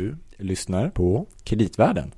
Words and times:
Du 0.00 0.16
lyssnar 0.38 0.90
på 0.90 1.26
Kreditvärlden. 1.44 2.12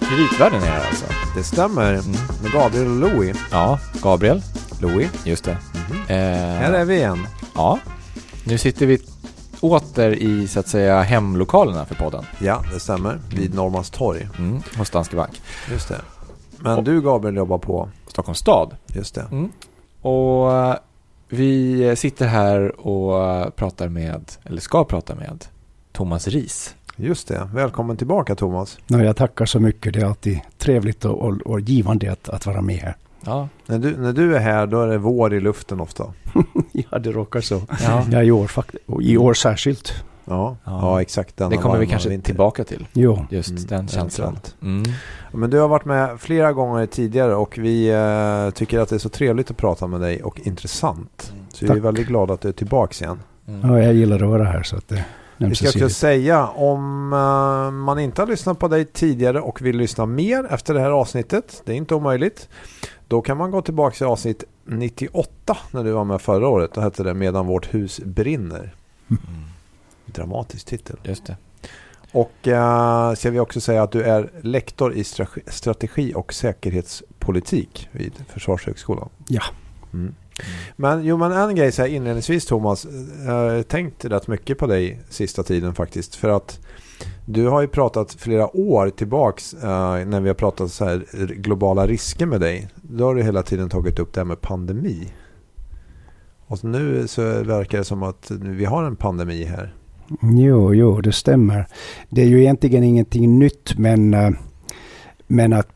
Kreditvärlden 0.00 0.62
är 0.62 0.76
det 0.76 0.86
alltså. 0.86 1.04
Det 1.36 1.42
stämmer. 1.44 1.92
Mm. 1.94 2.10
Med 2.42 2.52
Gabriel 2.52 2.86
och 2.86 2.96
Louie. 3.00 3.34
Ja, 3.50 3.78
Gabriel. 4.02 4.42
Louie. 4.80 5.10
Just 5.24 5.44
det. 5.44 5.56
Mhm. 5.74 6.00
Eh, 6.08 6.16
Här 6.60 6.72
är 6.72 6.84
vi 6.84 6.94
igen. 6.96 7.26
Ja, 7.54 7.78
nu 8.44 8.58
sitter 8.58 8.86
vi 8.86 8.98
åter 9.64 10.10
i 10.22 10.48
så 10.48 10.60
att 10.60 10.68
säga 10.68 11.02
hemlokalerna 11.02 11.84
för 11.84 11.94
podden. 11.94 12.24
Ja, 12.40 12.64
det 12.72 12.80
stämmer. 12.80 13.20
Vid 13.30 13.54
Norrmalmstorg. 13.54 14.28
Mm, 14.38 14.62
hos 14.78 14.90
Danske 14.90 15.16
Bank. 15.16 15.42
Just 15.70 15.88
det. 15.88 16.00
Men 16.58 16.78
Och- 16.78 16.84
du 16.84 17.00
Gabriel 17.02 17.36
jobbar 17.36 17.58
på, 17.58 17.88
Stockholms 18.06 18.38
stad. 18.38 18.76
just 18.86 19.14
det. 19.14 19.26
Mm. 19.32 19.48
Och 20.00 20.52
eh, 20.52 20.76
vi 21.28 21.96
sitter 21.96 22.26
här 22.26 22.86
och 22.86 23.24
eh, 23.30 23.50
pratar 23.50 23.88
med, 23.88 24.32
eller 24.44 24.60
ska 24.60 24.84
prata 24.84 25.14
med, 25.14 25.44
Thomas 25.92 26.28
Ris. 26.28 26.74
Just 26.96 27.28
det. 27.28 27.48
Välkommen 27.54 27.96
tillbaka 27.96 28.34
Thomas. 28.34 28.78
No, 28.86 29.02
jag 29.02 29.16
tackar 29.16 29.46
så 29.46 29.60
mycket. 29.60 29.92
Det 29.94 30.00
är 30.00 30.04
alltid 30.06 30.40
trevligt 30.58 31.04
och, 31.04 31.18
och, 31.22 31.36
och 31.46 31.60
givande 31.60 32.12
att, 32.12 32.28
att 32.28 32.46
vara 32.46 32.60
med 32.60 32.76
här. 32.76 32.96
Ja, 33.26 33.48
När 33.66 33.78
du, 33.78 33.96
när 33.96 34.12
du 34.12 34.36
är 34.36 34.40
här 34.40 34.66
då 34.66 34.82
är 34.82 34.86
det 34.88 34.98
vår 34.98 35.34
i 35.34 35.40
luften 35.40 35.80
ofta. 35.80 36.04
Ja, 36.90 36.98
det 36.98 37.12
råkar 37.12 37.40
så. 37.40 37.60
ja. 37.84 38.04
Ja, 38.10 38.22
i 38.22 38.30
år, 38.30 38.50
i 39.00 39.16
år 39.16 39.34
särskilt. 39.34 39.92
Ja, 40.24 40.56
Ja. 40.64 40.80
ja. 40.80 41.00
exakt. 41.02 41.36
Det 41.36 41.56
kommer 41.56 41.78
vi 41.78 41.86
kanske 41.86 42.08
vinter. 42.08 42.26
tillbaka 42.26 42.64
till. 42.64 42.86
Jo, 42.92 43.26
Just 43.30 43.50
Mm, 43.50 43.62
den 43.68 43.88
känslan. 43.88 44.38
Mm. 44.62 44.82
Men 45.32 45.50
du 45.50 45.58
har 45.58 45.68
varit 45.68 45.84
med 45.84 46.20
flera 46.20 46.52
gånger 46.52 46.86
tidigare 46.86 47.34
och 47.34 47.58
vi 47.58 47.88
eh, 47.90 48.50
tycker 48.54 48.78
att 48.80 48.88
det 48.88 48.94
är 48.96 48.98
så 48.98 49.08
trevligt 49.08 49.50
att 49.50 49.56
prata 49.56 49.86
med 49.86 50.00
dig 50.00 50.22
och 50.22 50.40
intressant. 50.46 51.32
Så 51.48 51.64
vi 51.64 51.70
är 51.70 51.74
Tack. 51.74 51.84
väldigt 51.84 52.06
glada 52.06 52.34
att 52.34 52.40
du 52.40 52.48
är 52.48 52.52
tillbaka 52.52 53.04
igen. 53.04 53.18
Mm. 53.48 53.70
ja, 53.70 53.82
jag 53.82 53.94
gillar 53.94 54.22
att 54.22 54.28
vara 54.28 54.44
här 54.44 54.62
så 54.62 54.76
att 54.76 54.88
det 54.88 55.04
Vi 55.48 55.54
ska 55.54 55.68
också 55.68 55.88
säga 55.88 56.46
om 56.46 57.12
eh, 57.12 57.70
man 57.70 57.98
inte 57.98 58.22
har 58.22 58.26
lyssnat 58.26 58.58
på 58.58 58.68
dig 58.68 58.84
tidigare 58.84 59.40
och 59.40 59.62
vill 59.62 59.76
lyssna 59.76 60.06
mer 60.06 60.46
efter 60.50 60.74
det 60.74 60.80
här 60.80 60.90
avsnittet, 60.90 61.62
det 61.64 61.72
är 61.72 61.76
inte 61.76 61.94
omöjligt. 61.94 62.48
Då 63.08 63.22
kan 63.22 63.36
man 63.36 63.50
gå 63.50 63.62
tillbaka 63.62 63.96
till 63.96 64.06
avsnitt 64.06 64.44
98 64.64 65.56
när 65.70 65.84
du 65.84 65.90
var 65.90 66.04
med 66.04 66.20
förra 66.20 66.48
året. 66.48 66.70
Då 66.74 66.80
hette 66.80 67.02
det 67.02 67.14
Medan 67.14 67.46
vårt 67.46 67.74
hus 67.74 68.00
brinner. 68.04 68.74
Mm. 69.10 69.22
Dramatisk 70.06 70.66
titel. 70.66 70.96
Just 71.02 71.26
det. 71.26 71.36
Och 72.12 72.32
uh, 72.46 73.14
ska 73.14 73.30
vi 73.30 73.40
också 73.40 73.60
säga 73.60 73.82
att 73.82 73.92
du 73.92 74.02
är 74.02 74.30
lektor 74.42 74.92
i 74.94 75.02
strate- 75.02 75.50
strategi 75.50 76.12
och 76.14 76.34
säkerhetspolitik 76.34 77.88
vid 77.92 78.12
Försvarshögskolan. 78.28 79.08
Ja. 79.28 79.42
Mm. 79.92 80.14
Men 80.76 81.04
jo, 81.04 81.16
men 81.16 81.32
en 81.32 81.54
grej 81.54 81.72
så 81.72 81.82
här 81.82 81.88
inledningsvis 81.88 82.46
Thomas. 82.46 82.84
Eh, 82.84 82.90
jag 83.26 83.32
har 83.32 83.62
tänkt 83.62 84.04
rätt 84.04 84.28
mycket 84.28 84.58
på 84.58 84.66
dig 84.66 85.00
sista 85.08 85.42
tiden 85.42 85.74
faktiskt. 85.74 86.14
För 86.14 86.28
att 86.28 86.60
du 87.24 87.48
har 87.48 87.60
ju 87.60 87.68
pratat 87.68 88.12
flera 88.12 88.56
år 88.56 88.90
tillbaks 88.90 89.54
eh, 89.54 90.06
när 90.06 90.20
vi 90.20 90.28
har 90.28 90.34
pratat 90.34 90.70
så 90.72 90.84
här 90.84 91.04
globala 91.34 91.86
risker 91.86 92.26
med 92.26 92.40
dig. 92.40 92.68
Då 92.82 93.04
har 93.04 93.14
du 93.14 93.22
hela 93.22 93.42
tiden 93.42 93.68
tagit 93.68 93.98
upp 93.98 94.12
det 94.12 94.20
här 94.20 94.24
med 94.24 94.40
pandemi. 94.40 95.12
Och 96.46 96.64
nu 96.64 97.08
så 97.08 97.22
verkar 97.22 97.78
det 97.78 97.84
som 97.84 98.02
att 98.02 98.30
vi 98.30 98.64
har 98.64 98.84
en 98.84 98.96
pandemi 98.96 99.44
här. 99.44 99.74
Jo, 100.22 100.74
jo, 100.74 101.00
det 101.00 101.12
stämmer. 101.12 101.66
Det 102.08 102.22
är 102.22 102.26
ju 102.26 102.40
egentligen 102.40 102.84
ingenting 102.84 103.38
nytt, 103.38 103.78
men, 103.78 104.14
eh, 104.14 104.30
men 105.26 105.52
att 105.52 105.73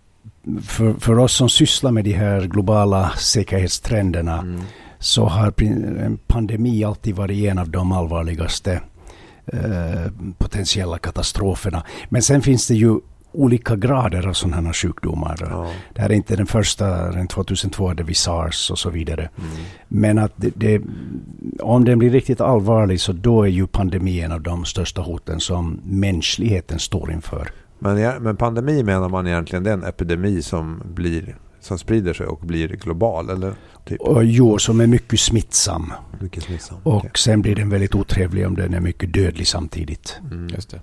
för, 0.63 0.95
för 0.95 1.19
oss 1.19 1.33
som 1.33 1.49
sysslar 1.49 1.91
med 1.91 2.05
de 2.05 2.13
här 2.13 2.41
globala 2.41 3.11
säkerhetstrenderna 3.17 4.39
Mm. 4.39 4.61
så 4.99 5.25
har 5.25 5.63
en 5.63 6.19
pandemi 6.27 6.85
alltid 6.85 7.17
varit 7.17 7.45
en 7.45 7.59
av 7.59 7.71
de 7.71 7.93
allvarligaste 7.93 8.81
eh, 9.47 10.13
potentiella 10.39 10.99
katastroferna. 10.99 11.85
Men 12.09 12.23
sen 12.23 12.43
finns 12.43 12.69
det 12.69 12.75
ju 12.75 13.01
olika 13.33 13.77
grader 13.77 14.27
av 14.27 14.33
sådana 14.33 14.67
här 14.67 14.73
sjukdomar. 14.73 15.37
Ja. 15.41 15.71
Det 15.95 16.01
här 16.03 16.11
är 16.11 16.15
inte 16.15 16.37
den 16.37 16.47
första, 16.47 17.11
den 17.11 17.29
2002 17.29 17.89
hade 17.89 18.03
vi 18.03 18.15
sars 18.15 18.71
och 18.71 18.79
så 18.79 18.91
vidare. 18.91 19.29
Mm. 19.39 19.51
Men 19.89 20.19
att 20.19 20.33
det, 20.37 20.51
det, 20.57 20.83
om 21.61 21.85
den 21.85 21.99
blir 21.99 22.11
riktigt 22.11 22.41
allvarlig 22.41 23.01
så 23.01 23.13
då 23.13 23.43
är 23.43 23.49
ju 23.49 23.67
pandemin 23.67 24.25
en 24.25 24.33
av 24.33 24.41
de 24.41 24.65
största 24.65 25.01
hoten 25.03 25.41
som 25.41 25.81
mänskligheten 25.85 26.79
står 26.79 27.13
inför. 27.13 27.51
Men, 27.79 28.23
men 28.23 28.37
pandemi 28.37 28.83
menar 28.83 29.09
man 29.09 29.27
egentligen 29.27 29.65
det 29.65 29.71
är 29.71 29.75
en 29.75 29.85
epidemi 29.85 30.43
som, 30.43 30.83
blir, 30.95 31.37
som 31.61 31.79
sprider 31.79 32.13
sig 32.13 32.27
och 32.27 32.41
blir 32.41 32.69
global? 32.69 33.31
Eller 33.31 33.55
typ 33.85 34.01
Och 34.01 34.25
jo, 34.25 34.59
som 34.59 34.81
är 34.81 34.87
mycket 34.87 35.21
smittsam. 35.21 35.93
mycket 36.21 36.43
smittsam? 36.43 36.79
Och 36.83 36.97
Okej. 36.97 37.11
sen 37.17 37.43
blir 37.43 37.55
den 37.57 37.71
väldigt 37.71 37.95
otrevlig 37.95 38.47
om 38.47 38.57
den 38.57 38.75
är 38.75 38.81
mycket 38.81 39.13
dödlig 39.13 39.47
samtidigt. 39.47 40.19
Mm. 40.33 40.49
Just 40.49 40.71
det. 40.71 40.81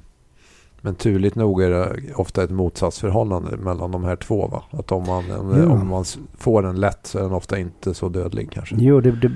Men 0.82 0.96
turligt 0.96 1.36
nog 1.36 1.62
är 1.64 1.70
det 1.70 2.14
ofta 2.16 2.44
ett 2.44 2.50
motsatsförhållande 2.52 3.58
mellan 3.58 3.92
de 3.92 4.04
här 4.04 4.16
två. 4.16 4.48
Va? 4.48 4.64
Att 4.72 4.92
om 4.92 5.04
man, 5.08 5.24
Ja. 5.30 5.70
om 5.70 5.88
man 5.88 6.06
får 6.38 6.62
den 6.62 6.80
lätt 6.80 7.00
så 7.08 7.18
är 7.20 7.24
den 7.24 7.32
ofta 7.32 7.60
inte 7.60 7.94
så 7.94 8.10
dödlig 8.10 8.52
kanske. 8.52 8.76
Jo, 8.80 9.02
det, 9.02 9.12
det, 9.12 9.32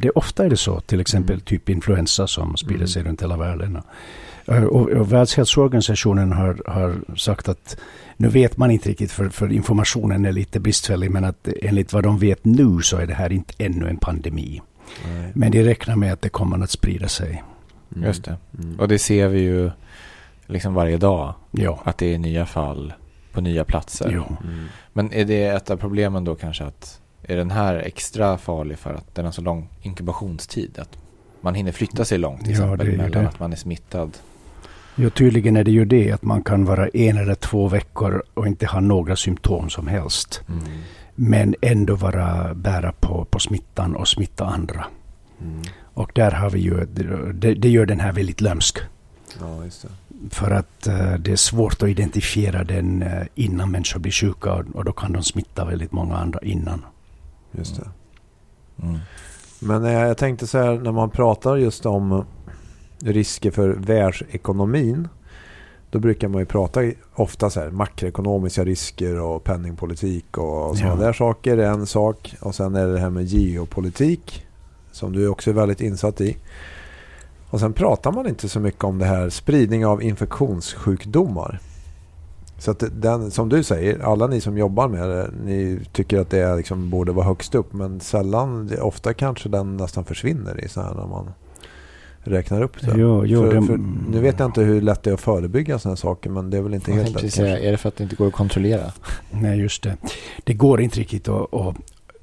det, 0.00 0.10
ofta 0.10 0.44
är 0.44 0.50
det 0.50 0.56
så. 0.56 0.80
Till 0.80 1.00
exempel 1.00 1.34
Mm. 1.34 1.44
typ 1.44 1.68
influensa 1.68 2.26
som 2.26 2.56
sprider 2.56 2.76
Mm. 2.76 2.88
sig 2.88 3.02
runt 3.02 3.22
hela 3.22 3.36
världen. 3.36 3.78
Och, 4.46 4.54
och, 4.56 4.88
och 4.88 5.12
Världshälsoorganisationen 5.12 6.32
har, 6.32 6.62
har 6.66 7.16
sagt 7.16 7.48
att 7.48 7.76
nu 8.16 8.28
vet 8.28 8.56
man 8.56 8.70
inte 8.70 8.88
riktigt 8.88 9.12
för, 9.12 9.28
för 9.28 9.52
informationen 9.52 10.24
är 10.24 10.32
lite 10.32 10.60
bristfällig 10.60 11.10
men 11.10 11.24
att 11.24 11.48
enligt 11.62 11.92
vad 11.92 12.02
de 12.02 12.18
vet 12.18 12.44
nu 12.44 12.80
så 12.82 12.96
är 12.96 13.06
det 13.06 13.14
här 13.14 13.32
inte 13.32 13.52
ännu 13.58 13.88
en 13.88 13.96
pandemi. 13.96 14.62
Nej. 15.08 15.30
Men 15.34 15.50
de 15.50 15.62
räknar 15.62 15.96
med 15.96 16.12
att 16.12 16.22
det 16.22 16.28
kommer 16.28 16.64
att 16.64 16.70
sprida 16.70 17.08
sig. 17.08 17.42
Mm. 17.94 18.06
Just 18.08 18.24
det. 18.24 18.36
Mm. 18.58 18.80
Och 18.80 18.88
det 18.88 18.98
ser 18.98 19.28
vi 19.28 19.40
ju 19.40 19.70
liksom 20.46 20.74
varje 20.74 20.96
dag. 20.96 21.34
Ja. 21.50 21.80
Att 21.84 21.98
det 21.98 22.14
är 22.14 22.18
nya 22.18 22.46
fall 22.46 22.92
på 23.32 23.40
nya 23.40 23.64
platser. 23.64 24.10
Jo. 24.14 24.36
Mm. 24.44 24.64
Men 24.92 25.12
är 25.12 25.24
det 25.24 25.44
ett 25.46 25.70
av 25.70 25.76
problemen 25.76 26.24
då 26.24 26.34
kanske 26.34 26.64
att 26.64 27.00
är 27.22 27.36
den 27.36 27.50
här 27.50 27.74
extra 27.74 28.38
farlig 28.38 28.78
för 28.78 28.94
att 28.94 29.14
den 29.14 29.24
har 29.24 29.32
så 29.32 29.42
lång 29.42 29.68
inkubationstid? 29.82 30.78
Att 30.78 30.98
man 31.40 31.54
hinner 31.54 31.72
flytta 31.72 32.04
sig 32.04 32.18
långt 32.18 32.44
till 32.44 32.54
Ja, 32.54 32.64
exempel 32.74 32.96
mellan 32.96 33.10
det. 33.22 33.28
att 33.28 33.40
man 33.40 33.52
är 33.52 33.56
smittad. 33.56 34.18
Jo, 34.96 35.10
tydligen 35.10 35.56
är 35.56 35.64
det 35.64 35.70
ju 35.70 35.84
det 35.84 36.12
att 36.12 36.22
man 36.22 36.42
kan 36.42 36.64
vara 36.64 36.88
en 36.88 37.16
eller 37.16 37.34
två 37.34 37.68
veckor 37.68 38.22
och 38.34 38.46
inte 38.46 38.66
ha 38.66 38.80
några 38.80 39.16
symptom 39.16 39.70
som 39.70 39.86
helst. 39.86 40.42
Mm. 40.48 40.64
Men 41.14 41.54
ändå 41.60 41.94
vara 41.96 42.54
bära 42.54 42.92
på, 42.92 43.24
på 43.24 43.38
smittan 43.38 43.96
och 43.96 44.08
smitta 44.08 44.44
andra. 44.44 44.86
Mm. 45.40 45.62
Och 45.94 46.10
där 46.14 46.30
har 46.30 46.50
vi 46.50 46.60
ju, 46.60 46.84
det, 47.34 47.54
det 47.54 47.68
gör 47.68 47.86
den 47.86 48.00
här 48.00 48.12
väldigt 48.12 48.40
lömsk. 48.40 48.78
Ja, 49.40 49.64
just 49.64 49.82
det. 49.82 49.88
För 50.30 50.50
att 50.50 50.86
eh, 50.86 51.14
det 51.14 51.32
är 51.32 51.36
svårt 51.36 51.82
att 51.82 51.88
identifiera 51.88 52.64
den 52.64 53.02
eh, 53.02 53.22
innan 53.34 53.70
människor 53.70 54.00
blir 54.00 54.12
sjuka 54.12 54.52
och, 54.52 54.64
och 54.74 54.84
då 54.84 54.92
kan 54.92 55.12
de 55.12 55.22
smitta 55.22 55.64
väldigt 55.64 55.92
många 55.92 56.16
andra 56.16 56.40
innan. 56.42 56.84
Just 57.52 57.76
det. 57.76 57.88
Mm. 58.82 58.98
Men 59.58 59.84
eh, 59.84 59.92
jag 59.92 60.16
tänkte 60.16 60.46
så 60.46 60.58
här 60.58 60.78
när 60.78 60.92
man 60.92 61.10
pratar 61.10 61.56
just 61.56 61.86
om 61.86 62.24
risker 63.04 63.50
för 63.50 63.68
världsekonomin. 63.68 65.08
Då 65.90 65.98
brukar 65.98 66.28
man 66.28 66.40
ju 66.40 66.46
prata 66.46 66.80
ofta 67.14 67.50
så 67.50 67.60
här 67.60 67.70
makroekonomiska 67.70 68.64
risker 68.64 69.20
och 69.20 69.44
penningpolitik 69.44 70.38
och 70.38 70.76
sådana 70.78 70.94
Ja. 71.00 71.06
där 71.06 71.12
saker 71.12 71.58
är 71.58 71.68
en 71.70 71.86
sak. 71.86 72.34
Och 72.40 72.54
sen 72.54 72.74
är 72.74 72.86
det 72.86 72.92
det 72.92 72.98
här 72.98 73.10
med 73.10 73.24
geopolitik 73.24 74.46
som 74.92 75.12
du 75.12 75.28
också 75.28 75.50
är 75.50 75.54
väldigt 75.54 75.80
insatt 75.80 76.20
i. 76.20 76.36
Och 77.50 77.60
sen 77.60 77.72
pratar 77.72 78.12
man 78.12 78.26
inte 78.28 78.48
så 78.48 78.60
mycket 78.60 78.84
om 78.84 78.98
det 78.98 79.04
här 79.04 79.30
spridning 79.30 79.86
av 79.86 80.02
infektionssjukdomar. 80.02 81.60
Så 82.58 82.70
att 82.70 82.84
den, 82.92 83.30
som 83.30 83.48
du 83.48 83.62
säger, 83.62 83.98
alla 83.98 84.26
ni 84.26 84.40
som 84.40 84.58
jobbar 84.58 84.88
med 84.88 85.08
det, 85.08 85.30
ni 85.44 85.80
tycker 85.92 86.18
att 86.20 86.30
det 86.30 86.56
liksom 86.56 86.90
borde 86.90 87.12
vara 87.12 87.26
högst 87.26 87.54
upp. 87.54 87.72
Men 87.72 88.00
sällan, 88.00 88.70
ofta 88.80 89.14
kanske 89.14 89.48
den 89.48 89.76
nästan 89.76 90.04
försvinner 90.04 90.64
i 90.64 90.68
så 90.68 90.80
här 90.80 90.94
när 90.94 91.06
man 91.06 91.30
räknar 92.24 92.62
upp 92.62 92.80
det. 92.80 92.94
Jo, 92.96 93.26
jo, 93.26 93.40
för, 93.50 93.54
det- 93.60 93.66
för, 93.66 93.76
nu 94.10 94.20
vet 94.20 94.38
jag 94.38 94.48
inte 94.48 94.60
hur 94.62 94.80
lätt 94.80 95.02
det 95.02 95.10
är 95.10 95.14
att 95.14 95.20
förebygga 95.20 95.78
sådana 95.78 95.92
här 95.92 95.96
saker, 95.96 96.30
men 96.30 96.50
det 96.50 96.56
är 96.56 96.62
väl 96.62 96.74
inte 96.74 96.90
Jag 96.90 96.98
helt 96.98 97.22
lätt 97.22 97.32
säga, 97.34 97.58
är 97.58 97.70
det 97.72 97.76
för 97.78 97.88
att 97.88 97.96
det 97.96 98.04
inte 98.04 98.16
går 98.16 98.26
att 98.26 98.32
kontrollera? 98.32 98.92
Nej, 99.30 99.58
just 99.60 99.82
det. 99.82 99.96
Det 100.44 100.54
går 100.54 100.80
inte 100.80 101.00
riktigt 101.00 101.28
och, 101.28 101.54
och 101.54 101.74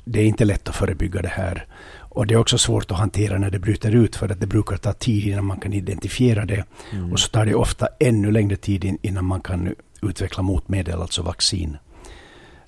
det 0.06 0.20
är 0.22 0.26
inte 0.26 0.46
lätt 0.46 0.70
att 0.70 0.76
förebygga 0.76 1.22
det 1.22 1.28
här. 1.28 1.66
Och 2.14 2.28
det 2.28 2.34
är 2.34 2.38
också 2.38 2.58
svårt 2.58 2.92
att 2.92 2.98
hantera 2.98 3.38
när 3.38 3.50
det 3.50 3.60
bryter 3.60 3.96
ut 3.96 4.16
för 4.16 4.30
att 4.30 4.40
det 4.40 4.48
brukar 4.48 4.78
ta 4.78 4.94
tid 4.94 5.28
innan 5.28 5.46
man 5.46 5.60
kan 5.60 5.74
identifiera 5.74 6.46
det. 6.46 6.64
Mm. 6.94 7.12
Och 7.12 7.20
så 7.20 7.30
tar 7.30 7.46
det 7.46 7.56
ofta 7.56 7.88
ännu 8.00 8.32
längre 8.32 8.56
tid 8.56 8.84
in- 8.86 8.98
innan 9.02 9.26
man 9.26 9.42
kan 9.42 9.76
utveckla 10.02 10.44
motmedel, 10.44 11.02
alltså 11.02 11.22
vaccin. 11.24 11.78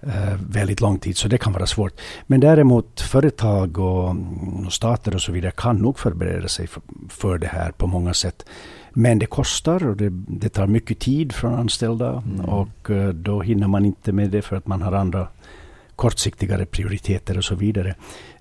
Eh, 0.08 0.34
väldigt 0.50 0.82
lång 0.82 1.00
tid, 1.00 1.18
så 1.18 1.28
det 1.28 1.38
kan 1.38 1.54
vara 1.54 1.66
svårt. 1.66 2.02
Men 2.28 2.40
däremot 2.40 3.02
företag 3.02 3.78
och, 3.78 4.10
mm, 4.12 4.66
och 4.66 4.74
stater 4.74 5.16
och 5.16 5.22
så 5.22 5.32
vidare 5.32 5.52
kan 5.58 5.78
nog 5.78 6.00
förbereda 6.00 6.48
sig 6.48 6.68
för, 6.68 6.82
för 7.10 7.38
det 7.38 7.48
här 7.48 7.72
på 7.72 7.88
många 7.88 8.14
sätt. 8.14 8.46
Men 8.94 9.20
det 9.20 9.26
kostar 9.26 9.88
och 9.88 9.98
det, 9.98 10.10
det 10.28 10.50
tar 10.50 10.68
mycket 10.68 11.00
tid 11.00 11.34
från 11.34 11.54
anställda 11.54 12.24
Mm. 12.26 12.46
och 12.46 12.90
eh, 12.90 13.10
då 13.10 13.42
hinner 13.42 13.68
man 13.68 13.86
inte 13.86 14.12
med 14.12 14.30
det 14.30 14.42
för 14.42 14.56
att 14.56 14.68
man 14.68 14.82
har 14.82 14.92
andra 14.92 15.28
kortsiktigare 15.96 16.66
prioriteter 16.66 17.38
och 17.38 17.44
så 17.44 17.56
vidare. 17.56 17.96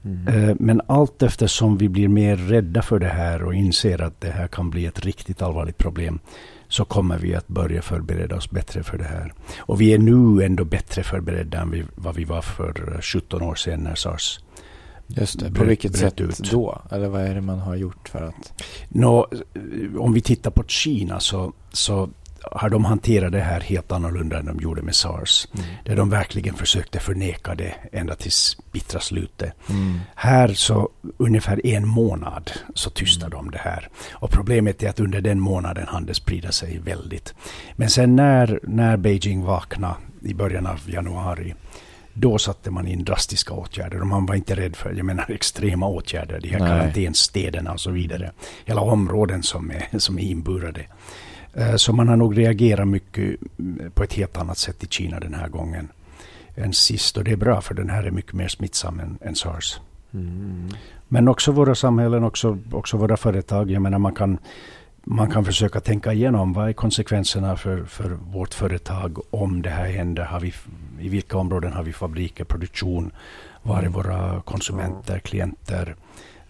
Mm. 0.04 0.48
Eh, 0.48 0.56
Men 0.58 0.80
allt 0.86 1.22
eftersom 1.22 1.76
vi 1.76 1.88
blir 1.88 2.08
mer 2.08 2.36
rädda 2.36 2.82
för 2.82 2.98
det 2.98 3.08
här 3.08 3.42
och 3.42 3.54
inser 3.54 4.02
att 4.02 4.20
det 4.20 4.30
här 4.30 4.48
kan 4.48 4.70
bli 4.70 4.86
ett 4.86 5.04
riktigt 5.04 5.42
allvarligt 5.42 5.78
problem 5.78 6.18
så 6.72 6.84
kommer 6.84 7.18
vi 7.18 7.34
att 7.34 7.48
börja 7.48 7.82
förbereda 7.82 8.36
oss 8.36 8.50
bättre 8.50 8.82
för 8.82 8.98
det 8.98 9.04
här. 9.04 9.34
Och 9.58 9.80
vi 9.80 9.94
är 9.94 9.98
nu 9.98 10.44
ändå 10.44 10.64
bättre 10.64 11.02
förberedda 11.02 11.60
än 11.60 11.70
vi, 11.70 11.84
vad 11.94 12.14
vi 12.14 12.24
var 12.24 12.42
för 12.42 12.94
eh, 12.94 13.00
17 13.00 13.42
år 13.42 13.54
sedan 13.54 13.80
när 13.80 13.94
sars 13.94 14.40
Just 15.06 15.38
det. 15.38 15.52
På 15.52 15.64
vilket 15.64 15.96
sätt 15.96 16.20
ut. 16.20 16.38
då? 16.50 16.82
Eller 16.90 17.08
vad 17.08 17.22
är 17.22 17.34
det 17.34 17.40
man 17.40 17.58
har 17.58 17.76
gjort 17.76 18.08
för 18.08 18.22
att... 18.22 18.62
Nå, 18.88 19.28
eh, 19.54 20.00
om 20.00 20.12
vi 20.12 20.20
tittar 20.20 20.50
på 20.50 20.64
Kina 20.64 21.20
så, 21.20 21.52
så 21.72 22.10
har 22.50 22.68
de 22.68 22.84
hanterat 22.84 23.32
det 23.32 23.40
här 23.40 23.60
helt 23.60 23.92
annorlunda 23.92 24.38
än 24.38 24.46
de 24.46 24.60
gjorde 24.60 24.82
med 24.82 24.94
sars. 24.94 25.48
Mm. 25.54 25.66
Där 25.84 25.96
de 25.96 26.10
verkligen 26.10 26.54
försökte 26.54 27.00
förneka 27.00 27.54
det 27.54 27.74
ända 27.92 28.14
tills 28.14 28.56
bittra 28.72 29.00
slutet. 29.00 29.52
Mm. 29.70 30.00
Här 30.14 30.48
så 30.48 30.88
ungefär 31.16 31.66
en 31.66 31.88
månad 31.88 32.50
så 32.74 32.90
tystar 32.90 33.30
de 33.30 33.50
det 33.50 33.58
här. 33.58 33.88
Och 34.12 34.30
problemet 34.30 34.82
är 34.82 34.88
att 34.88 35.00
under 35.00 35.20
den 35.20 35.40
månaden 35.40 35.86
hann 35.88 36.06
det 36.06 36.14
sprida 36.14 36.52
sig 36.52 36.78
väldigt. 36.78 37.34
Men 37.76 37.90
sen 37.90 38.16
när, 38.16 38.60
när 38.62 38.96
Beijing 38.96 39.44
vaknade 39.44 39.94
i 40.22 40.34
början 40.34 40.66
av 40.66 40.80
januari 40.86 41.54
då 42.14 42.38
satte 42.38 42.70
man 42.70 42.88
in 42.88 43.04
drastiska 43.04 43.54
åtgärder 43.54 44.00
och 44.00 44.06
man 44.06 44.26
var 44.26 44.34
inte 44.34 44.54
rädd 44.54 44.76
för 44.76 44.92
jag 44.92 45.04
menar, 45.06 45.30
extrema 45.30 45.86
åtgärder. 45.86 46.40
De 46.40 46.48
här 46.48 46.58
karantänstäderna 46.58 47.72
och 47.72 47.80
så 47.80 47.90
vidare. 47.90 48.32
Hela 48.64 48.80
områden 48.80 49.42
som 49.42 49.70
är, 49.70 49.98
som 49.98 50.18
är 50.18 50.22
inburade. 50.22 50.86
Eh, 51.54 51.74
Så 51.76 51.92
man 51.92 52.08
har 52.08 52.16
nog 52.16 52.38
reagerat 52.38 52.88
mycket 52.88 53.36
mm, 53.58 53.90
på 53.94 54.02
ett 54.02 54.12
helt 54.12 54.36
annat 54.36 54.58
sätt 54.58 54.84
i 54.84 54.86
Kina 54.86 55.20
den 55.20 55.34
här 55.34 55.48
gången 55.48 55.88
än 56.56 56.72
sist. 56.72 57.16
Och 57.16 57.24
det 57.24 57.32
är 57.32 57.36
bra 57.36 57.60
för 57.60 57.74
den 57.74 57.90
här 57.90 58.04
är 58.04 58.10
mycket 58.10 58.32
mer 58.32 58.48
smittsam 58.48 59.00
än, 59.00 59.18
än 59.20 59.34
sars. 59.34 59.80
Mm. 60.14 60.68
Men 61.08 61.28
också 61.28 61.52
våra 61.52 61.74
samhällen, 61.74 62.24
också, 62.24 62.58
också 62.72 62.96
våra 62.96 63.16
företag. 63.16 63.70
Jag 63.70 63.82
menar 63.82 63.98
man 63.98 64.14
kan, 64.14 64.38
man 65.04 65.30
kan 65.30 65.44
försöka 65.44 65.80
tänka 65.80 66.12
igenom 66.12 66.52
vad 66.52 66.68
är 66.68 66.72
konsekvenserna 66.72 67.56
för, 67.56 67.84
för 67.84 68.10
vårt 68.10 68.54
företag 68.54 69.18
om 69.30 69.62
det 69.62 69.70
här 69.70 69.86
händer. 69.86 70.24
Har 70.24 70.40
vi, 70.40 70.52
I 71.00 71.08
vilka 71.08 71.38
områden 71.38 71.72
har 71.72 71.82
vi 71.82 71.92
fabriker, 71.92 72.44
produktion? 72.44 73.12
Var 73.62 73.82
är 73.82 73.88
våra 73.88 74.40
konsumenter, 74.40 75.18
klienter? 75.18 75.96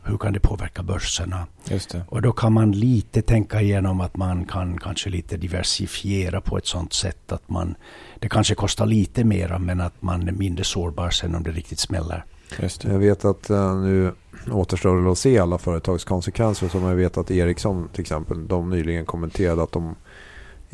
Hur 0.05 0.19
kan 0.19 0.33
det 0.33 0.41
påverka 0.41 0.83
börserna? 0.83 1.47
Just 1.65 1.91
det. 1.91 2.05
Och 2.09 2.23
då 2.23 2.33
kan 2.33 2.53
man 2.53 2.73
lite 2.73 3.23
tänka 3.23 3.61
igenom 3.61 4.01
att 4.01 4.17
man 4.17 4.45
kan 4.45 4.79
kanske 4.79 5.11
lite 5.11 5.37
diversifiera 5.37 6.41
på 6.41 6.59
ett 6.59 6.67
sådant 6.67 6.93
sätt 6.93 7.33
att 7.33 7.49
man 7.49 7.75
det 8.19 8.29
kanske 8.29 8.55
kostar 8.55 8.87
lite 8.87 9.25
mera 9.25 9.59
men 9.59 9.81
att 9.81 10.03
man 10.03 10.29
är 10.29 10.33
mindre 10.33 10.65
sårbar 10.65 11.11
sen 11.11 11.35
om 11.35 11.43
det 11.43 11.51
riktigt 11.51 11.79
smäller. 11.79 12.25
Just 12.61 12.81
det. 12.83 12.93
Jag 12.93 12.99
vet 12.99 13.25
att 13.25 13.51
eh, 13.51 13.75
nu 13.77 14.13
återstår 14.51 15.05
det 15.05 15.11
att 15.11 15.19
se 15.19 15.39
alla 15.39 15.59
företagskonsekvenser. 15.59 16.69
Som 16.69 16.83
jag 16.83 16.97
vet 16.97 17.19
att 17.19 17.31
Ericsson 17.31 17.89
till 17.93 18.01
exempel, 18.01 18.49
de 18.49 18.71
nyligen 18.71 19.07
kommenterade 19.07 19.63
att 19.63 19.73
de 19.73 19.95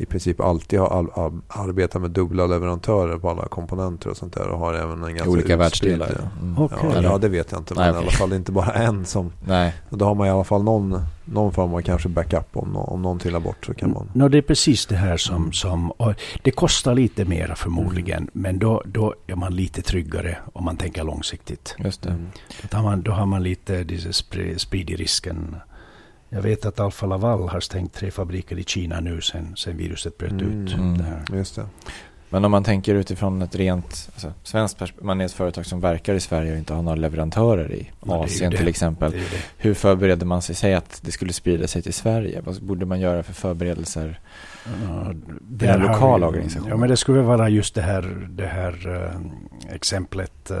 i 0.01 0.05
princip 0.05 0.39
alltid 0.39 0.79
har 0.79 0.87
all, 0.87 1.09
all, 1.13 1.41
arbetat 1.47 2.01
med 2.01 2.11
dubbla 2.11 2.47
leverantörer 2.47 3.17
på 3.17 3.29
alla 3.29 3.47
komponenter 3.47 4.09
och 4.09 4.17
sånt 4.17 4.33
där. 4.33 4.47
Och 4.47 4.59
har 4.59 4.73
även 4.73 5.03
en 5.03 5.15
ganska 5.15 5.29
Olika 5.29 5.57
världsdelar. 5.57 6.29
Mm. 6.41 6.57
Okej. 6.57 6.77
Ja, 6.93 7.01
ja, 7.01 7.17
det 7.17 7.29
vet 7.29 7.51
jag 7.51 7.61
inte. 7.61 7.73
Men 7.73 7.81
Nej, 7.81 7.89
i 7.89 7.91
okej. 7.91 8.01
alla 8.01 8.11
fall 8.11 8.33
inte 8.33 8.51
bara 8.51 8.71
en 8.73 9.05
som... 9.05 9.31
Nej. 9.47 9.73
Då 9.89 10.05
har 10.05 10.15
man 10.15 10.27
i 10.27 10.29
alla 10.29 10.43
fall 10.43 10.63
någon, 10.63 11.01
någon 11.25 11.53
form 11.53 11.73
av 11.73 11.81
kanske 11.81 12.09
backup. 12.09 12.57
Om, 12.57 12.75
om 12.75 13.01
någon 13.01 13.19
trillar 13.19 13.39
bort 13.39 13.65
så 13.65 13.73
kan 13.73 13.91
man... 13.91 14.09
Nå, 14.13 14.27
det 14.27 14.37
är 14.37 14.41
precis 14.41 14.85
det 14.85 14.95
här 14.95 15.17
som... 15.17 15.35
Mm. 15.35 15.53
som 15.53 15.93
det 16.43 16.51
kostar 16.51 16.95
lite 16.95 17.25
mera 17.25 17.55
förmodligen 17.55 18.29
men 18.33 18.59
då, 18.59 18.83
då 18.85 19.15
är 19.27 19.35
man 19.35 19.55
lite 19.55 19.81
tryggare 19.81 20.37
om 20.53 20.65
man 20.65 20.77
tänker 20.77 21.03
långsiktigt. 21.03 21.75
Just 21.79 22.01
det. 22.01 22.09
Mm. 22.09 22.27
Då 22.69 22.77
har 22.77 22.83
man, 22.83 23.01
då 23.01 23.11
har 23.11 23.25
man 23.25 23.43
lite 23.43 23.83
diese 23.83 24.09
spri- 24.09 24.57
spridit 24.57 24.99
risken. 24.99 25.55
Jag 26.29 26.41
vet 26.41 26.65
att 26.65 26.79
Alfa 26.79 27.05
Laval 27.05 27.49
har 27.49 27.59
stängt 27.59 27.93
tre 27.93 28.11
fabriker 28.11 28.59
i 28.59 28.63
Kina 28.63 28.99
nu 28.99 29.21
sen, 29.21 29.53
sen 29.55 29.77
viruset 29.77 30.17
bröt 30.17 30.31
Mm. 30.31 30.63
ut. 30.67 30.73
Mm. 30.73 30.97
Det 30.97 31.03
här. 31.03 31.23
Just 31.33 31.55
det. 31.55 31.65
Men 32.31 32.45
om 32.45 32.51
man 32.51 32.63
tänker 32.63 32.95
utifrån 32.95 33.41
ett 33.41 33.55
rent 33.55 34.09
alltså, 34.13 34.33
svenskt 34.43 34.77
perspektiv. 34.79 35.05
Man 35.05 35.21
är 35.21 35.25
ett 35.25 35.31
företag 35.31 35.65
som 35.65 35.79
verkar 35.79 36.13
i 36.13 36.19
Sverige 36.19 36.51
och 36.51 36.57
inte 36.57 36.73
har 36.73 36.81
några 36.81 36.95
leverantörer 36.95 37.71
i 37.73 37.89
Ja, 38.05 38.23
Asien 38.23 38.51
till 38.51 38.67
exempel. 38.67 39.11
Det 39.11 39.17
det. 39.17 39.25
Hur 39.57 39.73
förberedde 39.73 40.25
man 40.25 40.41
sig? 40.41 40.55
Säg 40.55 40.73
att 40.73 41.01
det 41.05 41.11
skulle 41.11 41.33
sprida 41.33 41.67
sig 41.67 41.81
till 41.81 41.93
Sverige. 41.93 42.41
Vad 42.41 42.61
borde 42.63 42.85
man 42.85 42.99
göra 42.99 43.23
för 43.23 43.33
förberedelser? 43.33 44.19
Ja, 44.65 45.11
Det 45.41 45.65
är 45.65 45.73
en 45.75 45.81
har 45.81 45.87
lokal 45.93 46.19
vi- 46.21 46.25
organisation. 46.27 46.67
Ja, 46.69 46.77
men 46.77 46.89
det 46.89 46.97
skulle 46.97 47.21
vara 47.21 47.49
just 47.49 47.75
det 47.75 47.81
här, 47.81 48.27
det 48.29 48.45
här 48.45 49.03
eh, 49.67 49.75
exemplet 49.75 50.51
eh, 50.51 50.57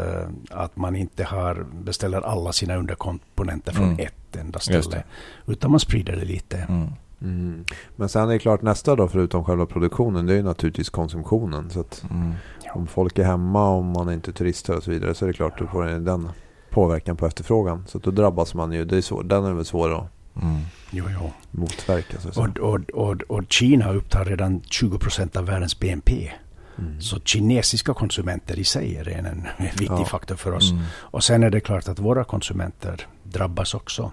att 0.51 0.75
man 0.75 0.95
inte 0.95 1.23
har 1.23 1.65
beställer 1.83 2.21
alla 2.21 2.51
sina 2.53 2.75
underkomponenter 2.75 3.71
från 3.71 3.85
Mm. 3.85 3.99
ett 3.99 4.35
enda 4.35 4.59
ställe. 4.59 5.03
Utan 5.47 5.71
man 5.71 5.79
sprider 5.79 6.15
det 6.15 6.25
lite. 6.25 6.57
Mm. 6.57 6.87
Mm. 7.21 7.65
Men 7.95 8.09
sen 8.09 8.29
är 8.29 8.33
det 8.33 8.39
klart 8.39 8.61
nästa 8.61 8.95
då 8.95 9.07
förutom 9.07 9.43
själva 9.43 9.65
produktionen. 9.65 10.25
Det 10.25 10.33
är 10.33 10.37
ju 10.37 10.43
naturligtvis 10.43 10.89
konsumtionen. 10.89 11.69
Så 11.69 11.79
att 11.79 12.03
Mm. 12.11 12.33
om 12.73 12.87
folk 12.87 13.19
är 13.19 13.23
hemma, 13.23 13.69
om 13.69 13.85
man 13.85 14.07
är 14.09 14.13
inte 14.13 14.31
turister 14.33 14.77
och 14.77 14.83
så 14.83 14.91
vidare. 14.91 15.13
Så 15.13 15.25
är 15.25 15.27
det 15.27 15.33
klart 15.33 15.59
då 15.59 15.67
får 15.67 15.83
det 15.85 15.99
den 15.99 16.29
påverkan 16.69 17.15
på 17.17 17.25
efterfrågan. 17.25 17.83
Så 17.87 17.97
att 17.97 18.03
då 18.03 18.11
drabbas 18.11 18.53
man 18.53 18.71
ju. 18.71 18.85
Det 18.85 18.97
är 18.97 19.01
svår, 19.01 19.23
den 19.23 19.45
är 19.45 19.53
väl 19.53 19.65
svår 19.65 19.97
att 19.97 20.03
Mm. 20.41 20.61
Jo, 20.91 21.05
jo. 21.09 21.31
motverka. 21.51 22.19
Så. 22.19 22.41
Och, 22.41 22.57
och, 22.57 22.89
och, 22.89 23.21
och 23.21 23.43
Kina 23.49 23.91
upptar 23.93 24.25
redan 24.25 24.61
20 24.61 24.97
procent 24.97 25.35
av 25.35 25.45
världens 25.45 25.79
BNP. 25.79 26.31
Mm. 26.77 27.01
Så 27.01 27.19
kinesiska 27.19 27.93
konsumenter 27.93 28.59
i 28.59 28.63
sig 28.63 28.95
är 28.95 29.09
en, 29.09 29.47
viktig 29.59 29.87
Ja. 29.89 30.05
faktor 30.05 30.35
för 30.35 30.51
oss. 30.51 30.71
Mm. 30.71 30.83
Och 30.91 31.23
sen 31.23 31.43
är 31.43 31.49
det 31.49 31.59
klart 31.59 31.87
att 31.87 31.99
våra 31.99 32.23
konsumenter 32.23 33.07
drabbas 33.23 33.73
också. 33.73 34.11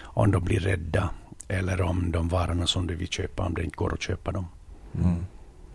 Om 0.00 0.30
de 0.30 0.44
blir 0.44 0.60
rädda 0.60 1.10
eller 1.48 1.82
om 1.82 2.12
de 2.12 2.28
varorna 2.28 2.66
som 2.66 2.86
de 2.86 2.94
vill 2.94 3.08
köpa, 3.08 3.42
om 3.42 3.54
det 3.54 3.64
inte 3.64 3.76
går 3.76 3.94
att 3.94 4.02
köpa 4.02 4.32
dem. 4.32 4.46
Mm. 4.94 5.26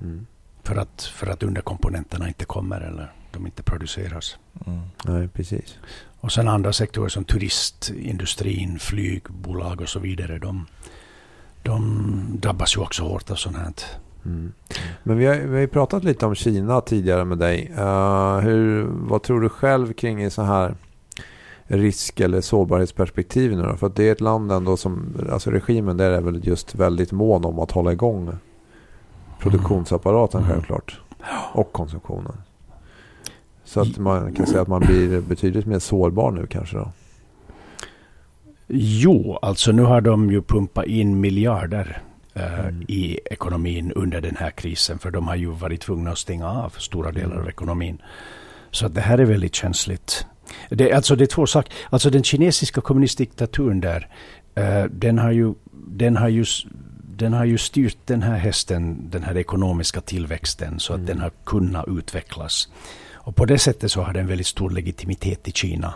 Mm. 0.01 0.27
För 0.63 0.75
att, 0.75 1.01
för 1.03 1.27
att 1.27 1.43
underkomponenterna 1.43 2.27
inte 2.27 2.45
kommer 2.45 2.81
eller 2.81 3.11
de 3.31 3.45
inte 3.45 3.63
produceras. 3.63 4.37
Mm. 4.65 4.79
Nej, 5.05 5.27
precis. 5.27 5.77
Och 6.19 6.31
sen 6.31 6.47
andra 6.47 6.73
sektorer 6.73 7.09
som 7.09 7.23
turistindustrin, 7.23 8.79
flygbolag 8.79 9.81
och 9.81 9.89
så 9.89 9.99
vidare. 9.99 10.39
De, 10.39 10.65
de 11.63 12.39
drabbas 12.41 12.75
ju 12.75 12.81
också 12.81 13.03
hårt 13.03 13.31
av 13.31 13.35
sånt 13.35 13.57
här. 13.57 13.73
Mm. 14.25 14.53
Men 15.03 15.17
vi 15.17 15.25
har, 15.25 15.35
vi 15.35 15.53
har 15.53 15.59
ju 15.61 15.67
pratat 15.67 16.03
lite 16.03 16.25
om 16.25 16.35
Kina 16.35 16.81
tidigare 16.81 17.25
med 17.25 17.37
dig. 17.37 17.71
Eh, 17.77 18.37
hur, 18.37 18.83
vad 18.83 19.23
tror 19.23 19.41
du 19.41 19.49
själv 19.49 19.93
kring 19.93 20.23
i 20.23 20.29
så 20.29 20.41
här 20.41 20.75
risk 21.67 22.19
eller 22.19 22.41
sårbarhetsperspektiv 22.41 23.57
nu 23.57 23.63
då? 23.63 23.75
För 23.75 23.87
att 23.87 23.95
det 23.95 24.07
är 24.07 24.11
ett 24.11 24.21
land 24.21 24.51
ändå 24.51 24.77
som, 24.77 25.15
alltså 25.31 25.51
regimen 25.51 25.97
där 25.97 26.11
är 26.11 26.21
väl 26.21 26.47
just 26.47 26.75
väldigt 26.75 27.11
mån 27.11 27.45
om 27.45 27.59
att 27.59 27.71
hålla 27.71 27.91
igång 27.91 28.31
produktionsapparaten 29.39 30.41
Mm. 30.41 30.51
självklart. 30.53 30.99
Och 31.53 31.71
konsumtionen. 31.71 32.33
Så 33.69 33.81
att 33.81 33.97
man 33.97 34.33
kan 34.33 34.45
säga 34.47 34.61
att 34.61 34.67
man 34.67 34.81
blir 34.81 35.21
betydligt 35.21 35.65
mer 35.65 35.79
sårbar 35.79 36.31
nu 36.31 36.47
kanske 36.47 36.77
då. 36.77 36.91
Jo, 38.67 39.39
alltså 39.41 39.71
nu 39.71 39.81
har 39.81 40.01
de 40.01 40.31
ju 40.31 40.41
pumpat 40.41 40.85
in 40.85 41.19
miljarder 41.19 42.01
eh, 42.33 42.59
Mm. 42.59 42.81
i 42.87 43.19
ekonomin 43.31 43.91
under 43.91 44.21
den 44.21 44.35
här 44.35 44.51
krisen. 44.51 44.99
För 44.99 45.11
de 45.11 45.27
har 45.27 45.35
ju 45.35 45.49
varit 45.49 45.81
tvungna 45.81 46.11
att 46.11 46.17
stänga 46.17 46.49
av 46.49 46.69
stora 46.77 47.11
delar 47.11 47.31
av 47.31 47.37
Mm. 47.37 47.49
ekonomin. 47.49 48.01
Så 48.71 48.85
att 48.85 48.95
det 48.95 49.01
här 49.01 49.17
är 49.17 49.25
väldigt 49.25 49.55
känsligt. 49.55 50.25
Det, 50.69 50.91
alltså 50.93 51.15
det 51.15 51.23
är 51.23 51.27
två 51.27 51.45
saker. 51.47 51.73
Alltså 51.89 52.09
den 52.09 52.23
kinesiska 52.23 52.81
kommunistdiktaturen 52.81 53.81
där. 53.81 54.07
eh, 54.55 54.83
den, 54.83 55.19
har 55.19 55.31
ju, 55.31 55.53
den, 55.87 56.17
har 56.17 56.27
ju, 56.29 56.45
den 57.17 57.33
har 57.33 57.45
ju 57.45 57.57
styrt 57.57 57.97
den 58.05 58.21
här 58.23 58.37
hästen, 58.37 59.09
den 59.09 59.23
här 59.23 59.37
ekonomiska 59.37 60.01
tillväxten. 60.01 60.79
Så 60.79 60.93
att 60.93 60.97
Mm. 60.99 61.07
den 61.07 61.19
har 61.19 61.31
kunnat 61.45 61.85
utvecklas. 61.87 62.69
Och 63.21 63.35
på 63.35 63.45
det 63.45 63.59
sättet 63.59 63.91
så 63.91 64.01
har 64.01 64.13
den 64.13 64.27
väldigt 64.27 64.47
stor 64.47 64.69
legitimitet 64.69 65.47
i 65.47 65.51
Kina. 65.51 65.93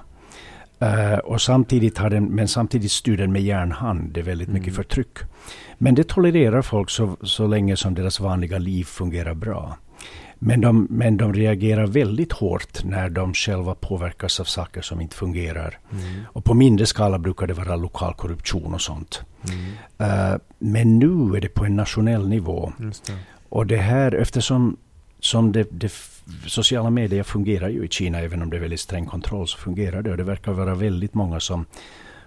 Eh, 0.79 1.17
och 1.17 1.41
samtidigt 1.41 1.97
har 1.97 2.09
den, 2.09 2.25
men 2.25 2.47
samtidigt 2.47 2.91
styr 2.91 3.17
den 3.17 3.31
med 3.31 3.41
järnhand. 3.41 4.11
Det 4.13 4.19
är 4.19 4.23
väldigt 4.23 4.49
mycket 4.49 4.67
Mm. 4.67 4.75
förtryck. 4.75 5.17
Men 5.77 5.95
det 5.95 6.07
tolererar 6.07 6.61
folk 6.61 6.89
så, 6.89 7.17
så 7.23 7.47
länge 7.47 7.77
som 7.77 7.93
deras 7.93 8.19
vanliga 8.19 8.57
liv 8.57 8.83
fungerar 8.83 9.33
bra. 9.33 9.77
Men 10.39 10.61
de, 10.61 10.87
men 10.89 11.17
de 11.17 11.33
reagerar 11.33 11.87
väldigt 11.87 12.31
hårt 12.31 12.83
när 12.83 13.09
de 13.09 13.33
själva 13.33 13.75
påverkas 13.75 14.39
av 14.39 14.43
saker 14.43 14.81
som 14.81 15.01
inte 15.01 15.15
fungerar. 15.15 15.79
Mm. 15.91 16.21
Och 16.25 16.43
på 16.43 16.53
mindre 16.53 16.85
skala 16.85 17.19
brukar 17.19 17.47
det 17.47 17.53
vara 17.53 17.75
lokal 17.75 18.13
korruption 18.13 18.73
och 18.73 18.81
sånt. 18.81 19.21
Mm. 19.49 20.31
Eh, 20.31 20.39
men 20.59 20.99
nu 20.99 21.37
är 21.37 21.41
det 21.41 21.49
på 21.49 21.65
en 21.65 21.75
nationell 21.75 22.27
nivå. 22.27 22.73
Det. 22.77 23.17
Och 23.49 23.67
det 23.67 23.77
här 23.77 24.15
eftersom 24.15 24.77
som 25.19 25.51
det, 25.51 25.67
det 25.71 25.91
sociala 26.47 26.89
medier 26.89 27.23
fungerar 27.23 27.69
ju 27.69 27.85
i 27.85 27.87
Kina, 27.87 28.19
även 28.19 28.41
om 28.41 28.49
det 28.49 28.57
är 28.57 28.61
väldigt 28.61 28.79
sträng 28.79 29.05
kontroll, 29.05 29.47
så 29.47 29.57
fungerar 29.57 30.01
det. 30.01 30.11
Och 30.11 30.17
det 30.17 30.23
verkar 30.23 30.51
vara 30.51 30.75
väldigt 30.75 31.13
många 31.13 31.39
som 31.39 31.65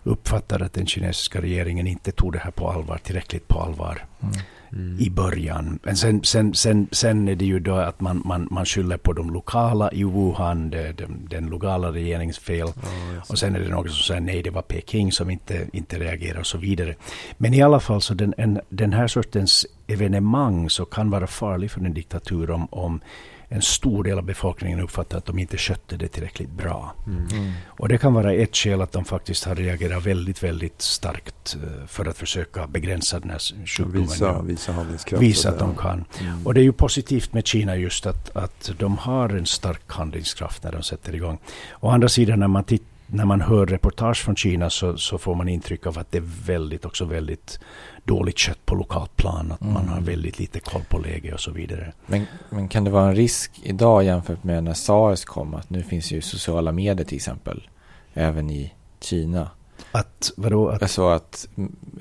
uppfattar 0.02 0.60
att 0.60 0.72
den 0.72 0.86
kinesiska 0.86 1.40
regeringen 1.40 1.86
inte 1.86 2.12
tog 2.12 2.32
det 2.32 2.38
här 2.38 2.50
på 2.50 2.70
allvar, 2.70 2.98
tillräckligt 2.98 3.48
på 3.48 3.60
allvar. 3.60 4.04
Mm. 4.22 4.34
Mm. 4.72 4.96
i 5.00 5.10
början. 5.10 5.78
Men 5.82 5.96
sen, 5.96 6.24
sen, 6.24 6.54
sen, 6.54 6.88
sen 6.92 7.28
är 7.28 7.34
det 7.34 7.44
ju 7.44 7.58
då 7.60 7.74
att 7.74 8.00
man, 8.00 8.22
man, 8.24 8.48
man 8.50 8.66
skyller 8.66 8.96
på 8.96 9.12
de 9.12 9.30
lokala 9.30 9.92
i 9.92 10.04
Wuhan, 10.04 10.70
det, 10.70 10.92
den, 10.92 11.28
den 11.30 11.46
lokala 11.46 11.92
regeringens 11.92 12.38
fel. 12.38 12.68
Ja, 12.74 13.22
och 13.28 13.38
sen 13.38 13.56
är 13.56 13.60
det 13.60 13.68
någon 13.68 13.88
som 13.88 14.02
säger 14.02 14.20
nej, 14.20 14.42
det 14.42 14.50
var 14.50 14.62
Peking 14.62 15.12
som 15.12 15.30
inte, 15.30 15.66
inte 15.72 15.98
reagerar 15.98 16.40
och 16.40 16.46
så 16.46 16.58
vidare. 16.58 16.94
Men 17.38 17.54
i 17.54 17.62
alla 17.62 17.80
fall 17.80 18.00
så 18.00 18.14
den, 18.14 18.34
en, 18.36 18.60
den 18.68 18.92
här 18.92 19.06
sortens 19.06 19.66
evenemang 19.86 20.70
så 20.70 20.84
kan 20.84 21.10
vara 21.10 21.26
farlig 21.26 21.70
för 21.70 21.80
en 21.80 21.94
diktatur 21.94 22.50
om, 22.50 22.66
om 22.70 23.00
en 23.48 23.62
stor 23.62 24.04
del 24.04 24.18
av 24.18 24.24
befolkningen 24.24 24.80
uppfattar 24.80 25.18
att 25.18 25.24
de 25.24 25.38
inte 25.38 25.58
skötte 25.58 25.96
det 25.96 26.08
tillräckligt 26.08 26.50
bra. 26.50 26.94
Mm. 27.06 27.28
mm. 27.32 27.52
Och 27.66 27.88
det 27.88 27.98
kan 27.98 28.14
vara 28.14 28.32
ett 28.32 28.56
skäl 28.56 28.80
att 28.80 28.92
de 28.92 29.04
faktiskt 29.04 29.44
har 29.44 29.54
reagerat 29.54 30.06
väldigt, 30.06 30.42
väldigt 30.42 30.82
starkt 30.82 31.56
eh, 31.62 31.86
för 31.86 32.06
att 32.06 32.18
försöka 32.18 32.66
begränsa 32.66 33.20
den 33.20 33.30
här 33.30 33.66
sjukdomen. 33.66 34.02
Visa, 34.02 34.42
visa 34.42 34.72
handlingskraft. 34.72 35.22
Visa 35.22 35.48
att 35.48 35.58
de 35.58 35.74
kan. 35.76 36.04
Mm. 36.20 36.46
Och 36.46 36.54
det 36.54 36.60
är 36.60 36.64
ju 36.64 36.72
positivt 36.72 37.32
med 37.32 37.46
Kina 37.46 37.76
just 37.76 38.06
att, 38.06 38.36
att 38.36 38.70
de 38.78 38.98
har 38.98 39.28
en 39.28 39.46
stark 39.46 39.92
handlingskraft 39.92 40.62
när 40.64 40.72
de 40.72 40.82
sätter 40.82 41.14
igång. 41.14 41.38
Å 41.80 41.88
andra 41.88 42.08
sidan 42.08 42.40
när 42.40 42.48
man 42.48 42.64
tittar 42.64 42.95
när 43.06 43.24
man 43.24 43.40
hör 43.40 43.66
reportage 43.66 44.24
från 44.24 44.36
Kina 44.36 44.70
så, 44.70 44.96
så, 44.96 45.18
får 45.18 45.34
man 45.34 45.48
intryck 45.48 45.86
av 45.86 45.98
att 45.98 46.12
det 46.12 46.18
är 46.18 46.44
väldigt, 46.46 46.84
också 46.84 47.04
väldigt 47.04 47.60
dåligt 48.04 48.38
kött 48.38 48.66
på 48.66 48.74
lokalt 48.74 49.16
plan. 49.16 49.52
Att 49.52 49.60
mm. 49.60 49.74
man 49.74 49.88
har 49.88 50.00
väldigt 50.00 50.38
lite 50.38 50.60
koll 50.60 50.82
på 50.88 50.98
läge 50.98 51.34
och 51.34 51.40
så 51.40 51.50
vidare. 51.50 51.92
Men, 52.06 52.26
men 52.50 52.68
kan 52.68 52.84
det 52.84 52.90
vara 52.90 53.08
en 53.08 53.14
risk 53.14 53.60
idag 53.62 54.04
jämfört 54.04 54.44
med 54.44 54.64
när 54.64 54.74
SARS 54.74 55.24
kom? 55.24 55.54
Att 55.54 55.70
nu 55.70 55.82
finns 55.82 56.12
ju 56.12 56.20
sociala 56.20 56.72
medier 56.72 57.06
till 57.06 57.16
exempel. 57.16 57.68
Även 58.14 58.50
i 58.50 58.72
Kina. 59.00 59.50
Att, 59.92 60.32
vadå? 60.36 60.68
Att... 60.68 60.82
Alltså 60.82 61.08
att 61.08 61.48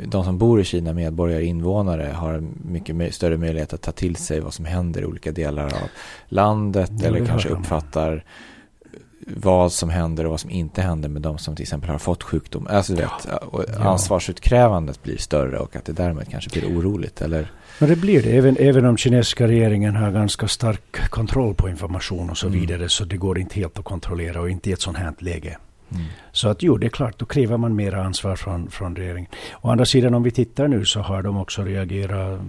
de 0.05 0.23
som 0.23 0.37
bor 0.37 0.61
i 0.61 0.63
Kina, 0.63 0.93
medborgare, 0.93 1.45
invånare, 1.45 2.11
har 2.15 2.43
mycket 2.63 3.15
större 3.15 3.37
möjlighet 3.37 3.73
att 3.73 3.81
ta 3.81 3.91
till 3.91 4.15
sig 4.15 4.39
vad 4.39 4.53
som 4.53 4.65
händer 4.65 5.01
i 5.01 5.05
olika 5.05 5.31
delar 5.31 5.65
av 5.65 5.89
landet. 6.27 6.91
Ja, 6.99 7.07
eller 7.07 7.25
kanske 7.25 7.49
uppfattar 7.49 8.23
vad 9.25 9.71
som 9.71 9.89
händer 9.89 10.23
och 10.23 10.31
vad 10.31 10.39
som 10.39 10.49
inte 10.49 10.81
händer 10.81 11.09
med 11.09 11.21
de 11.21 11.37
som 11.37 11.55
till 11.55 11.63
exempel 11.63 11.89
har 11.89 11.97
fått 11.97 12.23
sjukdom. 12.23 12.67
Alltså, 12.69 12.93
ja. 12.93 13.19
vet, 13.53 13.77
ansvarsutkrävandet 13.77 15.03
blir 15.03 15.17
större 15.17 15.59
och 15.59 15.75
att 15.75 15.85
det 15.85 15.93
därmed 15.93 16.29
kanske 16.29 16.59
blir 16.59 16.77
oroligt. 16.77 17.21
Eller? 17.21 17.51
Men 17.79 17.89
det 17.89 17.95
blir 17.95 18.23
det, 18.23 18.37
även, 18.37 18.57
även 18.59 18.85
om 18.85 18.97
kinesiska 18.97 19.47
regeringen 19.47 19.95
har 19.95 20.11
ganska 20.11 20.47
stark 20.47 21.09
kontroll 21.09 21.55
på 21.55 21.69
information 21.69 22.29
och 22.29 22.37
så 22.37 22.47
mm. 22.47 22.59
vidare, 22.59 22.89
så 22.89 23.05
det 23.05 23.17
går 23.17 23.39
inte 23.39 23.55
helt 23.55 23.79
att 23.79 23.85
kontrollera 23.85 24.41
och 24.41 24.49
inte 24.49 24.69
i 24.69 24.73
ett 24.73 24.81
sånt 24.81 24.97
här 24.97 25.13
läge. 25.19 25.57
Mm. 25.95 26.07
Så 26.31 26.49
att 26.49 26.63
jo, 26.63 26.77
det 26.77 26.87
är 26.87 26.89
klart, 26.89 27.19
då 27.19 27.25
kräver 27.25 27.57
man 27.57 27.75
mer 27.75 27.93
ansvar 27.93 28.35
från, 28.35 28.69
från 28.69 28.95
regeringen. 28.95 29.31
Å 29.61 29.69
andra 29.69 29.85
sidan, 29.85 30.13
om 30.13 30.23
vi 30.23 30.31
tittar 30.31 30.67
nu 30.67 30.85
så 30.85 30.99
har 30.99 31.23
de 31.23 31.37
också 31.37 31.63
reagerat 31.63 32.41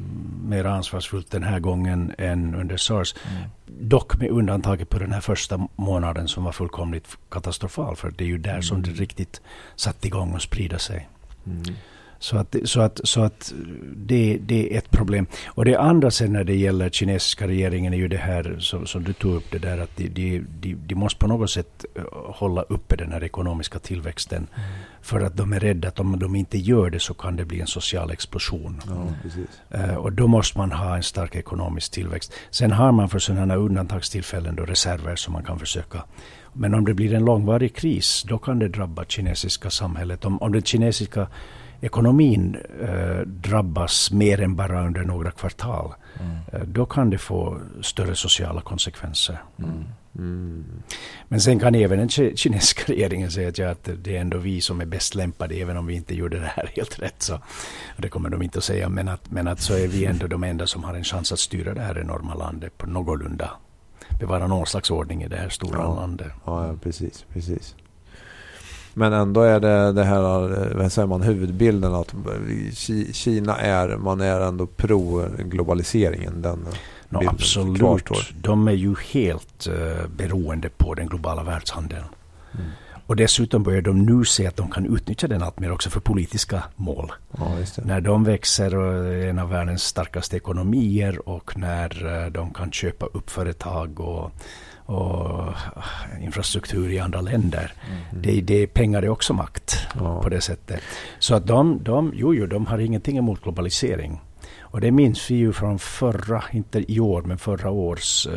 mer 0.45 0.65
ansvarsfullt 0.65 1.31
den 1.31 1.43
här 1.43 1.61
gången 1.61 2.13
än 2.19 2.55
under 2.55 2.77
sars. 2.77 3.15
Mm. 3.31 3.49
Dock 3.89 4.17
med 4.21 4.31
undantaget 4.31 4.89
på 4.89 4.99
den 4.99 5.13
här 5.13 5.21
första 5.21 5.69
månaden 5.77 6.29
som 6.29 6.45
var 6.45 6.53
fullkomligt 6.53 7.17
katastrofal. 7.31 7.97
För 7.97 8.11
det 8.11 8.25
är 8.25 8.29
ju 8.29 8.39
där 8.39 8.51
mm. 8.51 8.63
som 8.63 8.83
det 8.83 8.91
riktigt 8.91 9.41
satte 9.77 10.07
igång 10.07 10.35
och 10.35 10.43
sprida 10.43 10.79
sig. 10.79 11.09
Så 12.19 12.37
att, 12.37 12.57
så 12.65 12.81
att, 12.81 13.01
så 13.05 13.23
att 13.23 13.53
det, 13.97 14.39
det 14.41 14.75
är 14.75 14.79
ett 14.79 14.91
problem. 14.91 15.27
Och 15.47 15.65
det 15.65 15.77
andra 15.77 16.11
sen 16.11 16.33
när 16.33 16.45
det 16.45 16.57
gäller 16.57 16.91
kinesiska 16.91 17.49
regeringen 17.49 17.93
är 17.93 17.97
ju 17.97 18.09
det 18.09 18.17
här 18.17 18.57
som, 18.59 18.87
som 18.87 19.05
du 19.05 19.13
tog 19.13 19.35
upp 19.35 19.51
det 19.51 19.59
där 19.59 19.79
att 19.79 19.97
de, 19.97 20.09
de, 20.09 20.45
de, 20.61 20.75
de 20.87 20.95
måste 20.95 21.19
på 21.19 21.27
något 21.27 21.51
sätt 21.51 21.85
eh, 21.95 22.03
hålla 22.13 22.63
uppe 22.63 22.97
den 22.97 23.13
här 23.13 23.25
ekonomiska 23.25 23.79
tillväxten. 23.79 24.47
Mm. 24.55 24.69
För 25.03 25.21
att 25.21 25.37
de 25.37 25.53
är 25.53 25.61
rädda 25.61 25.89
att 25.89 26.01
om 26.01 26.19
de 26.19 26.35
inte 26.37 26.59
gör 26.59 26.91
det 26.91 27.01
så 27.01 27.15
kan 27.15 27.37
det 27.37 27.45
bli 27.45 27.61
en 27.61 27.67
social 27.67 28.11
explosion. 28.11 28.81
Ja, 28.87 29.79
uh, 29.79 29.95
och 29.95 30.13
då 30.13 30.27
måste 30.27 30.59
man 30.59 30.73
ha 30.73 30.97
en 30.97 31.03
stark 31.03 31.37
ekonomisk 31.37 31.93
tillväxt. 31.93 32.33
Sen 32.51 32.73
har 32.73 32.93
man 32.93 33.09
för 33.09 33.19
sådana 33.19 33.57
undantagstillfällen 33.57 34.57
då 34.57 34.65
reserver 34.65 35.17
som 35.17 35.33
man 35.33 35.45
kan 35.45 35.59
försöka 35.59 36.03
men 36.59 36.75
om 36.75 36.85
det 36.85 36.95
blir 36.95 37.15
en 37.15 37.25
långvarig 37.25 37.77
kris, 37.77 38.25
då 38.29 38.39
kan 38.39 38.59
det 38.59 38.69
drabba 38.69 39.05
kinesiska 39.05 39.71
samhället. 39.71 40.25
Om, 40.25 40.43
om 40.43 40.53
den 40.53 40.63
kinesiska 40.63 41.27
ekonomin 41.81 42.57
eh, 42.83 43.21
drabbas 43.27 44.11
mer 44.11 44.41
än 44.41 44.57
bara 44.57 44.87
under 44.87 45.05
några 45.05 45.31
kvartal, 45.31 45.95
mm. 46.21 46.37
eh, 46.53 46.69
då 46.69 46.87
kan 46.87 47.11
det 47.11 47.19
få 47.19 47.61
större 47.81 48.15
sociala 48.15 48.61
konsekvenser. 48.61 49.43
Mm. 49.59 49.85
Mm. 50.19 50.65
Men 51.29 51.41
sen 51.41 51.59
kan 51.59 51.75
även 51.75 51.99
den 51.99 52.09
kinesiska 52.37 52.83
regeringen 52.93 53.31
säga 53.31 53.49
att, 53.49 53.59
ja, 53.59 53.71
att 53.71 53.89
det 53.99 54.17
är 54.17 54.21
ändå 54.21 54.39
vi 54.39 54.61
som 54.61 54.81
är 54.81 54.85
bäst 54.85 55.15
lämpade, 55.15 55.55
även 55.55 55.77
om 55.77 55.87
vi 55.87 55.95
inte 55.95 56.15
gjorde 56.15 56.41
det 56.41 56.53
här 56.57 56.71
helt 56.77 56.99
rätt. 56.99 57.23
Så, 57.23 57.41
det 57.97 58.09
kommer 58.09 58.29
de 58.29 58.43
inte 58.43 58.59
att 58.59 58.65
säga, 58.65 58.89
men 58.89 59.09
att, 59.09 59.31
men 59.31 59.49
att 59.49 59.61
så 59.61 59.75
är 59.75 59.89
vi 59.89 60.05
ändå 60.05 60.27
de 60.27 60.45
enda 60.45 60.67
som 60.67 60.85
har 60.85 60.95
en 60.95 61.05
chans 61.05 61.33
att 61.33 61.39
styra 61.39 61.75
det 61.75 61.81
här 61.81 61.99
enorma 61.99 62.35
landet 62.35 62.79
på 62.79 62.87
någorlunda, 62.87 63.51
bevara 64.21 64.47
någon 64.47 64.67
slags 64.67 64.91
ordning 64.91 65.23
i 65.23 65.29
det 65.29 65.37
här 65.37 65.49
stora 65.49 65.79
ja. 65.79 65.95
landet. 65.95 66.33
Ja, 66.45 66.75
precis, 66.83 67.25
precis. 67.33 67.75
Men 68.99 69.13
ändå 69.13 69.41
är 69.41 69.61
det 69.61 69.93
det 69.93 70.05
här, 70.05 70.21
vad 70.75 70.93
säger 70.93 71.09
man, 71.09 71.23
huvudbilden 71.23 71.95
att 71.95 72.15
Kina 73.13 73.57
är, 73.57 73.97
man 73.97 74.21
är 74.21 74.41
ändå 74.41 74.67
pro-globaliseringen. 74.67 76.43
Den 76.43 76.67
no, 77.09 77.29
absolut. 77.29 77.79
Kvarstår. 77.79 78.19
De 78.41 78.69
är 78.69 78.73
ju 78.73 78.95
helt 79.13 79.67
uh, 79.69 80.07
beroende 80.17 80.69
på 80.69 80.95
den 80.95 81.07
globala 81.07 81.43
världshandeln. 81.43 82.05
Mm. 82.55 82.67
Och 83.07 83.17
dessutom 83.17 83.63
börjar 83.63 83.83
de 83.83 84.07
nu 84.07 84.25
se 84.25 84.47
att 84.47 84.57
de 84.57 84.71
kan 84.71 84.97
utnyttja 84.97 85.29
den 85.29 85.43
allt 85.43 85.59
mer 85.59 85.73
också 85.73 85.91
för 85.91 86.01
politiska 86.01 86.63
mål. 86.77 87.13
Ja, 87.39 87.49
när 87.85 88.01
de 88.01 88.25
växer 88.25 88.77
och 88.77 88.95
är 88.95 89.29
en 89.29 89.39
av 89.39 89.49
världens 89.49 89.83
starkaste 89.83 90.37
ekonomier 90.37 91.29
och 91.29 91.59
när 91.59 92.07
uh, 92.07 92.33
de 92.33 92.53
kan 92.53 92.73
köpa 92.73 93.07
upp 93.07 93.31
företag 93.31 94.01
och 94.01 94.33
och 94.87 95.53
infrastruktur 96.21 96.93
i 96.93 96.99
andra 96.99 97.21
länder. 97.21 97.73
Mm. 97.89 98.23
Det, 98.23 98.41
det, 98.41 98.67
pengar 98.67 99.03
är 99.03 99.09
också 99.09 99.35
makt 99.35 99.79
ja. 99.95 100.23
på 100.23 100.29
det 100.29 100.41
sättet. 100.41 100.81
Så 101.19 101.35
att 101.35 101.47
de, 101.47 101.81
de, 101.83 102.13
jo, 102.15 102.35
jo, 102.35 102.47
de 102.47 102.67
har 102.67 102.79
ingenting 102.79 103.19
emot 103.19 103.43
globalisering. 103.43 104.21
Och 104.71 104.81
det 104.81 104.91
minns 104.91 105.31
vi 105.31 105.35
ju 105.35 105.53
från 105.53 105.79
förra, 105.79 106.45
inte 106.53 106.93
i 106.93 107.01
år, 107.01 107.23
men 107.23 107.39
förra 107.39 107.71
års 107.71 108.27
uh, 108.27 108.33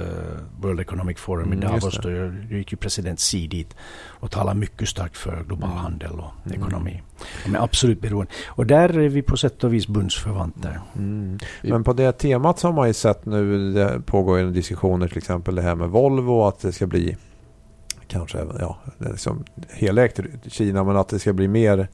World 0.61 0.79
Economic 0.79 1.17
Forum 1.17 1.51
mm, 1.51 1.59
i 1.59 1.61
Davos. 1.61 1.99
Då 2.03 2.09
gick 2.55 2.71
ju 2.71 2.77
president 2.77 3.19
Xi 3.19 3.47
dit 3.47 3.75
och 4.07 4.31
talade 4.31 4.59
mycket 4.59 4.89
starkt 4.89 5.17
för 5.17 5.43
global 5.43 5.69
mm. 5.69 5.81
handel 5.81 6.11
och 6.11 6.31
mm. 6.45 6.61
ekonomi. 6.61 7.01
De 7.45 7.55
är 7.55 7.63
absolut 7.63 8.01
beroende. 8.01 8.31
Och 8.47 8.65
där 8.65 8.97
är 8.97 9.09
vi 9.09 9.21
på 9.21 9.37
sätt 9.37 9.63
och 9.63 9.73
vis 9.73 9.87
bundsförvanter. 9.87 10.79
Mm. 10.95 11.39
Men 11.61 11.83
på 11.83 11.93
det 11.93 12.11
temat 12.11 12.59
så 12.59 12.67
har 12.67 12.73
man 12.73 12.87
ju 12.87 12.93
sett 12.93 13.25
nu, 13.25 13.73
det 13.73 14.01
pågår 14.05 14.39
ju 14.39 14.51
diskussioner 14.51 15.07
till 15.07 15.17
exempel 15.17 15.55
det 15.55 15.61
här 15.61 15.75
med 15.75 15.89
Volvo, 15.89 16.43
att 16.43 16.59
det 16.59 16.71
ska 16.71 16.87
bli 16.87 17.17
kanske 18.07 18.45
ja, 18.59 18.77
liksom 18.97 19.43
helägt 19.69 20.19
Kina, 20.47 20.83
men 20.83 20.97
att 20.97 21.09
det 21.09 21.19
ska 21.19 21.33
bli 21.33 21.47
mer 21.47 21.87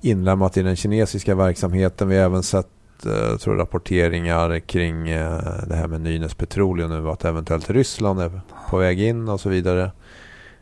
inlämnat 0.00 0.56
i 0.56 0.62
den 0.62 0.76
kinesiska 0.76 1.34
verksamheten. 1.34 2.08
Vi 2.08 2.16
har 2.16 2.24
även 2.24 2.42
sett 2.42 2.68
eh, 3.06 3.36
tror 3.36 3.56
rapporteringar 3.56 4.60
kring 4.60 5.08
eh, 5.08 5.40
det 5.66 5.74
här 5.74 5.88
med 5.88 6.00
Nynäs 6.00 6.34
Petroleum 6.34 6.90
nu, 6.90 7.10
att 7.10 7.24
eventuellt 7.24 7.70
Ryssland 7.70 8.20
är 8.20 8.40
på 8.70 8.76
väg 8.76 9.00
in 9.00 9.28
och 9.28 9.40
så 9.40 9.48
vidare. 9.48 9.90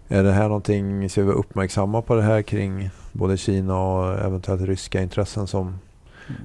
Är 0.09 0.23
det 0.23 0.33
här 0.33 0.49
någonting, 0.49 1.11
ska 1.11 1.23
vi 1.23 1.33
uppmärksamma 1.33 2.03
på 2.03 2.15
det 2.15 2.23
här 2.23 2.43
kring 2.43 2.91
både 3.13 3.37
Kina 3.37 3.79
och 3.79 4.19
eventuellt 4.19 4.63
ryska 4.63 5.03
intressen 5.03 5.47
som 5.47 5.79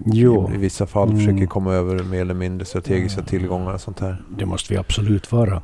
jo. 0.06 0.52
i, 0.54 0.58
vissa 0.58 0.88
fall 0.88 1.08
mm. 1.10 1.20
försöker 1.20 1.46
komma 1.46 1.74
över 1.74 2.04
mer 2.04 2.22
eller 2.22 2.34
mindre 2.34 2.66
strategiska 2.66 3.22
tillgångar 3.22 3.74
och 3.74 3.82
sånt 3.82 4.00
här? 4.00 4.22
Det 4.38 4.46
måste 4.46 4.74
vi 4.74 4.80
absolut 4.80 5.32
vara. 5.32 5.62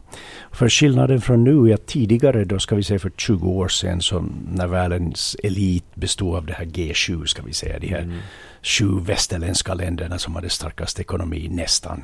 För 0.51 0.69
skillnaden 0.69 1.21
från 1.21 1.43
nu 1.43 1.69
är 1.69 1.73
att 1.73 1.85
tidigare, 1.85 2.45
då 2.45 2.59
ska 2.59 2.75
vi 2.75 2.83
säga 2.83 2.99
för 2.99 3.11
20 3.17 3.49
år 3.49 3.67
sedan, 3.67 4.01
så 4.01 4.25
när 4.51 4.67
världens 4.67 5.35
elit 5.43 5.95
bestod 5.95 6.35
av 6.35 6.45
det 6.45 6.53
här 6.53 6.65
G7, 6.65 7.25
ska 7.25 7.41
vi 7.41 7.53
säga, 7.53 7.79
de 7.79 7.87
här 7.87 8.01
mm 8.01 8.17
sju 8.65 8.99
västerländska 8.99 9.73
länderna 9.73 10.17
som 10.17 10.35
hade 10.35 10.49
starkast 10.49 10.99
ekonomi 10.99 11.47
nästan. 11.51 12.03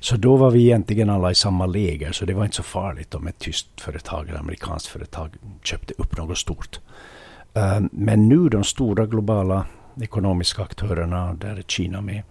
Så 0.00 0.16
då 0.16 0.36
var 0.36 0.50
vi 0.50 0.64
egentligen 0.64 1.10
alla 1.10 1.30
i 1.30 1.34
samma 1.34 1.66
läger, 1.66 2.12
så 2.12 2.24
det 2.24 2.34
var 2.34 2.44
inte 2.44 2.56
så 2.56 2.62
farligt 2.62 3.14
om 3.14 3.26
ett 3.26 3.38
tyskt 3.38 3.80
företag 3.80 4.28
eller 4.28 4.38
amerikanskt 4.38 4.88
företag 4.88 5.30
köpte 5.62 5.94
upp 5.98 6.16
något 6.16 6.38
stort. 6.38 6.80
Eh, 7.54 7.80
men 7.92 8.28
nu 8.28 8.48
de 8.48 8.64
stora 8.64 9.06
globala 9.06 9.66
ekonomiska 10.02 10.62
aktörerna, 10.62 11.34
där 11.34 11.56
är 11.56 11.62
Kina 11.62 12.00
med 12.00 12.22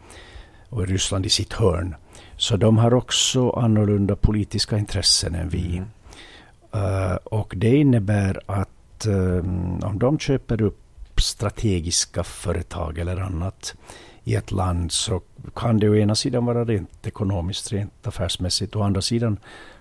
och 0.69 0.87
Ryssland 0.87 1.25
i 1.25 1.29
sitt 1.29 1.53
hörn, 1.53 1.95
så 2.37 2.57
de 2.57 2.77
har 2.77 2.93
också 2.93 3.49
annorlunda 3.49 4.15
politiska 4.15 4.77
intressen 4.77 5.35
än 5.35 5.49
vi. 5.49 5.77
Mm. 5.77 5.87
Uh, 6.75 7.15
och 7.15 7.53
det 7.57 7.75
innebär 7.75 8.39
att 8.45 9.05
um, 9.07 9.79
om 9.83 9.99
de 9.99 10.19
köper 10.19 10.61
upp 10.61 11.21
strategiska 11.21 12.23
företag 12.23 12.97
eller 12.97 13.17
annat 13.17 13.75
i 14.23 14.35
ett 14.35 14.51
land 14.51 14.91
så 14.91 15.21
kan 15.55 15.79
det 15.79 15.89
å 15.89 15.95
ena 15.95 16.15
sidan 16.15 16.45
vara 16.45 16.65
rent 16.65 17.07
ekonomiskt, 17.07 17.71
rent 17.71 18.07
affärsmässigt. 18.07 18.75
Å 18.75 18.83
andra 18.83 19.01
sidan 19.01 19.37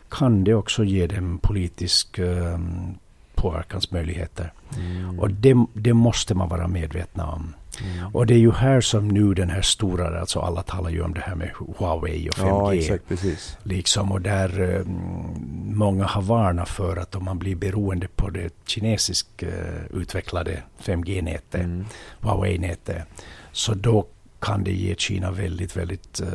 kan 0.09 0.45
det 0.45 0.55
också 0.55 0.85
ge 0.85 1.07
dem 1.07 1.39
politisk 1.39 2.19
um, 2.19 2.95
påverkansmöjligheter. 3.35 4.53
Mm. 4.77 5.21
Och 5.21 5.31
det, 5.31 5.57
det, 5.75 5.95
måste 5.95 6.35
man 6.35 6.49
vara 6.49 6.69
medvetna 6.69 7.27
om. 7.27 7.55
Mm. 7.83 8.15
Och 8.15 8.27
det 8.27 8.35
är 8.35 8.39
ju 8.39 8.53
här 8.53 8.81
som 8.81 9.09
nu 9.09 9.35
den 9.35 9.51
här 9.51 9.63
stora, 9.63 10.21
alltså 10.21 10.41
alla 10.41 10.63
talar 10.63 10.91
ju 10.91 11.03
om 11.03 11.15
det 11.15 11.21
här 11.21 11.35
med 11.35 11.51
Huawei 11.79 12.29
och 12.29 12.35
5G. 12.35 12.49
Ja, 12.49 12.75
exakt, 12.75 13.09
precis. 13.09 13.59
Liksom, 13.63 14.13
och 14.13 14.21
där 14.21 14.61
um, 14.61 15.75
många 15.75 16.05
har 16.05 16.23
varnat 16.23 16.69
för 16.69 16.97
att 16.97 17.15
om 17.15 17.25
man 17.25 17.39
blir 17.39 17.57
beroende 17.57 18.09
på 18.09 18.31
det 18.31 18.53
kinesiskt 18.67 19.43
uh, 19.43 19.51
utvecklade 19.91 20.63
5G-nätet, 20.83 21.65
mm. 21.65 21.87
Huawei-nätet, 22.21 23.05
så 23.53 23.75
då 23.75 24.07
kan 24.41 24.65
det 24.65 24.73
ge 24.73 24.95
Kina 24.95 25.31
väldigt, 25.31 25.77
väldigt 25.77 26.21
uh, 26.21 26.29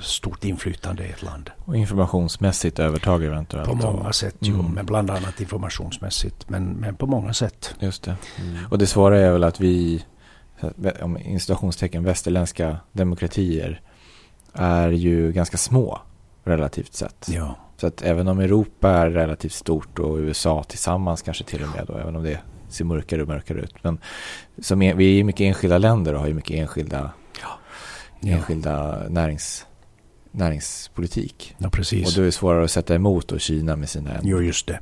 stort 0.00 0.44
inflytande 0.44 1.06
i 1.06 1.10
ett 1.10 1.22
land. 1.22 1.50
Och 1.64 1.76
informationsmässigt 1.76 2.78
övertag 2.78 3.24
eventuellt? 3.24 3.68
På 3.68 3.74
många 3.74 4.12
sätt, 4.12 4.42
mm. 4.42 4.56
jo. 4.56 4.62
Men 4.62 4.86
bland 4.86 5.10
annat 5.10 5.40
informationsmässigt. 5.40 6.48
Men, 6.48 6.64
men 6.64 6.96
på 6.96 7.06
många 7.06 7.34
sätt. 7.34 7.74
Just 7.80 8.02
det. 8.02 8.16
Mm. 8.40 8.56
Och 8.70 8.78
det 8.78 8.86
svåra 8.86 9.18
är 9.18 9.32
väl 9.32 9.44
att 9.44 9.60
vi, 9.60 10.04
om 11.02 11.18
institutionstecken, 11.18 12.04
västerländska 12.04 12.76
demokratier 12.92 13.80
är 14.52 14.88
ju 14.88 15.32
ganska 15.32 15.56
små 15.56 16.00
relativt 16.44 16.94
sett. 16.94 17.28
Ja. 17.28 17.56
Så 17.76 17.86
att 17.86 18.02
även 18.02 18.28
om 18.28 18.38
Europa 18.38 18.90
är 18.90 19.10
relativt 19.10 19.52
stort 19.52 19.98
och 19.98 20.16
USA 20.16 20.62
tillsammans 20.62 21.22
kanske 21.22 21.44
till 21.44 21.62
och 21.62 21.68
med 21.76 21.86
då, 21.86 21.98
även 21.98 22.16
om 22.16 22.22
det 22.22 22.40
ser 22.68 22.84
mörkare 22.84 23.22
och 23.22 23.28
mörkare 23.28 23.60
ut. 23.60 23.84
Men 23.84 23.98
som 24.58 24.82
är, 24.82 24.94
vi 24.94 25.20
är 25.20 25.24
mycket 25.24 25.40
enskilda 25.40 25.78
länder 25.78 26.14
och 26.14 26.20
har 26.20 26.26
ju 26.26 26.34
mycket 26.34 26.56
enskilda, 26.56 27.10
ja. 27.42 27.48
enskilda 28.28 29.02
närings, 29.08 29.66
näringspolitik. 30.30 31.54
Ja, 31.58 31.70
precis. 31.70 32.06
Och 32.06 32.14
då 32.14 32.20
är 32.20 32.24
det 32.24 32.32
svårare 32.32 32.64
att 32.64 32.70
sätta 32.70 32.94
emot 32.94 33.28
då 33.28 33.38
Kina 33.38 33.76
med 33.76 33.88
sina... 33.88 34.10
Jo, 34.22 34.42
just 34.42 34.66
det. 34.66 34.80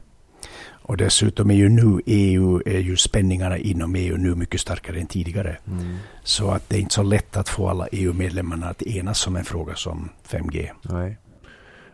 Och 0.88 0.96
dessutom 0.96 1.50
är 1.50 1.54
ju 1.54 1.68
nu 1.68 2.00
EU, 2.06 2.62
är 2.66 2.78
ju 2.78 2.96
spänningarna 2.96 3.58
inom 3.58 3.94
EU 3.94 4.16
nu 4.16 4.34
mycket 4.34 4.60
starkare 4.60 5.00
än 5.00 5.06
tidigare. 5.06 5.56
Mm. 5.66 5.96
Så 6.22 6.50
att 6.50 6.68
det 6.68 6.76
är 6.76 6.80
inte 6.80 6.94
så 6.94 7.02
lätt 7.02 7.36
att 7.36 7.48
få 7.48 7.68
alla 7.68 7.86
EU-medlemmarna 7.92 8.66
att 8.66 8.82
enas 8.82 9.26
om 9.26 9.36
en 9.36 9.44
fråga 9.44 9.74
som 9.74 10.08
5G. 10.28 10.68
Nej. 10.82 11.18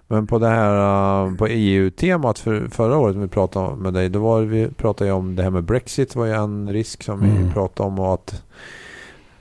Men 0.08 0.26
på 0.26 0.38
det 0.38 0.48
här 0.48 1.26
uh, 1.26 1.36
på 1.36 1.46
EU-temat 1.46 2.38
för, 2.38 2.68
förra 2.68 2.96
året 2.96 3.16
vi 3.16 3.28
pratade 3.28 3.76
med 3.76 3.94
dig, 3.94 4.08
då 4.08 4.18
var 4.18 4.42
vi 4.42 4.68
pratade 4.68 5.12
om 5.12 5.36
det 5.36 5.42
här 5.42 5.50
med 5.50 5.64
Brexit 5.64 6.16
var 6.16 6.26
ju 6.26 6.32
en 6.32 6.72
risk 6.72 7.02
som 7.02 7.22
mm. 7.22 7.46
vi 7.46 7.52
pratade 7.52 7.88
om 7.88 7.98
och 7.98 8.14
att 8.14 8.42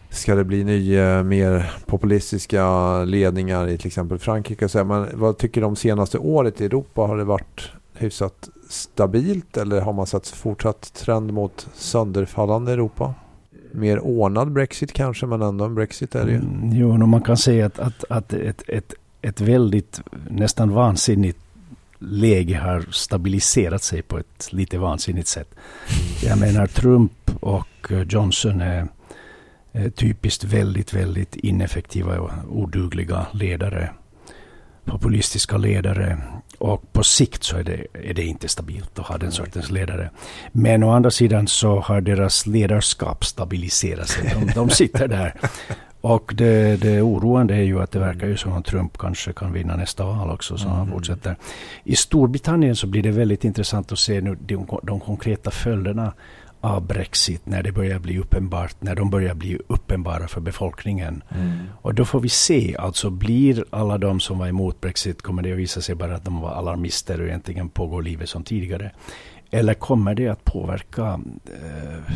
ska 0.10 0.36
det 0.36 0.44
bli 0.44 0.64
nya 0.64 1.24
mer 1.24 1.74
populistiska 1.86 3.04
ledningar 3.04 3.68
i 3.68 3.78
till 3.78 3.88
exempel 3.88 4.20
Frankrike 4.20 4.66
och 4.66 4.72
så. 4.72 4.84
Men 4.84 5.08
vad 5.14 5.38
tycker 5.38 5.62
du 5.62 5.68
om 5.68 5.76
senaste 5.76 6.18
året 6.18 6.62
i 6.62 6.66
Europa? 6.66 7.02
Har 7.02 7.18
det 7.18 7.24
varit 7.24 7.72
hyfsat 7.94 8.50
stabilt 8.70 9.58
eller 9.58 9.82
har 9.82 9.94
man 9.94 10.08
sett 10.08 10.28
fortsatt 10.28 10.94
trend 10.94 11.34
mot 11.34 11.68
sönderfallande 11.74 12.72
Europa? 12.72 13.14
Mer 13.72 14.00
ordnad 14.00 14.52
Brexit 14.52 14.94
kanske, 14.94 15.26
men 15.26 15.42
ändå 15.42 15.66
en 15.66 15.76
Brexit 15.76 16.16
är 16.16 16.26
det 16.26 16.32
ju. 16.32 16.38
Mm, 16.38 16.70
jo, 16.74 16.98
man 16.98 17.22
kan 17.22 17.38
säga 17.38 17.66
att, 17.66 17.80
att, 17.80 18.04
att 18.10 18.34
ett, 18.34 18.64
ett 18.68 18.94
ett 19.22 19.42
väldigt 19.42 20.02
nästan 20.30 20.72
vansinnigt 20.72 21.40
läge 22.00 22.58
har 22.58 22.82
stabiliserat 22.92 23.84
sig 23.84 24.02
på 24.02 24.18
ett 24.18 24.54
lite 24.54 24.78
vansinnigt 24.78 25.28
sätt. 25.28 25.56
Jag 26.24 26.40
menar 26.40 26.68
Trump 26.68 27.32
och 27.40 27.92
Johnson 28.10 28.62
är, 28.62 28.88
är 29.72 29.90
typiskt 29.90 30.44
väldigt, 30.44 30.94
väldigt 30.94 31.36
ineffektiva 31.36 32.20
och 32.20 32.32
odugliga 32.50 33.28
ledare. 33.32 33.90
Populistiska 34.86 35.58
ledare. 35.58 36.18
Och 36.62 36.94
på 36.94 37.04
sikt 37.04 37.44
så 37.44 37.58
är 37.58 37.64
det, 37.64 37.86
är 37.94 38.14
det 38.14 38.24
inte 38.24 38.48
stabilt 38.48 39.00
att 39.00 39.06
ha 39.06 39.18
den 39.18 39.32
sortens 39.32 39.72
ledare. 39.72 40.10
Men 40.52 40.84
å 40.84 40.92
andra 40.92 41.12
sidan 41.12 41.48
så 41.48 41.80
har 41.80 42.02
deras 42.02 42.48
ledarskap 42.48 43.26
stabiliserat 43.26 44.10
sig. 44.10 44.36
De, 44.36 44.52
de 44.56 44.70
sitter 44.70 45.08
där 45.08 45.34
och 46.02 46.34
det, 46.36 46.82
det 46.82 47.02
oroande 47.02 47.56
är 47.56 47.64
ju 47.64 47.82
att 47.82 47.92
det 47.92 48.00
verkar 48.00 48.28
ju 48.28 48.38
som 48.38 48.54
att 48.54 48.66
Trump 48.66 48.98
kanske 48.98 49.34
kan 49.34 49.54
vinna 49.54 49.76
nästa 49.76 50.06
val 50.06 50.30
också, 50.30 50.58
så 50.58 50.66
mm. 50.66 50.78
han 50.78 50.92
fortsätter. 50.92 51.36
I 51.84 51.96
Storbritannien 51.96 52.76
så 52.76 52.88
blir 52.88 53.04
det 53.04 53.12
väldigt 53.12 53.44
intressant 53.44 53.92
att 53.92 54.00
se 54.00 54.22
nu 54.22 54.38
de, 54.46 54.68
de 54.84 55.00
konkreta 55.00 55.52
följderna 55.52 56.14
av 56.62 56.88
Brexit 56.88 57.46
när 57.46 57.64
det 57.64 57.72
börjar 57.72 58.00
bli 58.00 58.20
uppenbart, 58.20 58.76
när 58.80 58.96
de 58.96 59.10
börjar 59.10 59.34
bli 59.34 59.60
uppenbara 59.68 60.28
för 60.28 60.42
befolkningen. 60.42 61.24
Mm. 61.30 61.60
Och 61.82 61.94
då 61.94 62.06
får 62.06 62.20
vi 62.20 62.30
se, 62.30 62.76
alltså 62.80 63.10
blir 63.10 63.66
alla 63.70 63.98
de 63.98 64.20
som 64.20 64.40
var 64.40 64.48
emot 64.48 64.82
Brexit, 64.82 65.22
kommer 65.22 65.42
det 65.42 65.52
att 65.52 65.58
visa 65.58 65.82
sig 65.82 65.96
bara 65.96 66.16
att 66.16 66.26
de 66.26 66.42
var 66.42 66.52
alarmister 66.52 67.22
och 67.22 67.28
egentligen 67.28 67.70
pågår 67.70 68.02
livet 68.02 68.30
som 68.30 68.44
tidigare? 68.44 68.92
Eller 69.52 69.74
kommer 69.74 70.16
det 70.16 70.28
att 70.28 70.44
påverka 70.44 71.20
eh, 71.46 72.14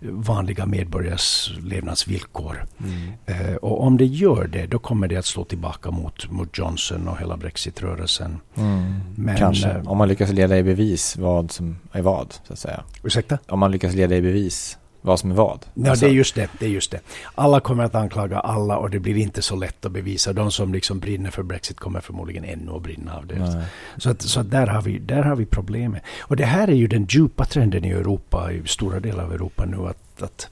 vanliga 0.00 0.66
medborgares 0.66 1.50
levnadsvillkor? 1.62 2.66
Mm. 2.78 3.12
Eh, 3.26 3.56
och 3.56 3.82
om 3.82 3.96
det 3.96 4.06
gör 4.06 4.46
det, 4.46 4.66
då 4.66 4.78
kommer 4.78 5.08
det 5.08 5.16
att 5.16 5.26
slå 5.26 5.44
tillbaka 5.44 5.90
mot, 5.90 6.30
mot 6.30 6.58
Johnson 6.58 7.08
och 7.08 7.18
hela 7.18 7.36
Brexit-rörelsen. 7.36 8.40
Mm. 8.54 9.36
Kanske, 9.36 9.68
eh, 9.68 9.88
om 9.88 9.98
man 9.98 10.08
lyckas 10.08 10.32
leda 10.32 10.58
i 10.58 10.62
bevis 10.62 11.16
vad 11.16 11.50
som 11.50 11.78
är 11.92 12.02
vad, 12.02 12.32
så 12.46 12.52
att 12.52 12.58
säga. 12.58 12.84
Ursäkta? 13.04 13.38
Om 13.46 13.58
man 13.58 13.72
lyckas 13.72 13.94
leda 13.94 14.16
i 14.16 14.22
bevis 14.22 14.78
vad 15.08 15.20
som 15.20 15.30
är 15.30 15.34
vad. 15.34 15.66
Ja, 15.74 15.90
alltså. 15.90 16.04
det 16.04 16.10
är 16.10 16.14
just 16.14 16.34
det, 16.34 16.48
det 16.58 16.66
är 16.66 16.70
just 16.70 16.90
det. 16.90 17.00
Alla 17.34 17.60
kommer 17.60 17.84
att 17.84 17.94
anklaga 17.94 18.38
alla 18.38 18.76
och 18.76 18.90
det 18.90 18.98
blir 18.98 19.16
inte 19.16 19.42
så 19.42 19.56
lätt 19.56 19.84
att 19.84 19.92
bevisa. 19.92 20.32
De 20.32 20.50
som 20.50 20.72
liksom 20.72 20.98
brinner 20.98 21.30
för 21.30 21.42
Brexit 21.42 21.78
kommer 21.78 22.00
förmodligen 22.00 22.44
ännu 22.44 22.72
att 22.72 22.82
brinna 22.82 23.16
av 23.16 23.26
det. 23.26 23.38
Nej. 23.38 23.64
Så, 23.96 24.10
att, 24.10 24.22
så 24.22 24.42
där, 24.42 24.66
har 24.66 24.82
vi, 24.82 24.98
där 24.98 25.22
har 25.22 25.36
vi 25.36 25.46
problemet. 25.46 26.02
Och 26.20 26.36
det 26.36 26.44
här 26.44 26.68
är 26.68 26.74
ju 26.74 26.86
den 26.86 27.06
djupa 27.10 27.44
trenden 27.44 27.84
i 27.84 27.90
Europa, 27.90 28.52
i 28.52 28.62
stora 28.66 29.00
delar 29.00 29.24
av 29.24 29.32
Europa 29.32 29.64
nu, 29.64 29.76
att, 29.76 30.22
att 30.22 30.48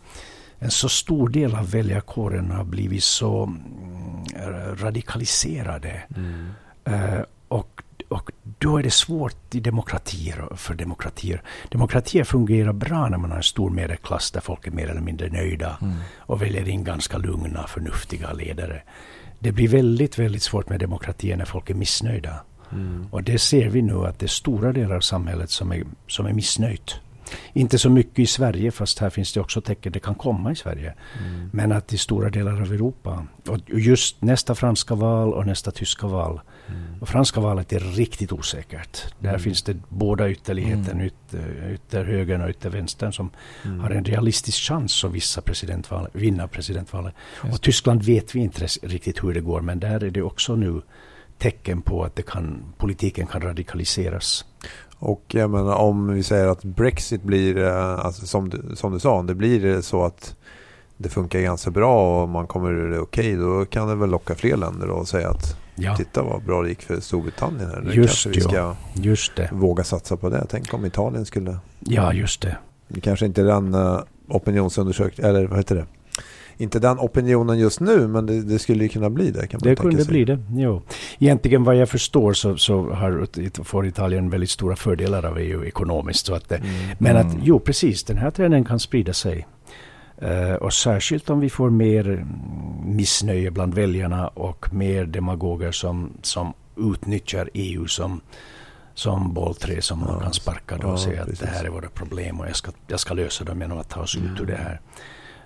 en 0.58 0.70
så 0.70 0.88
stor 0.88 1.28
del 1.28 1.54
av 1.54 1.70
väljarkåren 1.70 2.50
har 2.50 2.64
blivit 2.64 3.04
så 3.04 3.42
mm, 3.42 4.76
radikaliserade. 4.76 6.02
Mm. 6.16 6.46
Uh, 6.88 7.22
och 7.48 7.82
och 8.08 8.30
då 8.58 8.78
är 8.78 8.82
det 8.82 8.90
svårt 8.90 9.54
i 9.54 9.60
demokratier 9.60 10.48
för 10.56 10.74
demokratier. 10.74 11.42
Demokratier 11.70 12.24
fungerar 12.24 12.72
bra 12.72 13.08
när 13.08 13.18
man 13.18 13.30
har 13.30 13.36
en 13.36 13.42
stor 13.42 13.70
medelklass 13.70 14.30
där 14.30 14.40
folk 14.40 14.66
är 14.66 14.70
mer 14.70 14.88
eller 14.88 15.00
mindre 15.00 15.28
nöjda 15.28 15.78
mm. 15.82 15.94
och 16.18 16.42
väljer 16.42 16.68
in 16.68 16.84
ganska 16.84 17.18
lugna, 17.18 17.66
förnuftiga 17.66 18.32
ledare. 18.32 18.82
Det 19.38 19.52
blir 19.52 19.68
väldigt, 19.68 20.18
väldigt 20.18 20.42
svårt 20.42 20.68
med 20.68 20.80
demokratier 20.80 21.36
när 21.36 21.44
folk 21.44 21.70
är 21.70 21.74
missnöjda. 21.74 22.34
Mm. 22.72 23.06
Och 23.10 23.22
det 23.22 23.38
ser 23.38 23.68
vi 23.68 23.82
nu 23.82 24.06
att 24.06 24.18
det 24.18 24.26
är 24.26 24.28
stora 24.28 24.72
delar 24.72 24.96
av 24.96 25.00
samhället 25.00 25.50
som 25.50 25.72
är, 25.72 25.84
som 26.06 26.26
är 26.26 26.32
missnöjt. 26.32 27.00
Inte 27.52 27.78
så 27.78 27.90
mycket 27.90 28.18
i 28.18 28.26
Sverige, 28.26 28.70
fast 28.70 28.98
här 28.98 29.10
finns 29.10 29.32
det 29.32 29.40
också 29.40 29.60
tecken 29.60 29.92
det 29.92 30.00
kan 30.00 30.14
komma 30.14 30.52
i 30.52 30.56
Sverige. 30.56 30.94
Mm. 31.18 31.50
Men 31.52 31.72
att 31.72 31.92
i 31.92 31.98
stora 31.98 32.30
delar 32.30 32.62
av 32.62 32.72
Europa. 32.72 33.26
Och 33.48 33.58
just 33.66 34.22
nästa 34.22 34.54
franska 34.54 34.94
val 34.94 35.34
och 35.34 35.46
nästa 35.46 35.70
tyska 35.70 36.06
val 36.06 36.40
Mm. 36.68 37.02
Och 37.02 37.08
franska 37.08 37.40
valet 37.40 37.72
är 37.72 37.80
riktigt 37.80 38.32
osäkert. 38.32 39.14
Där 39.18 39.28
mm. 39.28 39.40
finns 39.40 39.62
det 39.62 39.76
båda 39.88 40.30
ytterligheten, 40.30 40.92
mm. 40.92 41.06
ytter, 41.06 41.70
ytterhögern 41.72 42.42
och 42.42 42.50
yttervänstern 42.50 43.12
som 43.12 43.30
mm. 43.64 43.80
har 43.80 43.90
en 43.90 44.04
realistisk 44.04 44.58
chans 44.62 45.04
att 45.04 45.14
vissa 45.14 45.40
presidentval, 45.40 46.08
vinna 46.12 46.48
presidentvalet. 46.48 47.14
Och 47.52 47.62
Tyskland 47.62 48.02
vet 48.02 48.34
vi 48.34 48.40
inte 48.40 48.66
riktigt 48.82 49.24
hur 49.24 49.34
det 49.34 49.40
går, 49.40 49.60
men 49.60 49.80
där 49.80 50.04
är 50.04 50.10
det 50.10 50.22
också 50.22 50.56
nu 50.56 50.82
tecken 51.38 51.82
på 51.82 52.04
att 52.04 52.16
det 52.16 52.22
kan, 52.22 52.72
politiken 52.78 53.26
kan 53.26 53.40
radikaliseras. 53.40 54.44
Och 55.06 55.24
jag 55.28 55.50
menar, 55.50 55.74
om 55.74 56.14
vi 56.14 56.22
säger 56.22 56.46
att 56.46 56.64
Brexit 56.64 57.22
blir, 57.22 57.58
eh, 57.58 57.98
alltså 58.06 58.26
som, 58.26 58.48
du, 58.48 58.76
som 58.76 58.92
du 58.92 58.98
sa, 58.98 59.22
det 59.22 59.34
blir 59.34 59.80
så 59.80 60.04
att 60.04 60.36
det 60.96 61.08
funkar 61.08 61.40
ganska 61.40 61.70
bra 61.70 62.22
och 62.22 62.28
man 62.28 62.46
kommer 62.46 62.98
okej, 62.98 63.00
okay, 63.00 63.36
då 63.36 63.64
kan 63.64 63.88
det 63.88 63.94
väl 63.94 64.10
locka 64.10 64.34
fler 64.34 64.56
länder 64.56 64.90
och 64.90 65.08
säga 65.08 65.30
att 65.30 65.56
Ja. 65.78 65.96
Titta 65.96 66.22
vad 66.22 66.42
bra 66.42 66.62
det 66.62 66.68
gick 66.68 66.82
för 66.82 67.00
Storbritannien. 67.00 67.70
Här. 67.70 67.92
Just 67.92 68.24
kanske 68.24 68.28
vi 68.28 68.40
ska 68.40 68.76
just 68.94 69.36
det. 69.36 69.50
våga 69.52 69.84
satsa 69.84 70.16
på 70.16 70.28
det. 70.28 70.46
Tänk 70.48 70.74
om 70.74 70.84
Italien 70.84 71.26
skulle... 71.26 71.58
Ja, 71.80 72.12
just 72.12 72.40
det. 72.40 72.56
Det 72.88 73.00
kanske 73.00 73.26
inte 73.26 73.42
den 73.42 73.74
uh, 73.74 74.00
opinionsundersökningen, 74.28 75.30
eller 75.30 75.46
vad 75.46 75.58
heter 75.58 75.74
det? 75.74 75.86
Inte 76.58 76.78
den 76.78 76.98
opinionen 76.98 77.58
just 77.58 77.80
nu, 77.80 78.08
men 78.08 78.26
det, 78.26 78.42
det 78.42 78.58
skulle 78.58 78.82
ju 78.82 78.88
kunna 78.88 79.10
bli 79.10 79.30
det. 79.30 79.46
Kan 79.46 79.60
man 79.62 79.70
det 79.70 79.76
kunde 79.76 80.04
sig. 80.04 80.08
bli 80.12 80.24
det, 80.24 80.38
jo. 80.50 80.82
Egentligen 81.18 81.64
vad 81.64 81.76
jag 81.76 81.88
förstår 81.88 82.32
så, 82.32 82.56
så 82.56 82.90
har, 82.90 83.64
får 83.64 83.86
Italien 83.86 84.30
väldigt 84.30 84.50
stora 84.50 84.76
fördelar 84.76 85.26
av 85.26 85.38
EU 85.38 85.64
ekonomiskt. 85.64 86.26
Så 86.26 86.34
att, 86.34 86.52
mm. 86.52 86.66
Men 86.98 87.16
att, 87.16 87.36
jo 87.42 87.58
precis, 87.58 88.04
den 88.04 88.18
här 88.18 88.30
trenden 88.30 88.64
kan 88.64 88.80
sprida 88.80 89.12
sig. 89.12 89.46
Uh, 90.22 90.54
och 90.54 90.72
särskilt 90.72 91.30
om 91.30 91.40
vi 91.40 91.50
får 91.50 91.70
mer 91.70 92.26
missnöje 92.84 93.50
bland 93.50 93.74
väljarna 93.74 94.28
och 94.28 94.74
mer 94.74 95.04
demagoger 95.04 95.72
som, 95.72 96.12
som 96.22 96.52
utnyttjar 96.76 97.50
EU 97.54 97.86
som, 97.86 98.20
som 98.94 99.34
bollträ 99.34 99.82
som 99.82 100.00
ja, 100.00 100.12
man 100.12 100.20
kan 100.20 100.32
sparka 100.32 100.76
då 100.76 100.88
och 100.88 100.92
ja, 100.92 100.98
säga 100.98 101.22
att 101.22 101.40
det 101.40 101.46
här 101.46 101.64
är 101.64 101.68
våra 101.68 101.88
problem 101.88 102.40
och 102.40 102.46
jag 102.46 102.56
ska, 102.56 102.72
jag 102.86 103.00
ska 103.00 103.14
lösa 103.14 103.44
dem 103.44 103.60
genom 103.60 103.78
att 103.78 103.88
ta 103.88 104.00
oss 104.00 104.16
mm. 104.16 104.32
ut 104.32 104.40
ur 104.40 104.46
det 104.46 104.56
här. 104.56 104.80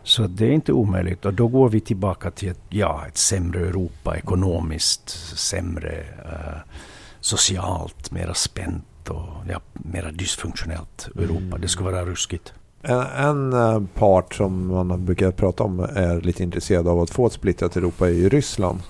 Så 0.02 0.26
det 0.26 0.46
är 0.46 0.50
inte 0.50 0.72
omöjligt 0.72 1.24
och 1.24 1.34
då 1.34 1.48
går 1.48 1.68
vi 1.68 1.80
tillbaka 1.80 2.30
till 2.30 2.48
ett, 2.48 2.60
ja, 2.68 3.04
ett 3.08 3.16
sämre 3.16 3.60
Europa 3.60 4.16
ekonomiskt, 4.16 5.08
sämre 5.38 6.04
eh, 6.24 6.72
socialt, 7.20 8.10
mera 8.10 8.34
spänt 8.34 9.08
och 9.08 9.28
ja, 9.48 9.60
mera 9.72 10.10
dysfunktionellt 10.10 11.08
Europa. 11.16 11.40
Mm. 11.40 11.60
Det 11.60 11.68
skulle 11.68 11.90
vara 11.90 12.04
ruskigt. 12.04 12.52
En, 12.82 13.00
en, 13.00 13.52
eh, 13.52 13.82
part 13.94 14.34
som 14.34 14.66
man 14.66 15.04
brukar 15.04 15.30
prata 15.30 15.64
om 15.64 15.80
är 15.80 16.20
lite 16.20 16.42
intresserad 16.42 16.88
av 16.88 17.00
att 17.00 17.10
få 17.10 17.26
ett 17.26 17.32
splittrat 17.32 17.76
Europa 17.76 18.08
är 18.08 18.12
ju 18.12 18.28
Ryssland. 18.28 18.80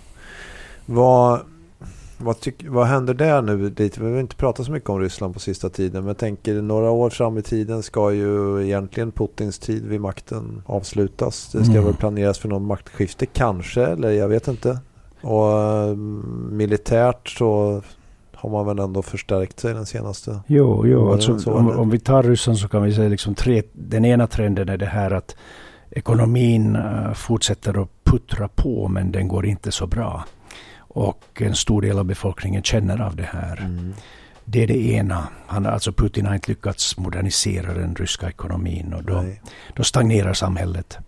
Vad, 0.86 1.40
vad, 2.20 2.40
tyck, 2.40 2.64
vad 2.68 2.86
händer 2.86 3.14
där 3.14 3.42
nu? 3.42 3.56
Vi 3.56 3.90
har 3.98 4.20
inte 4.20 4.36
pratat 4.36 4.66
så 4.66 4.72
mycket 4.72 4.90
om 4.90 5.00
Ryssland 5.00 5.34
på 5.34 5.40
sista 5.40 5.68
tiden. 5.68 6.02
Men 6.02 6.08
jag 6.08 6.18
tänker 6.18 6.62
några 6.62 6.90
år 6.90 7.10
fram 7.10 7.38
i 7.38 7.42
tiden 7.42 7.82
ska 7.82 8.12
ju 8.12 8.64
egentligen 8.64 9.12
Putins 9.12 9.58
tid 9.58 9.86
vid 9.86 10.00
makten 10.00 10.62
avslutas. 10.66 11.52
Det 11.52 11.64
ska 11.64 11.72
mm. 11.72 11.84
väl 11.84 11.94
planeras 11.94 12.38
för 12.38 12.48
någon 12.48 12.66
maktskifte 12.66 13.26
kanske, 13.26 13.86
eller 13.86 14.10
jag 14.10 14.28
vet 14.28 14.48
inte. 14.48 14.78
Och 15.20 15.52
mm, 15.52 16.48
militärt 16.52 17.28
så 17.28 17.82
har 18.34 18.50
man 18.50 18.66
väl 18.66 18.78
ändå 18.78 19.02
förstärkt 19.02 19.60
sig 19.60 19.74
den 19.74 19.86
senaste 19.86 20.40
Jo, 20.46 20.86
jo 20.86 21.12
alltså, 21.12 21.50
om, 21.50 21.70
om, 21.70 21.90
vi 21.90 21.98
tar 21.98 22.22
Ryssland 22.22 22.58
så 22.58 22.68
kan 22.68 22.82
vi 22.82 22.94
säga 22.94 23.08
liksom 23.08 23.34
tre, 23.34 23.62
den 23.72 24.04
ena 24.04 24.26
trenden 24.26 24.68
är 24.68 24.76
det 24.76 24.86
här 24.86 25.10
att 25.10 25.36
ekonomin 25.90 26.76
uh, 26.76 27.12
fortsätter 27.12 27.82
att 27.82 27.88
puttra 28.04 28.48
på 28.48 28.88
men 28.88 29.12
den 29.12 29.28
går 29.28 29.46
inte 29.46 29.72
så 29.72 29.86
bra. 29.86 30.24
Och 30.94 31.42
en 31.42 31.54
stor 31.54 31.82
del 31.82 31.98
av 31.98 32.04
befolkningen 32.04 32.62
känner 32.62 33.00
av 33.00 33.16
det 33.16 33.28
här. 33.32 33.60
Mm. 33.60 33.94
Det 34.44 34.62
är 34.62 34.66
det 34.66 34.86
ena. 34.86 35.28
Han, 35.46 35.66
alltså 35.66 35.92
Putin 35.92 36.26
har 36.26 36.34
inte 36.34 36.50
lyckats 36.50 36.96
modernisera 36.96 37.74
den 37.74 37.94
ryska 37.94 38.28
ekonomin 38.28 38.94
och 38.94 39.04
då, 39.04 39.24
då 39.74 39.84
stagnerar 39.84 40.34
samhället. 40.34 40.98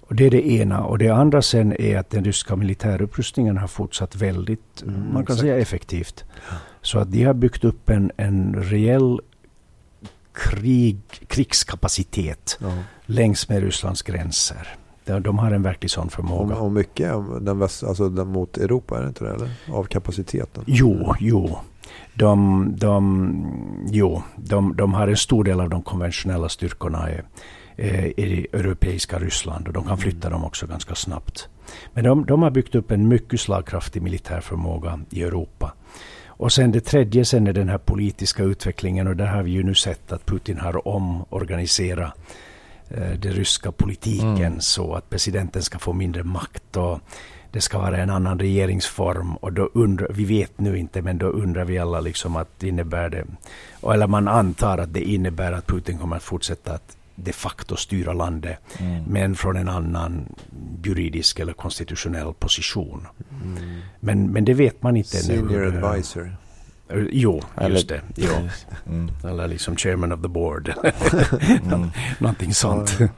Och 0.00 0.14
det 0.14 0.26
är 0.26 0.30
det 0.30 0.50
ena. 0.50 0.84
Och 0.84 0.98
det 0.98 1.08
andra 1.08 1.42
sen 1.42 1.80
är 1.80 1.98
att 1.98 2.10
den 2.10 2.24
ryska 2.24 2.56
militärupprustningen 2.56 3.56
har 3.56 3.68
fortsatt 3.68 4.16
väldigt, 4.16 4.82
mm, 4.82 5.00
man 5.00 5.12
kan 5.12 5.22
exakt. 5.22 5.40
säga 5.40 5.58
effektivt. 5.58 6.24
Ja. 6.50 6.56
Så 6.82 6.98
att 6.98 7.12
de 7.12 7.24
har 7.24 7.34
byggt 7.34 7.64
upp 7.64 7.90
en, 7.90 8.12
en 8.16 8.62
reell 8.62 9.20
krig, 10.34 10.98
krigskapacitet 11.26 12.58
ja. 12.60 12.72
längs 13.06 13.48
med 13.48 13.62
Rysslands 13.62 14.02
gränser. 14.02 14.76
De, 15.04 15.38
har 15.38 15.50
en 15.50 15.62
verklig 15.62 15.90
sån 15.90 16.10
förmåga. 16.10 16.56
Och, 16.56 16.72
mycket 16.72 17.12
den 17.40 17.58
väst, 17.58 17.84
alltså 17.84 18.08
den 18.08 18.28
mot 18.28 18.56
Europa, 18.56 18.98
är 18.98 19.02
det 19.02 19.08
inte 19.08 19.24
det? 19.24 19.30
Eller? 19.30 19.50
Av 19.72 19.84
kapaciteten? 19.84 20.64
Jo, 20.66 21.14
jo. 21.20 21.58
De, 22.14 22.68
de, 22.76 23.86
jo, 23.92 24.22
de, 24.36 24.76
de 24.76 24.94
har 24.94 25.08
en 25.08 25.16
stor 25.16 25.44
del 25.44 25.60
av 25.60 25.70
de 25.70 25.82
konventionella 25.82 26.48
styrkorna 26.48 27.10
i, 27.10 27.20
i 28.16 28.46
det 28.50 28.58
europeiska 28.58 29.18
Ryssland 29.18 29.66
och 29.66 29.72
de 29.72 29.84
kan 29.84 29.98
flytta 29.98 30.30
dem 30.30 30.44
också 30.44 30.66
ganska 30.66 30.94
snabbt. 30.94 31.48
Men 31.92 32.04
de, 32.04 32.26
de 32.26 32.42
har 32.42 32.50
byggt 32.50 32.74
upp 32.74 32.90
en 32.90 33.08
mycket 33.08 33.40
slagkraftig 33.40 34.02
militär 34.02 34.40
förmåga 34.40 35.00
i 35.10 35.22
Europa. 35.22 35.72
Och 36.36 36.52
sen 36.52 36.72
det 36.72 36.80
tredje 36.80 37.24
sen 37.24 37.46
är 37.46 37.52
den 37.52 37.68
här 37.68 37.78
politiska 37.78 38.42
utvecklingen 38.42 39.06
och 39.06 39.16
där 39.16 39.26
har 39.26 39.42
vi 39.42 39.50
ju 39.50 39.62
nu 39.62 39.74
sett 39.74 40.12
att 40.12 40.26
Putin 40.26 40.58
har 40.58 40.88
omorganiserat 40.88 42.12
eh, 42.18 42.22
den 42.88 43.32
ryska 43.32 43.72
politiken 43.72 44.46
mm. 44.46 44.60
så 44.60 44.94
att 44.94 45.10
presidenten 45.10 45.62
ska 45.62 45.78
få 45.78 45.92
mindre 45.92 46.22
makt 46.22 46.76
och 46.76 47.00
det 47.50 47.60
ska 47.60 47.78
vara 47.78 47.96
en 47.96 48.10
annan 48.10 48.38
regeringsform 48.38 49.36
och 49.36 49.52
då 49.52 49.70
undrar, 49.74 50.08
vi 50.10 50.24
vet 50.24 50.60
nu 50.60 50.78
inte 50.78 51.02
men 51.02 51.18
då 51.18 51.26
undrar 51.26 51.64
vi 51.64 51.78
alla 51.78 52.00
liksom 52.00 52.36
att 52.36 52.62
innebär 52.62 53.08
det, 53.10 53.24
eller 53.92 54.06
man 54.06 54.28
antar 54.28 54.78
att 54.78 54.92
det 54.92 55.02
innebär 55.02 55.52
att 55.52 55.66
Putin 55.66 55.98
kommer 55.98 56.16
att 56.16 56.22
fortsätta 56.22 56.72
att 56.72 56.96
de 57.14 57.32
facto 57.32 57.76
styra 57.76 58.12
landet, 58.12 58.58
mm. 58.78 59.04
men 59.04 59.34
från 59.34 59.56
en 59.56 59.68
annan 59.68 60.34
juridisk 60.84 61.40
eller 61.40 61.52
konstitutionell 61.52 62.32
position. 62.38 63.06
Mm. 63.44 63.80
Men, 64.00 64.32
men 64.32 64.44
det 64.44 64.54
vet 64.54 64.82
man 64.82 64.96
inte 64.96 65.08
Senior 65.08 65.42
nu. 65.42 65.48
Senior 65.48 65.86
advisor. 65.86 66.36
Jo, 67.10 67.40
just 67.68 67.88
det. 67.88 68.00
Jo. 68.14 68.48
Mm. 68.86 69.10
Eller 69.24 69.48
liksom 69.48 69.76
chairman 69.76 70.12
of 70.12 70.22
the 70.22 70.28
board. 70.28 70.68
mm. 71.62 71.90
Någonting 72.18 72.54
sånt. 72.54 73.00
Ja. 73.00 73.08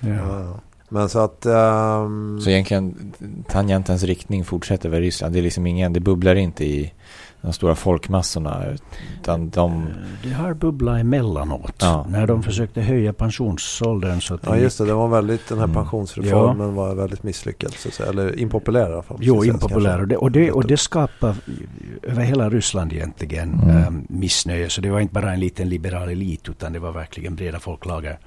ja. 0.00 0.60
Men 0.88 1.08
så 1.08 1.18
att... 1.18 1.46
Um... 1.46 2.40
Så 2.40 2.50
egentligen 2.50 3.12
tangentens 3.48 4.02
riktning 4.02 4.44
fortsätter 4.44 4.88
väl 4.88 5.00
Ryssland. 5.00 5.34
Det 5.34 5.38
är 5.38 5.42
liksom 5.42 5.66
ingen, 5.66 5.92
det 5.92 6.00
bubblar 6.00 6.34
inte 6.34 6.64
i 6.64 6.92
de 7.40 7.52
stora 7.52 7.74
folkmassorna. 7.74 8.64
Utan 9.20 9.50
de... 9.50 9.72
Eh, 9.72 9.88
det 10.22 10.30
har 10.30 10.54
bubblat 10.54 11.00
emellanåt. 11.00 11.74
Ja. 11.78 12.06
När 12.08 12.26
de 12.26 12.42
försökte 12.42 12.80
höja 12.80 13.12
pensionsåldern. 13.12 14.20
Så 14.20 14.34
att 14.34 14.40
ja 14.46 14.56
just 14.56 14.78
det, 14.78 14.84
det 14.84 14.94
var 14.94 15.08
väldigt, 15.08 15.48
den 15.48 15.58
här 15.58 15.64
mm. 15.64 15.74
pensionsreformen 15.74 16.68
ja. 16.68 16.74
var 16.74 16.94
väldigt 16.94 17.22
misslyckad. 17.22 17.72
Så 17.72 17.88
att 17.88 17.94
säga. 17.94 18.08
Eller 18.08 18.38
impopulär 18.38 18.90
i 18.90 18.92
alla 18.92 19.02
fall. 19.02 19.16
Jo, 19.20 19.44
impopulär. 19.44 20.00
Och 20.00 20.08
det, 20.08 20.16
och, 20.16 20.30
det, 20.30 20.52
och 20.52 20.66
det 20.66 20.76
skapade 20.76 21.34
över 22.02 22.22
hela 22.22 22.50
Ryssland 22.50 22.92
egentligen 22.92 23.60
mm. 23.62 23.76
ähm, 23.76 24.06
missnöje. 24.08 24.70
Så 24.70 24.80
det 24.80 24.90
var 24.90 25.00
inte 25.00 25.14
bara 25.14 25.32
en 25.32 25.40
liten 25.40 25.68
liberal 25.68 26.08
elit 26.08 26.48
utan 26.48 26.72
det 26.72 26.78
var 26.78 26.92
verkligen 26.92 27.36
breda 27.36 27.60
folklager. 27.60 28.18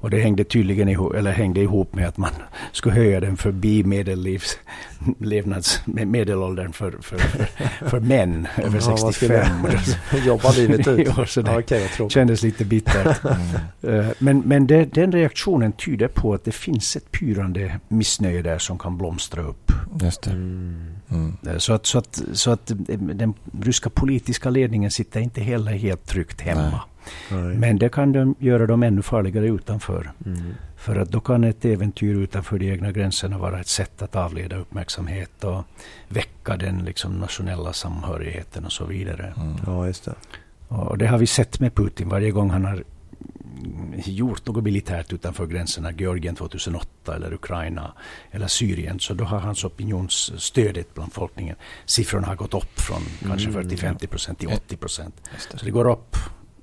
Och 0.00 0.10
det 0.10 0.20
hängde 0.20 0.44
tydligen 0.44 0.88
ihop, 0.88 1.14
eller 1.14 1.32
hängde 1.32 1.60
ihop 1.60 1.94
med 1.94 2.08
att 2.08 2.16
man 2.16 2.30
skulle 2.72 2.94
höja 2.94 3.20
den 3.20 3.36
förbi 3.36 3.84
medellivs, 3.84 4.58
levnads, 5.18 5.80
medelåldern 5.86 6.72
för, 6.72 6.90
för, 7.00 7.18
för, 7.18 7.88
för 7.88 8.00
män 8.00 8.48
över 8.56 8.80
65. 8.80 9.46
Jobba 10.26 10.50
livet 10.50 10.88
ut. 10.88 11.08
ja, 11.16 11.26
så 11.26 11.42
det 11.42 11.50
ja, 11.50 11.58
okay, 11.58 12.08
kändes 12.08 12.42
lite 12.42 12.64
bittert. 12.64 13.24
Mm. 13.82 14.00
Eh, 14.00 14.06
men, 14.18 14.38
men 14.38 14.66
det, 14.66 14.84
den 14.84 15.12
reaktionen 15.12 15.72
tyder 15.72 16.08
på 16.08 16.34
att 16.34 16.44
det 16.44 16.52
finns 16.52 16.96
ett 16.96 17.12
pyrande 17.12 17.80
missnöje 17.88 18.42
där 18.42 18.58
som 18.58 18.78
kan 18.78 18.98
blomstra 18.98 19.42
upp. 19.42 19.72
Just 20.02 20.22
det. 20.22 20.30
Mm. 20.30 20.94
Mm. 21.10 21.36
Eh, 21.46 21.58
så, 21.58 21.72
att, 21.72 21.86
så, 21.86 21.98
att, 21.98 22.22
så 22.32 22.50
att 22.50 22.72
den 22.98 23.34
ryska 23.62 23.90
politiska 23.90 24.50
ledningen 24.50 24.90
sitter 24.90 25.20
inte 25.20 25.40
heller 25.40 25.72
helt 25.72 26.06
tryggt 26.06 26.40
hemma. 26.40 26.70
Nej. 26.70 26.80
Nej. 27.30 27.56
Men 27.56 27.78
det 27.78 27.88
kan 27.88 28.12
de 28.12 28.34
göra 28.38 28.66
dem 28.66 28.82
ännu 28.82 29.02
farligare 29.02 29.46
utanför. 29.46 30.10
Mm. 30.26 30.54
För 30.76 30.96
att 30.96 31.10
då 31.10 31.20
kan 31.20 31.44
ett 31.44 31.64
äventyr 31.64 32.14
utanför 32.14 32.58
de 32.58 32.70
egna 32.70 32.92
gränserna 32.92 33.38
vara 33.38 33.60
ett 33.60 33.68
sätt 33.68 34.02
att 34.02 34.16
avleda 34.16 34.56
uppmärksamhet 34.56 35.44
och 35.44 35.64
väcka 36.08 36.56
den 36.56 36.78
liksom 36.78 37.12
nationella 37.12 37.72
samhörigheten 37.72 38.64
och 38.64 38.72
så 38.72 38.84
vidare. 38.84 39.32
Mm. 39.36 39.56
Ja, 39.66 39.86
just 39.86 40.04
det. 40.04 40.14
Och 40.68 40.98
det 40.98 41.06
har 41.06 41.18
vi 41.18 41.26
sett 41.26 41.60
med 41.60 41.74
Putin 41.74 42.08
varje 42.08 42.30
gång 42.30 42.50
han 42.50 42.64
har 42.64 42.84
gjort 44.04 44.46
något 44.46 44.64
militärt 44.64 45.12
utanför 45.12 45.46
gränserna, 45.46 45.92
Georgien 45.92 46.34
2008 46.34 47.16
eller 47.16 47.32
Ukraina 47.32 47.92
eller 48.30 48.46
Syrien, 48.46 49.00
så 49.00 49.14
då 49.14 49.24
har 49.24 49.38
hans 49.38 49.64
opinionsstödet 49.64 50.94
bland 50.94 51.10
befolkningen, 51.10 51.56
siffrorna 51.86 52.26
har 52.26 52.36
gått 52.36 52.54
upp 52.54 52.80
från 52.80 53.02
mm, 53.22 53.28
kanske 53.28 53.50
40-50 53.50 54.06
procent 54.06 54.38
till 54.38 54.48
80 54.48 54.76
procent. 54.76 55.14
Så 55.54 55.64
det 55.64 55.70
går 55.70 55.90
upp 55.90 56.16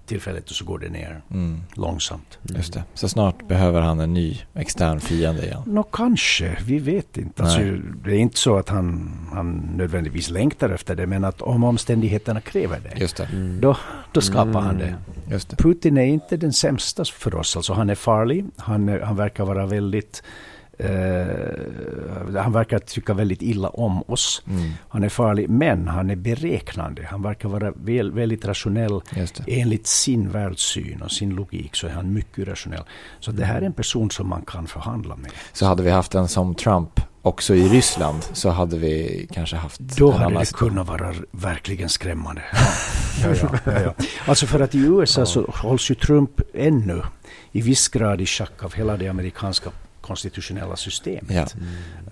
tillfället 0.05 0.49
och 0.49 0.55
så 0.55 0.65
går 0.65 0.79
det 0.79 0.89
ner 0.89 1.21
mm. 1.31 1.61
långsamt. 1.73 2.37
Just 2.43 2.73
det. 2.73 2.83
Så 2.93 3.09
snart 3.09 3.47
behöver 3.47 3.81
han 3.81 3.99
en 3.99 4.13
ny 4.13 4.41
extern 4.53 4.99
fiende 4.99 5.45
igen? 5.45 5.61
Nå, 5.65 5.83
kanske. 5.83 6.57
Vi 6.65 6.79
vet 6.79 7.17
inte. 7.17 7.43
Alltså, 7.43 7.59
det 8.05 8.11
är 8.11 8.19
inte 8.19 8.37
så 8.37 8.57
att 8.57 8.69
han, 8.69 9.11
han 9.33 9.55
nödvändigtvis 9.77 10.29
längtar 10.29 10.69
efter 10.69 10.95
det, 10.95 11.07
men 11.07 11.25
att 11.25 11.41
om 11.41 11.63
omständigheterna 11.63 12.41
kräver 12.41 12.79
det, 12.79 12.99
Just 12.99 13.17
det. 13.17 13.23
Mm. 13.23 13.61
Då, 13.61 13.77
då 14.11 14.21
skapar 14.21 14.41
mm. 14.49 14.63
han 14.63 14.77
det. 14.77 14.95
Just 15.31 15.49
det. 15.49 15.55
Putin 15.55 15.97
är 15.97 16.05
inte 16.05 16.37
den 16.37 16.53
sämsta 16.53 17.05
för 17.05 17.35
oss. 17.35 17.55
Alltså, 17.55 17.73
han 17.73 17.89
är 17.89 17.95
farlig. 17.95 18.45
Han, 18.57 19.01
han 19.03 19.15
verkar 19.15 19.45
vara 19.45 19.65
väldigt 19.65 20.23
Uh, 20.79 22.37
han 22.37 22.51
verkar 22.51 22.79
tycka 22.79 23.13
väldigt 23.13 23.41
illa 23.41 23.69
om 23.69 24.03
oss. 24.07 24.43
Mm. 24.47 24.71
Han 24.89 25.03
är 25.03 25.09
farlig, 25.09 25.49
men 25.49 25.87
han 25.87 26.09
är 26.09 26.15
beräknande. 26.15 27.07
Han 27.11 27.21
verkar 27.21 27.49
vara 27.49 27.71
väl, 27.71 28.11
väldigt 28.11 28.45
rationell. 28.45 29.01
Enligt 29.47 29.87
sin 29.87 30.29
världssyn 30.29 31.01
och 31.01 31.11
sin 31.11 31.29
logik 31.29 31.75
så 31.75 31.87
är 31.87 31.91
han 31.91 32.13
mycket 32.13 32.47
rationell. 32.47 32.83
Så 33.19 33.31
det 33.31 33.45
här 33.45 33.61
är 33.61 33.65
en 33.65 33.73
person 33.73 34.11
som 34.11 34.29
man 34.29 34.41
kan 34.41 34.67
förhandla 34.67 35.15
med. 35.15 35.31
Så 35.53 35.65
hade 35.65 35.83
vi 35.83 35.89
haft 35.89 36.15
en 36.15 36.27
som 36.27 36.55
Trump 36.55 37.01
också 37.25 37.55
i 37.55 37.67
Ryssland 37.69 38.23
så 38.33 38.49
hade 38.49 38.77
vi 38.77 39.27
kanske 39.33 39.55
haft... 39.55 39.79
Då 39.79 40.11
hade 40.11 40.39
det 40.39 40.53
kunnat 40.53 40.87
vara 40.87 41.13
verkligen 41.31 41.89
skrämmande. 41.89 42.41
Ja, 43.23 43.29
ja, 43.41 43.49
ja, 43.65 43.81
ja, 43.81 43.93
Alltså 44.25 44.45
för 44.45 44.59
att 44.59 44.75
i 44.75 44.77
USA 44.77 45.25
så 45.25 45.41
hålls 45.41 45.91
ju 45.91 45.95
Trump 45.95 46.41
ännu 46.53 47.01
i 47.51 47.61
viss 47.61 47.87
grad 47.87 48.21
i 48.21 48.25
schack 48.25 48.63
av 48.63 48.73
hela 48.73 48.97
det 48.97 49.07
amerikanska 49.07 49.69
konstitutionella 50.05 50.75
systemet. 50.75 51.29
Ja. 51.29 51.47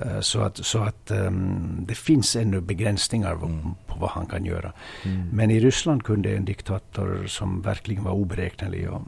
Mm. 0.10 0.22
Så 0.22 0.40
att, 0.40 0.58
så 0.58 0.80
att 0.80 1.12
um, 1.12 1.86
det 1.88 1.96
finns 1.96 2.36
ännu 2.36 2.62
begränsningar 2.62 3.34
mm. 3.34 3.62
på 3.88 4.00
vad 4.00 4.10
han 4.10 4.26
kan 4.26 4.46
göra. 4.46 4.74
Mm. 5.04 5.30
Men 5.34 5.52
i 5.52 5.60
Ryssland 5.60 6.04
kunde 6.04 6.36
en 6.36 6.46
diktator 6.46 7.26
som 7.28 7.62
verkligen 7.62 8.04
var 8.04 8.12
oberäknelig 8.12 8.90
och, 8.90 9.02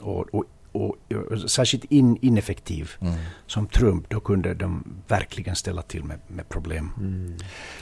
och, 0.00 0.34
och 0.34 0.44
och, 0.72 0.96
särskilt 1.50 1.84
in, 1.84 2.18
ineffektiv 2.20 2.90
mm. 3.00 3.14
som 3.46 3.66
Trump, 3.66 4.08
då 4.08 4.20
kunde 4.20 4.54
de 4.54 4.84
verkligen 5.08 5.56
ställa 5.56 5.82
till 5.82 6.04
med, 6.04 6.18
med 6.26 6.48
problem. 6.48 6.92
Mm. 6.98 7.36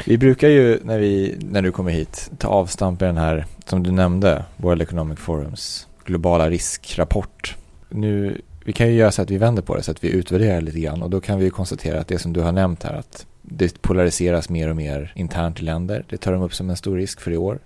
Vi 0.07 0.19
brukar 0.19 0.49
ju 0.49 0.81
när, 0.85 0.99
vi, 0.99 1.39
när 1.41 1.63
du 1.63 1.73
kommer 1.73 1.91
hit 1.91 2.31
ta 2.39 2.49
avstamp 2.49 3.03
i 3.03 3.05
den 3.05 3.17
här, 3.17 3.47
som 3.65 3.83
du 3.83 3.91
nämnde, 3.91 4.45
World 4.57 4.83
Economic 4.83 5.19
Forums 5.19 5.89
globala 6.09 6.51
riskrapport. 6.51 7.57
Nu 7.89 8.41
vi 8.69 8.73
kan 8.73 8.89
ju 8.89 8.95
göra 8.95 9.11
så 9.11 9.23
att 9.23 9.31
vi 9.31 9.39
vänder 9.39 9.63
på 9.63 9.77
det 9.77 9.83
så 9.83 9.91
att 9.91 10.05
vi 10.05 10.09
utvärderar 10.09 10.61
lite 10.61 10.81
grann 10.81 11.03
och 11.03 11.11
då 11.11 11.21
kan 11.21 11.39
vi 11.39 11.45
ju 11.45 11.51
konstatera 11.51 12.01
att 12.01 12.09
det 12.09 12.19
som 12.19 12.33
du 12.33 12.41
har 12.41 12.53
nämnt 12.53 12.83
här 12.83 12.95
att 12.95 13.27
det 13.43 13.83
polariseras 13.83 14.49
mer 14.49 14.71
och 14.71 14.77
mer 14.77 15.13
internt 15.15 15.61
i 15.61 15.63
länder. 15.63 16.05
Det 16.09 16.17
tar 16.17 16.33
de 16.33 16.43
upp 16.43 16.55
som 16.55 16.71
en 16.71 16.77
stor 16.77 16.97
risk 16.97 17.21
för 17.21 17.31
i 17.31 17.37
år. 17.37 17.59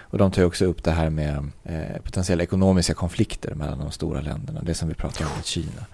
Och 0.00 0.18
de 0.18 0.30
tar 0.30 0.44
också 0.44 0.64
upp 0.64 0.84
det 0.84 0.90
här 0.90 1.10
med 1.10 1.50
eh, 1.64 2.02
potentiella 2.04 2.42
ekonomiska 2.42 2.94
konflikter 2.94 3.54
mellan 3.54 3.78
de 3.78 3.90
stora 3.90 4.20
länderna. 4.20 4.62
Det 4.62 4.74
som 4.74 4.88
vi 4.88 4.94
pratar 4.94 5.24
om 5.24 5.30
med 5.36 5.44
Kina. 5.44 5.86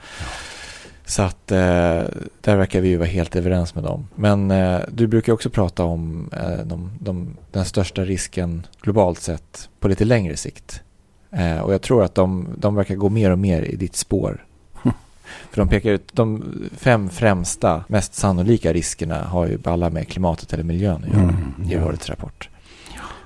Så 1.05 1.23
att 1.23 1.53
eh, 1.53 2.03
där 2.41 2.57
verkar 2.57 2.81
vi 2.81 2.89
ju 2.89 2.97
vara 2.97 3.09
helt 3.09 3.37
överens 3.37 3.75
med 3.75 3.85
dem. 3.85 4.09
Men 4.15 4.51
eh, 4.51 4.81
du 4.89 5.07
brukar 5.07 5.33
också 5.33 5.51
prata 5.51 5.85
om 5.85 6.31
eh, 6.33 6.67
de, 6.67 6.99
de, 7.01 7.37
den 7.53 7.65
största 7.65 8.05
risken 8.05 8.67
globalt 8.81 9.21
sett 9.21 9.69
på 9.81 9.89
lite 9.89 10.05
längre 10.05 10.37
sikt. 10.37 10.83
Eh, 11.31 11.61
och 11.61 11.73
jag 11.73 11.83
tror 11.83 12.05
att 12.05 12.15
de, 12.15 12.49
de 12.59 12.75
verkar 12.75 12.95
gå 12.95 13.09
mer 13.09 13.31
och 13.31 13.39
mer 13.39 13.63
i 13.63 13.77
ditt 13.77 13.97
spår. 13.97 14.45
För 15.51 15.57
de 15.57 15.69
pekar 15.69 15.91
ut 15.91 16.11
de 16.13 16.55
fem 16.77 17.09
främsta, 17.09 17.85
mest 17.89 18.15
sannolika 18.15 18.73
riskerna 18.73 19.25
har 19.25 19.47
ju 19.47 19.59
alla 19.65 19.91
med 19.91 20.09
klimatet 20.09 20.53
eller 20.53 20.65
miljön 20.65 21.05
att 21.05 21.13
göra 21.13 21.23
Mm, 21.23 21.55
i 21.71 21.75
ja. 21.75 21.85
årets 21.85 22.09
rapport. 22.09 22.49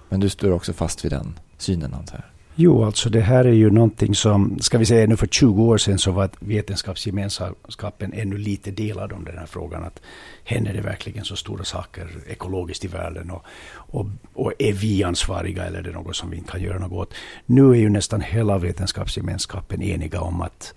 Men 0.09 0.21
du 0.21 0.29
står 0.29 0.53
också 0.53 0.73
fast 0.73 1.05
vid 1.05 1.13
den 1.13 1.39
synen 1.59 1.95
antar 1.95 2.15
jag. 2.17 2.25
Jo, 2.55 2.85
alltså 2.85 3.11
det 3.11 3.21
här 3.21 3.45
är 3.45 3.53
ju 3.53 3.71
någonting 3.71 4.15
som, 4.15 4.59
ska 4.61 4.79
vi 4.79 4.87
säga 4.87 5.07
nu 5.07 5.17
för 5.17 5.27
20 5.27 5.63
år 5.63 5.79
sedan 5.79 5.99
så 5.99 6.11
var 6.13 6.31
vetenskapsgemenskapen 6.41 8.13
ännu 8.13 8.39
lite 8.39 8.71
delad 8.71 9.13
om 9.13 9.25
den 9.25 9.39
här 9.39 9.47
frågan. 9.47 9.85
Att 9.85 10.01
händer 10.45 10.73
det 10.73 10.81
verkligen 10.81 11.25
så 11.25 11.37
stora 11.37 11.65
saker 11.65 12.09
ekologiskt 12.29 12.85
i 12.85 12.89
världen 12.89 13.31
och, 13.31 13.45
och, 13.73 14.07
och 14.35 14.53
är 14.59 14.73
vi 14.73 15.05
ansvariga 15.05 15.65
eller 15.65 15.79
är 15.79 15.83
det 15.83 15.93
något 15.93 16.17
som 16.17 16.31
vi 16.31 16.37
inte 16.37 16.51
kan 16.51 16.63
göra 16.63 16.79
något 16.79 16.93
åt? 16.93 17.15
Nu 17.47 17.71
är 17.71 17.75
ju 17.75 17.89
nästan 17.89 18.21
hela 18.21 18.59
vetenskapsgemenskapen 18.59 19.83
eniga 19.83 20.21
om 20.21 20.41
att 20.41 20.75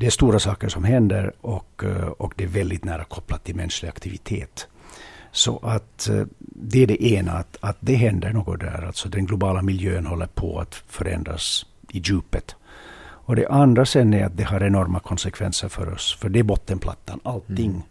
det 0.00 0.06
är 0.06 0.10
stora 0.10 0.38
saker 0.38 0.68
som 0.68 0.84
händer 0.84 1.32
och, 1.40 1.84
eh, 1.84 2.08
och 2.08 2.32
det 2.36 2.44
är 2.44 2.48
väldigt 2.48 2.84
nära 2.84 3.04
kopplat 3.04 3.44
till 3.44 3.56
mänsklig 3.56 3.88
aktivitet. 3.88 4.68
Så 5.32 5.58
att 5.62 6.08
eh, 6.08 6.24
det 6.38 6.82
är 6.82 6.86
det 6.86 7.04
ena, 7.04 7.32
att, 7.32 7.56
att 7.60 7.76
det 7.80 7.94
händer 7.94 8.32
något 8.32 8.60
där. 8.60 8.84
Alltså 8.86 9.08
den 9.08 9.26
globala 9.26 9.62
miljön 9.62 10.06
håller 10.06 10.26
på 10.26 10.60
att 10.60 10.74
förändras 10.74 11.66
i 11.92 11.98
djupet. 11.98 12.56
Och 13.00 13.36
det 13.36 13.48
andra 13.48 13.86
sen 13.86 14.14
är 14.14 14.24
att 14.24 14.36
det 14.36 14.44
har 14.44 14.62
enorma 14.62 15.00
konsekvenser 15.00 15.68
för 15.68 15.92
oss. 15.92 16.16
För 16.20 16.28
det 16.28 16.38
är 16.38 16.42
bottenplattan, 16.42 17.20
allting. 17.22 17.70
Mm. 17.70 17.82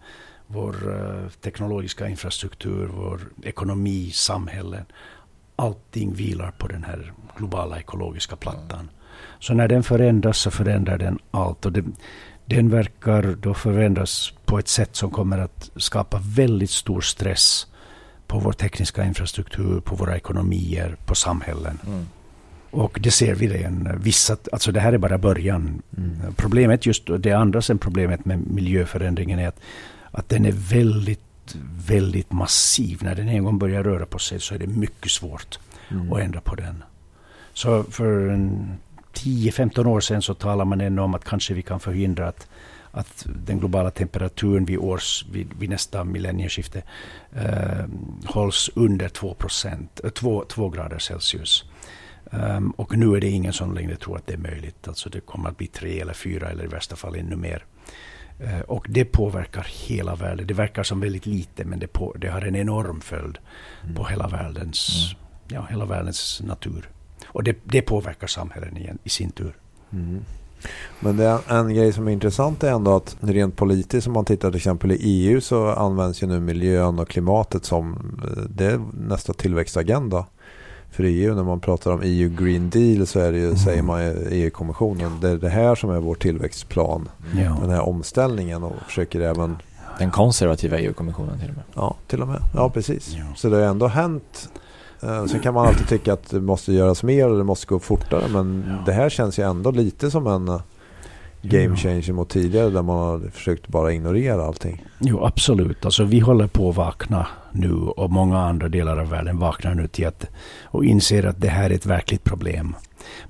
Vår 0.47 0.75
eh, 0.95 1.29
teknologiska 1.29 2.07
infrastruktur, 2.07 2.87
vår 2.87 3.19
ekonomi, 3.43 4.11
samhällen. 4.11 4.85
Allting 5.55 6.13
vilar 6.13 6.51
på 6.51 6.67
den 6.67 6.83
här 6.83 7.13
globala 7.37 7.79
ekologiska 7.79 8.35
plattan. 8.35 8.89
Så 9.39 9.53
när 9.53 9.67
den 9.67 9.83
förändras 9.83 10.37
så 10.37 10.51
förändrar 10.51 10.97
den 10.97 11.19
allt. 11.31 11.65
Och 11.65 11.71
det, 11.71 11.83
den 12.45 12.69
verkar 12.69 13.35
då 13.41 13.53
förändras 13.53 14.33
på 14.45 14.59
ett 14.59 14.67
sätt 14.67 14.95
som 14.95 15.11
kommer 15.11 15.37
att 15.37 15.69
skapa 15.75 16.21
väldigt 16.23 16.69
stor 16.69 17.01
stress 17.01 17.67
på 18.27 18.39
vår 18.39 18.51
tekniska 18.53 19.05
infrastruktur, 19.05 19.79
på 19.79 19.95
våra 19.95 20.15
ekonomier, 20.15 20.95
på 21.05 21.15
samhällen. 21.15 21.79
Mm. 21.87 22.05
Och 22.71 22.99
det 23.01 23.11
ser 23.11 23.35
vi 23.35 23.47
redan. 23.47 23.99
Vissa, 24.01 24.37
alltså 24.51 24.71
det 24.71 24.79
här 24.79 24.93
är 24.93 24.97
bara 24.97 25.17
början. 25.17 25.81
Problemet 26.35 26.85
just 26.85 27.03
det 27.19 27.33
andra 27.33 27.61
sen 27.61 27.77
problemet 27.77 28.25
med 28.25 28.47
miljöförändringen 28.47 29.39
är 29.39 29.47
att, 29.47 29.59
att 30.11 30.29
den 30.29 30.45
är 30.45 30.51
väldigt, 30.51 31.55
väldigt 31.87 32.31
massiv. 32.31 32.99
När 33.01 33.15
den 33.15 33.29
en 33.29 33.43
gång 33.43 33.59
börjar 33.59 33.83
röra 33.83 34.05
på 34.05 34.19
sig 34.19 34.39
så 34.39 34.55
är 34.55 34.59
det 34.59 34.67
mycket 34.67 35.11
svårt 35.11 35.59
Mm. 35.91 36.13
att 36.13 36.19
ändra 36.19 36.41
på 36.41 36.55
den. 36.55 36.83
Så 37.53 37.83
för 37.83 38.29
en 38.29 38.77
10-15 39.23 39.87
år 39.87 39.99
sedan 39.99 40.21
så 40.21 40.33
talar 40.33 40.65
man 40.65 40.81
ännu 40.81 41.01
om 41.01 41.13
att 41.13 41.25
kanske 41.25 41.53
vi 41.53 41.61
kan 41.61 41.79
förhindra 41.79 42.27
att, 42.27 42.47
att 42.91 43.25
den 43.45 43.59
globala 43.59 43.91
temperaturen 43.91 44.65
vid, 44.65 44.77
års, 44.77 45.25
vid, 45.31 45.53
vid 45.59 45.69
nästa 45.69 46.03
millennieskifte 46.03 46.83
eh, 47.35 47.85
hålls 48.25 48.69
under 48.75 49.09
2, 49.09 49.33
procent, 49.33 50.01
eh, 50.03 50.09
2, 50.09 50.45
2 50.45 50.69
grader 50.69 50.99
Celsius. 50.99 51.65
Um, 52.31 52.71
och 52.71 52.97
nu 52.97 53.15
är 53.15 53.21
det 53.21 53.29
ingen 53.29 53.53
som 53.53 53.73
längre 53.73 53.95
tror 53.95 54.17
att 54.17 54.27
det 54.27 54.33
är 54.33 54.37
möjligt. 54.37 54.87
Alltså 54.87 55.09
det 55.09 55.19
kommer 55.19 55.49
att 55.49 55.57
bli 55.57 55.67
tre 55.67 55.99
eller 55.99 56.13
fyra 56.13 56.49
eller 56.49 56.63
i 56.63 56.67
värsta 56.67 56.95
fall 56.95 57.15
ännu 57.15 57.35
mer. 57.35 57.65
Eh, 58.39 58.59
och 58.59 58.85
det 58.89 59.05
påverkar 59.05 59.67
hela 59.87 60.15
världen. 60.15 60.47
Det 60.47 60.53
verkar 60.53 60.83
som 60.83 60.99
väldigt 60.99 61.25
lite 61.25 61.65
men 61.65 61.79
det, 61.79 61.87
på, 61.87 62.15
det 62.17 62.27
har 62.27 62.41
en 62.41 62.55
enorm 62.55 63.01
följd 63.01 63.37
på 63.95 64.05
hela 64.05 64.27
världens, 64.27 65.11
ja, 65.47 65.67
hela 65.69 65.85
världens 65.85 66.41
natur. 66.43 66.89
Och 67.31 67.43
det, 67.43 67.55
det 67.63 67.81
påverkar 67.81 68.27
samhällen 68.27 68.77
igen, 68.77 68.97
i 69.03 69.09
sin 69.09 69.31
tur. 69.31 69.53
Mm. 69.93 70.19
Men 70.99 71.17
det 71.17 71.25
är 71.25 71.57
en 71.59 71.73
grej 71.73 71.93
som 71.93 72.07
är 72.07 72.11
intressant 72.11 72.63
är 72.63 72.71
ändå 72.71 72.95
att 72.95 73.17
rent 73.19 73.55
politiskt 73.55 74.07
om 74.07 74.13
man 74.13 74.25
tittar 74.25 74.49
till 74.49 74.57
exempel 74.57 74.91
i 74.91 74.95
EU 75.01 75.41
så 75.41 75.67
används 75.69 76.23
ju 76.23 76.27
nu 76.27 76.39
miljön 76.39 76.99
och 76.99 77.09
klimatet 77.09 77.65
som 77.65 77.93
eh, 78.23 78.43
det 78.49 78.81
nästa 78.93 79.33
tillväxtagenda 79.33 80.25
för 80.91 81.03
EU. 81.03 81.35
När 81.35 81.43
man 81.43 81.59
pratar 81.59 81.91
om 81.91 82.01
EU 82.03 82.29
Green 82.29 82.69
Deal 82.69 83.07
så 83.07 83.19
är 83.19 83.31
det 83.31 83.37
ju, 83.37 83.45
Mm. 83.45 83.57
säger 83.57 83.81
man 83.83 84.01
EU-kommissionen, 84.29 85.19
det 85.21 85.29
är 85.29 85.37
det 85.37 85.49
här 85.49 85.75
som 85.75 85.89
är 85.89 85.99
vår 85.99 86.15
tillväxtplan. 86.15 87.09
Ja. 87.35 87.57
Den 87.61 87.69
här 87.69 87.81
omställningen 87.81 88.63
och 88.63 88.73
försöker 88.87 89.21
även, 89.21 89.57
Den 89.99 90.11
konservativa 90.11 90.77
EU-kommissionen 90.79 91.39
till 91.39 91.49
och 91.49 91.55
med. 91.55 91.63
ja 91.75 91.95
till 92.07 92.21
och 92.21 92.27
med, 92.27 92.41
ja 92.55 92.69
precis. 92.69 93.15
Ja. 93.17 93.23
Så 93.35 93.49
det 93.49 93.55
har 93.55 93.63
ändå 93.63 93.87
hänt. 93.87 94.49
Eh, 95.03 95.25
Sen 95.25 95.39
kan 95.39 95.53
man 95.53 95.67
alltid 95.67 95.87
tycka 95.87 96.13
att 96.13 96.29
det 96.29 96.41
måste 96.41 96.73
göras 96.73 97.03
mer 97.03 97.29
och 97.29 97.37
det 97.37 97.43
måste 97.43 97.67
gå 97.67 97.79
fortare. 97.79 98.27
Men 98.27 98.63
Ja. 98.67 98.83
det 98.85 98.91
här 98.91 99.09
känns 99.09 99.39
ju 99.39 99.43
ändå 99.49 99.71
lite 99.71 100.11
som 100.11 100.27
en 100.27 100.47
eh, 100.47 100.61
game 101.41 101.75
changer 101.75 102.13
mot 102.13 102.29
tidigare 102.29 102.69
där 102.69 102.81
man 102.81 102.97
har 102.97 103.29
försökt 103.29 103.67
bara 103.67 103.93
ignorera 103.93 104.45
allting. 104.45 104.85
Jo, 104.99 105.25
absolut. 105.25 105.85
Alltså, 105.85 106.03
vi 106.03 106.19
håller 106.19 106.47
på 106.47 106.69
att 106.69 106.75
vakna 106.75 107.27
nu 107.51 107.71
och 107.73 108.11
många 108.11 108.39
andra 108.39 108.67
delar 108.69 108.97
av 108.97 109.09
världen 109.09 109.39
vaknar 109.39 109.73
nu 109.75 109.87
till 109.87 110.07
att 110.07 110.25
och 110.63 110.85
inser 110.85 111.23
att 111.25 111.41
det 111.41 111.47
här 111.49 111.69
är 111.69 111.75
ett 111.75 111.85
verkligt 111.85 112.23
problem. 112.23 112.75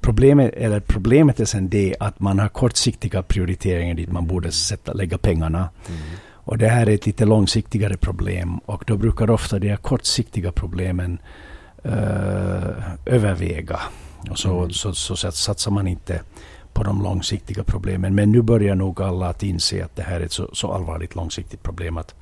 Problemet, 0.02 0.54
eller 0.54 0.80
problemet 0.80 1.40
är 1.40 1.46
sen 1.46 1.70
det 1.70 1.96
att 2.00 2.20
man 2.20 2.40
har 2.40 2.48
kortsiktiga 2.48 3.24
prioriteringar 3.24 3.94
dit 3.96 4.12
man 4.12 4.28
borde 4.28 4.52
sätta, 4.52 4.94
lägga 4.94 5.18
pengarna. 5.18 5.70
Och 6.32 6.58
det 6.58 6.68
här 6.68 6.90
är 6.90 6.94
ett 6.94 7.06
lite 7.06 7.26
långsiktigare 7.26 7.98
problem 7.98 8.58
och 8.58 8.84
då 8.88 8.98
brukar 8.98 9.30
ofta 9.30 9.60
de 9.60 9.70
här 9.70 9.76
kortsiktiga 9.78 10.52
problemen 10.52 11.18
överväga. 13.06 13.80
Och 14.30 14.40
så, 14.40 14.58
Mm. 14.60 14.72
så, 14.72 14.94
så, 14.94 15.16
så 15.16 15.32
satsar 15.32 15.72
man 15.72 15.88
inte 15.88 16.22
på 16.74 16.84
de 16.84 17.02
långsiktiga 17.04 17.64
problemen. 17.64 18.16
Men 18.16 18.32
nu 18.32 18.42
börjar 18.42 18.76
nog 18.76 19.02
alla 19.02 19.30
att 19.30 19.44
inse 19.44 19.86
att 19.86 19.96
det 19.96 20.04
här 20.04 20.20
är 20.22 20.26
ett 20.26 20.32
så, 20.32 20.50
så 20.54 20.72
allvarligt 20.72 21.16
långsiktigt 21.16 21.64
problem 21.64 21.98
att 21.98 22.16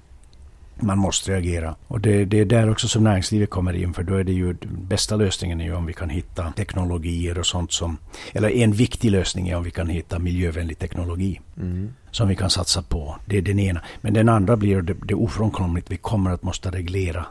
man 0.79 0.97
måste 0.97 1.31
reagera. 1.31 1.75
Och 1.87 1.99
det, 2.01 2.25
det 2.25 2.39
är 2.39 2.45
där 2.45 2.69
också 2.69 2.87
som 2.87 3.03
näringslivet 3.03 3.49
kommer 3.49 3.73
in. 3.73 3.93
För 3.93 4.03
då 4.03 4.15
är 4.15 4.23
det 4.23 4.31
ju 4.31 4.55
bästa 4.87 5.15
lösningen 5.15 5.61
är 5.61 5.65
ju 5.65 5.75
om 5.75 5.85
vi 5.85 5.93
kan 5.93 6.09
hitta 6.09 6.51
teknologier 6.51 7.39
och 7.39 7.45
sånt 7.45 7.71
som... 7.71 7.97
Eller 8.33 8.49
en 8.51 8.71
viktig 8.71 9.11
lösning 9.11 9.49
är 9.49 9.55
om 9.57 9.63
vi 9.63 9.71
kan 9.71 9.89
hitta 9.89 10.19
miljövänlig 10.19 10.79
teknologi 10.79 11.41
Mm. 11.57 11.93
som 12.11 12.27
vi 12.27 12.35
kan 12.35 12.49
satsa 12.49 12.81
på. 12.81 13.15
Det 13.25 13.37
är 13.37 13.41
den 13.41 13.59
ena. 13.59 13.81
Men 14.01 14.13
den 14.13 14.29
andra 14.29 14.57
blir 14.57 14.81
det, 14.81 14.95
det 15.03 15.13
ofrånkomligt. 15.15 15.91
Vi 15.91 15.97
kommer 15.97 16.31
att 16.31 16.43
måste 16.43 16.69
reglera 16.71 17.25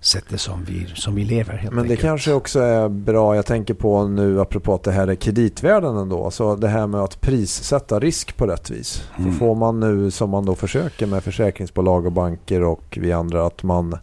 sättet 0.00 0.40
som 0.40 0.64
vi, 0.64 0.86
som 0.94 1.14
vi 1.14 1.24
lever 1.24 1.52
helt 1.56 1.74
Men 1.74 1.76
det 1.76 1.90
enkelt. 1.90 2.00
kanske 2.00 2.32
också 2.32 2.60
är 2.60 2.88
bra, 2.88 3.36
jag 3.36 3.46
tänker 3.46 3.74
på 3.74 4.06
nu 4.08 4.40
apropå 4.40 4.74
att 4.74 4.82
det 4.82 4.92
här 4.92 5.08
är 5.08 5.14
kreditvärden 5.14 5.96
ändå. 5.96 6.30
Så 6.30 6.56
det 6.56 6.68
här 6.68 6.86
med 6.86 7.00
att 7.00 7.20
prissätta 7.20 8.00
risk 8.00 8.36
på 8.36 8.46
rätt 8.46 8.70
vis. 8.70 9.02
Mm. 9.18 9.32
Får 9.32 9.54
man 9.54 9.80
nu 9.80 10.10
som 10.10 10.30
man 10.30 10.44
då 10.44 10.54
försöker 10.54 11.06
med 11.06 11.24
försäkringsbolag 11.24 12.06
och 12.06 12.12
banker 12.12 12.62
och 12.62 12.98
vi 13.00 13.12
andra 13.12 13.46
att 13.46 13.62
man 13.62 13.96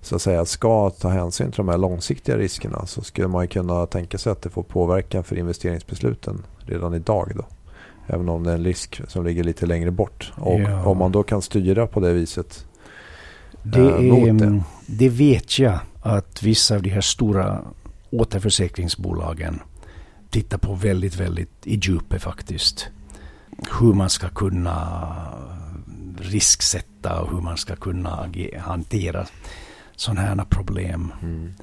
så 0.00 0.16
att 0.16 0.22
säga 0.22 0.44
ska 0.44 0.90
ta 0.90 1.08
hänsyn 1.08 1.50
till 1.50 1.56
de 1.56 1.68
här 1.68 1.78
långsiktiga 1.78 2.36
riskerna 2.38 2.86
så 2.86 3.02
skulle 3.02 3.28
man 3.28 3.48
kunna 3.48 3.86
tänka 3.86 4.18
sig 4.18 4.32
att 4.32 4.42
det 4.42 4.50
får 4.50 4.62
påverkan 4.62 5.24
för 5.24 5.38
investeringsbesluten 5.38 6.42
redan 6.58 6.94
idag 6.94 7.32
då. 7.34 7.44
Även 8.06 8.28
om 8.28 8.44
det 8.44 8.50
är 8.50 8.54
en 8.54 8.64
risk 8.64 9.00
som 9.08 9.24
ligger 9.24 9.44
lite 9.44 9.66
längre 9.66 9.90
bort. 9.90 10.32
Och 10.36 10.60
Ja. 10.60 10.84
om 10.84 10.98
man 10.98 11.12
då 11.12 11.22
kan 11.22 11.42
styra 11.42 11.86
på 11.86 12.00
det 12.00 12.12
viset. 12.12 12.66
Det, 13.62 13.80
eh, 13.80 14.00
mot 14.00 14.28
är, 14.28 14.32
det. 14.32 14.62
det 14.86 15.08
vet 15.08 15.58
jag 15.58 15.78
att 16.02 16.42
vissa 16.42 16.74
av 16.74 16.82
de 16.82 16.90
här 16.90 17.00
stora 17.00 17.60
återförsäkringsbolagen 18.10 19.60
tittar 20.30 20.58
på 20.58 20.74
väldigt, 20.74 21.16
väldigt 21.16 21.66
i 21.66 21.74
djupet 21.82 22.22
faktiskt. 22.22 22.88
Hur 23.80 23.92
man 23.94 24.10
ska 24.10 24.28
kunna 24.28 25.08
risksätta 26.18 27.20
och 27.20 27.30
hur 27.30 27.40
man 27.40 27.56
ska 27.56 27.76
kunna 27.76 28.30
hantera 28.58 29.26
sådana 29.96 30.20
här 30.20 30.44
problem. 30.44 31.12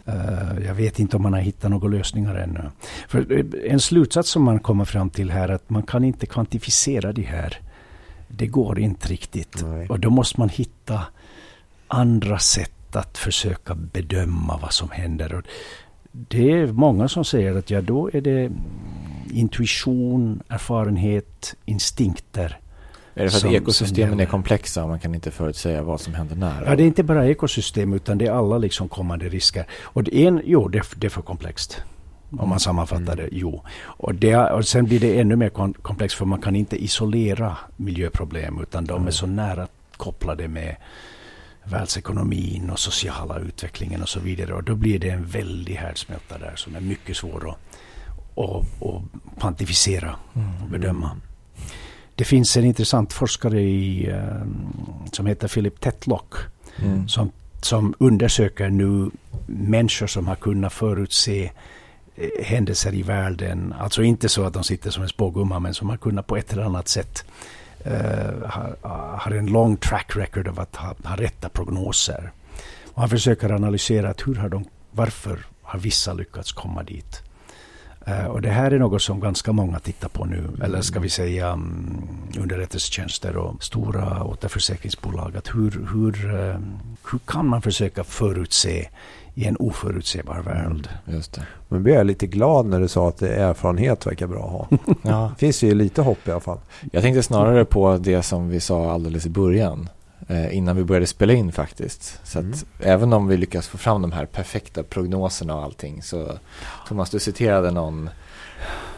Eh, 0.05 0.65
jag 0.65 0.73
vet 0.73 0.99
inte 0.99 1.15
om 1.15 1.23
man 1.23 1.33
har 1.33 1.39
hittat 1.39 1.71
några 1.71 1.87
lösningar 1.87 2.35
ännu. 2.35 2.71
För 3.07 3.31
eh, 3.31 3.71
en 3.71 3.79
slutsats 3.79 4.29
som 4.29 4.43
man 4.43 4.59
kommer 4.59 4.85
fram 4.85 5.09
till 5.09 5.31
här 5.31 5.49
är 5.49 5.53
att 5.53 5.69
man 5.69 5.83
kan 5.83 6.03
inte 6.03 6.25
kvantifiera 6.25 7.13
det 7.13 7.21
här. 7.21 7.57
Det 8.27 8.47
går 8.47 8.79
inte 8.79 9.07
riktigt. 9.07 9.63
Nej. 9.67 9.87
Och 9.87 9.99
då 9.99 10.09
måste 10.09 10.39
man 10.39 10.49
hitta 10.49 11.01
andra 11.89 12.39
sätt 12.39 12.95
att 12.95 13.17
försöka 13.17 13.75
bedöma 13.75 14.57
vad 14.61 14.73
som 14.73 14.89
händer. 14.91 15.33
Och 15.35 15.43
det 16.11 16.51
är 16.51 16.67
många 16.67 17.07
som 17.07 17.25
säger 17.25 17.55
att 17.55 17.69
ja, 17.69 17.81
då 17.81 18.09
är 18.13 18.21
det 18.21 18.51
intuition, 19.33 20.43
erfarenhet, 20.49 21.55
instinkter. 21.65 22.59
Är 23.13 23.23
det 23.23 23.29
för 23.29 23.47
att 23.47 23.53
ekosystemen 23.53 24.19
är 24.19 24.25
komplexa 24.25 24.83
och 24.83 24.89
man 24.89 24.99
kan 24.99 25.15
inte 25.15 25.31
förutsäga 25.31 25.83
vad 25.83 26.01
som 26.01 26.13
händer 26.13 26.35
när? 26.35 26.65
Ja, 26.65 26.75
det 26.75 26.83
är 26.83 26.87
inte 26.87 27.03
bara 27.03 27.27
ekosystem 27.27 27.93
utan 27.93 28.17
det 28.17 28.25
är 28.27 28.31
alla 28.31 28.57
liksom 28.57 28.89
kommande 28.89 29.29
risker. 29.29 29.65
Och 29.81 30.03
det 30.03 30.25
en, 30.25 30.41
jo, 30.45 30.67
det, 30.67 30.77
är- 30.77 30.85
det 30.95 31.07
är 31.07 31.11
för 31.11 31.21
komplext. 31.21 31.81
Om 32.39 32.49
man 32.49 32.59
sammanfattar 32.59 33.15
det, 33.15 33.29
jo. 33.31 33.63
Och, 33.81 34.15
det, 34.15 34.35
och 34.37 34.65
sen 34.67 34.85
blir 34.85 34.99
det 34.99 35.19
ännu 35.19 35.35
mer 35.35 35.49
komplext 35.81 36.15
för 36.17 36.25
man 36.25 36.41
kan 36.41 36.55
inte 36.55 36.83
isolera 36.83 37.57
miljöproblem 37.77 38.59
utan 38.61 38.85
de 38.85 39.07
är 39.07 39.11
så 39.11 39.25
nära 39.27 39.67
kopplade 39.97 40.47
med 40.47 40.75
världsekonomin 41.71 42.69
och 42.69 42.79
sociala 42.79 43.39
utvecklingen 43.39 44.01
och 44.01 44.09
så 44.09 44.19
vidare. 44.19 44.53
Och 44.53 44.63
då 44.63 44.75
blir 44.75 44.99
det 44.99 45.09
en 45.09 45.25
väldig 45.25 45.75
härdsmälta 45.75 46.37
där 46.37 46.55
som 46.55 46.75
är 46.75 46.79
mycket 46.79 47.17
svår 47.17 47.49
att, 47.49 47.57
att, 48.45 48.87
att 48.87 49.39
kvantifiera 49.39 50.15
och 50.63 50.69
bedöma. 50.69 51.11
Det 52.15 52.25
finns 52.25 52.57
en 52.57 52.65
intressant 52.65 53.13
forskare 53.13 53.61
i, 53.61 54.11
um, 54.11 54.73
som 55.11 55.25
heter 55.25 55.47
Philip 55.47 55.79
Tetlock 55.79 56.35
mm. 56.81 57.07
som, 57.07 57.31
som 57.61 57.93
undersöker 57.99 58.69
nu 58.69 59.09
människor 59.45 60.07
som 60.07 60.27
har 60.27 60.35
kunnat 60.35 60.73
förutse 60.73 61.51
eh, 62.15 62.45
händelser 62.45 62.93
i 62.93 63.01
världen. 63.01 63.73
Alltså 63.79 64.03
inte 64.03 64.29
så 64.29 64.43
att 64.43 64.53
de 64.53 64.63
sitter 64.63 64.89
som 64.89 65.03
en 65.03 65.09
spågumma 65.09 65.59
men 65.59 65.73
som 65.73 65.89
har 65.89 65.97
kunnat 65.97 66.27
på 66.27 66.37
ett 66.37 66.53
eller 66.53 66.63
annat 66.63 66.87
sätt 66.87 67.25
eh, 67.83 68.49
har, 68.49 68.75
har 69.17 69.31
en 69.31 69.45
lång 69.45 69.77
track 69.77 70.15
record 70.15 70.47
av 70.47 70.59
att 70.59 70.75
ha, 70.75 70.95
ha 71.03 71.15
rätta 71.15 71.49
prognoser. 71.49 72.31
Och 72.93 73.01
han 73.01 73.09
försöker 73.09 73.51
analysera 73.51 74.09
att 74.09 74.27
hur 74.27 74.35
har 74.35 74.49
de, 74.49 74.65
varför 74.91 75.45
har 75.61 75.79
vissa 75.79 76.13
lyckats 76.13 76.51
komma 76.51 76.83
dit? 76.83 77.23
Uh, 78.07 78.25
och 78.25 78.41
det 78.41 78.49
här 78.49 78.71
är 78.71 78.79
något 78.79 79.01
som 79.01 79.19
ganska 79.19 79.51
många 79.51 79.79
tittar 79.79 80.09
på 80.09 80.25
nu, 80.25 80.43
eller 80.63 80.81
ska 80.81 80.99
vi 80.99 81.09
säga 81.09 81.53
um, 81.53 82.07
underrättelsetjänster 82.39 83.37
och 83.37 83.63
stora 83.63 84.23
återförsäkringsbolag. 84.23 85.37
Att 85.37 85.47
hur, 85.55 85.87
hur, 85.93 86.35
uh, 86.35 86.59
hur 87.11 87.19
kan 87.25 87.47
man 87.47 87.61
försöka 87.61 88.03
förutse 88.03 88.89
i 89.35 89.45
en 89.45 89.55
oförutsebar 89.55 90.41
värld? 90.41 90.65
Mm, 90.65 91.15
just 91.15 91.33
det. 91.33 91.41
Men 91.67 91.83
blev 91.83 91.95
jag 91.95 92.05
lite 92.05 92.27
glad 92.27 92.65
när 92.65 92.79
du 92.79 92.87
sa 92.87 93.07
att 93.07 93.21
erfarenhet 93.21 94.07
verkar 94.07 94.27
bra 94.27 94.45
att 94.45 94.51
ha. 94.51 94.93
ja. 95.11 95.31
Det 95.33 95.39
finns 95.39 95.63
ju 95.63 95.73
lite 95.73 96.01
hopp 96.01 96.27
i 96.27 96.31
alla 96.31 96.39
fall. 96.39 96.59
Jag 96.91 97.03
tänkte 97.03 97.23
snarare 97.23 97.65
på 97.65 97.97
det 97.97 98.23
som 98.23 98.49
vi 98.49 98.59
sa 98.59 98.91
alldeles 98.91 99.25
i 99.25 99.29
början 99.29 99.89
eh, 100.27 100.57
innan 100.57 100.75
vi 100.75 100.83
började 100.83 101.07
spela 101.07 101.33
in 101.33 101.51
faktiskt. 101.51 102.19
Så 102.23 102.39
mm. 102.39 102.53
även 102.79 103.13
om 103.13 103.27
vi 103.27 103.37
lyckas 103.37 103.67
få 103.67 103.77
fram 103.77 104.01
de 104.01 104.11
här 104.11 104.25
perfekta 104.25 104.83
prognoserna 104.83 105.55
och 105.55 105.63
allting 105.63 106.01
så 106.01 106.37
Thomas, 106.87 107.09
du 107.09 107.19
citerade 107.19 107.71
någon 107.71 108.09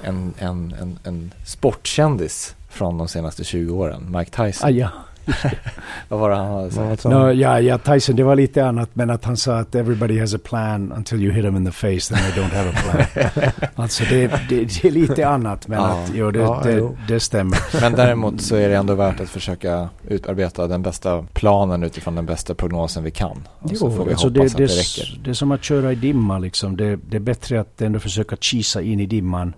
en, 0.03 0.33
en, 0.37 0.75
en, 0.79 0.99
en 1.03 1.33
sportkändis 1.45 2.55
från 2.69 2.97
de 2.97 3.07
senaste 3.07 3.43
20 3.43 3.73
åren, 3.73 4.15
Mike 4.17 4.31
Tyson. 4.31 4.67
Ah, 4.67 4.71
ja. 4.71 4.89
Vad 6.07 6.19
var 6.19 6.29
det 6.29 6.35
han 6.35 6.51
hade 6.51 6.71
sagt? 6.71 7.05
No, 7.05 7.31
ja, 7.31 7.59
ja, 7.59 7.77
Tyson, 7.77 8.15
det 8.15 8.23
var 8.23 8.35
lite 8.35 8.65
annat, 8.65 8.89
men 8.93 9.09
att 9.09 9.25
han 9.25 9.37
sa 9.37 9.57
att 9.57 9.75
everybody 9.75 10.19
has 10.19 10.33
a 10.33 10.39
plan 10.43 10.91
until 10.91 11.23
you 11.23 11.33
hit 11.33 11.43
them 11.43 11.55
in 11.55 11.65
the 11.65 11.71
face, 11.71 12.13
then 12.13 12.23
they 12.23 12.43
don't 12.43 12.55
have 12.55 12.69
a 12.69 12.73
plan. 12.83 13.51
alltså 13.75 14.03
det, 14.09 14.27
det, 14.49 14.65
det, 14.65 14.85
är 14.85 14.91
lite 14.91 15.27
annat, 15.27 15.67
men 15.67 15.79
ja. 15.79 15.87
att, 15.87 16.11
jo, 16.15 16.31
det, 16.31 16.39
ja, 16.39 16.61
det, 16.63 16.73
jo. 16.73 16.97
det, 17.07 17.19
stämmer. 17.19 17.81
Men 17.81 17.93
däremot 17.93 18.41
så 18.41 18.55
är 18.55 18.69
det 18.69 18.75
ändå 18.75 18.95
värt 18.95 19.19
att 19.19 19.29
försöka 19.29 19.89
utarbeta 20.07 20.67
den 20.67 20.81
bästa 20.81 21.25
planen 21.33 21.83
utifrån 21.83 22.15
den 22.15 22.25
bästa 22.25 22.55
prognosen 22.55 23.03
vi 23.03 23.11
kan. 23.11 23.47
Och 23.59 23.69
jo, 23.71 23.77
så 23.77 23.91
får 23.91 24.05
vi 24.05 24.11
alltså 24.11 24.27
hoppas 24.27 24.53
det, 24.53 24.63
att 24.63 24.69
det 24.69 24.79
räcker. 24.79 25.19
Det 25.23 25.29
är 25.29 25.33
som 25.33 25.51
att 25.51 25.63
köra 25.63 25.91
i 25.91 25.95
dimma 25.95 26.39
liksom. 26.39 26.77
Det, 26.77 26.95
det 26.95 27.17
är 27.17 27.21
bättre 27.21 27.59
att 27.61 27.81
ändå 27.81 27.99
försöka 27.99 28.35
kisa 28.35 28.81
in 28.81 28.99
i 28.99 29.05
dimman 29.05 29.53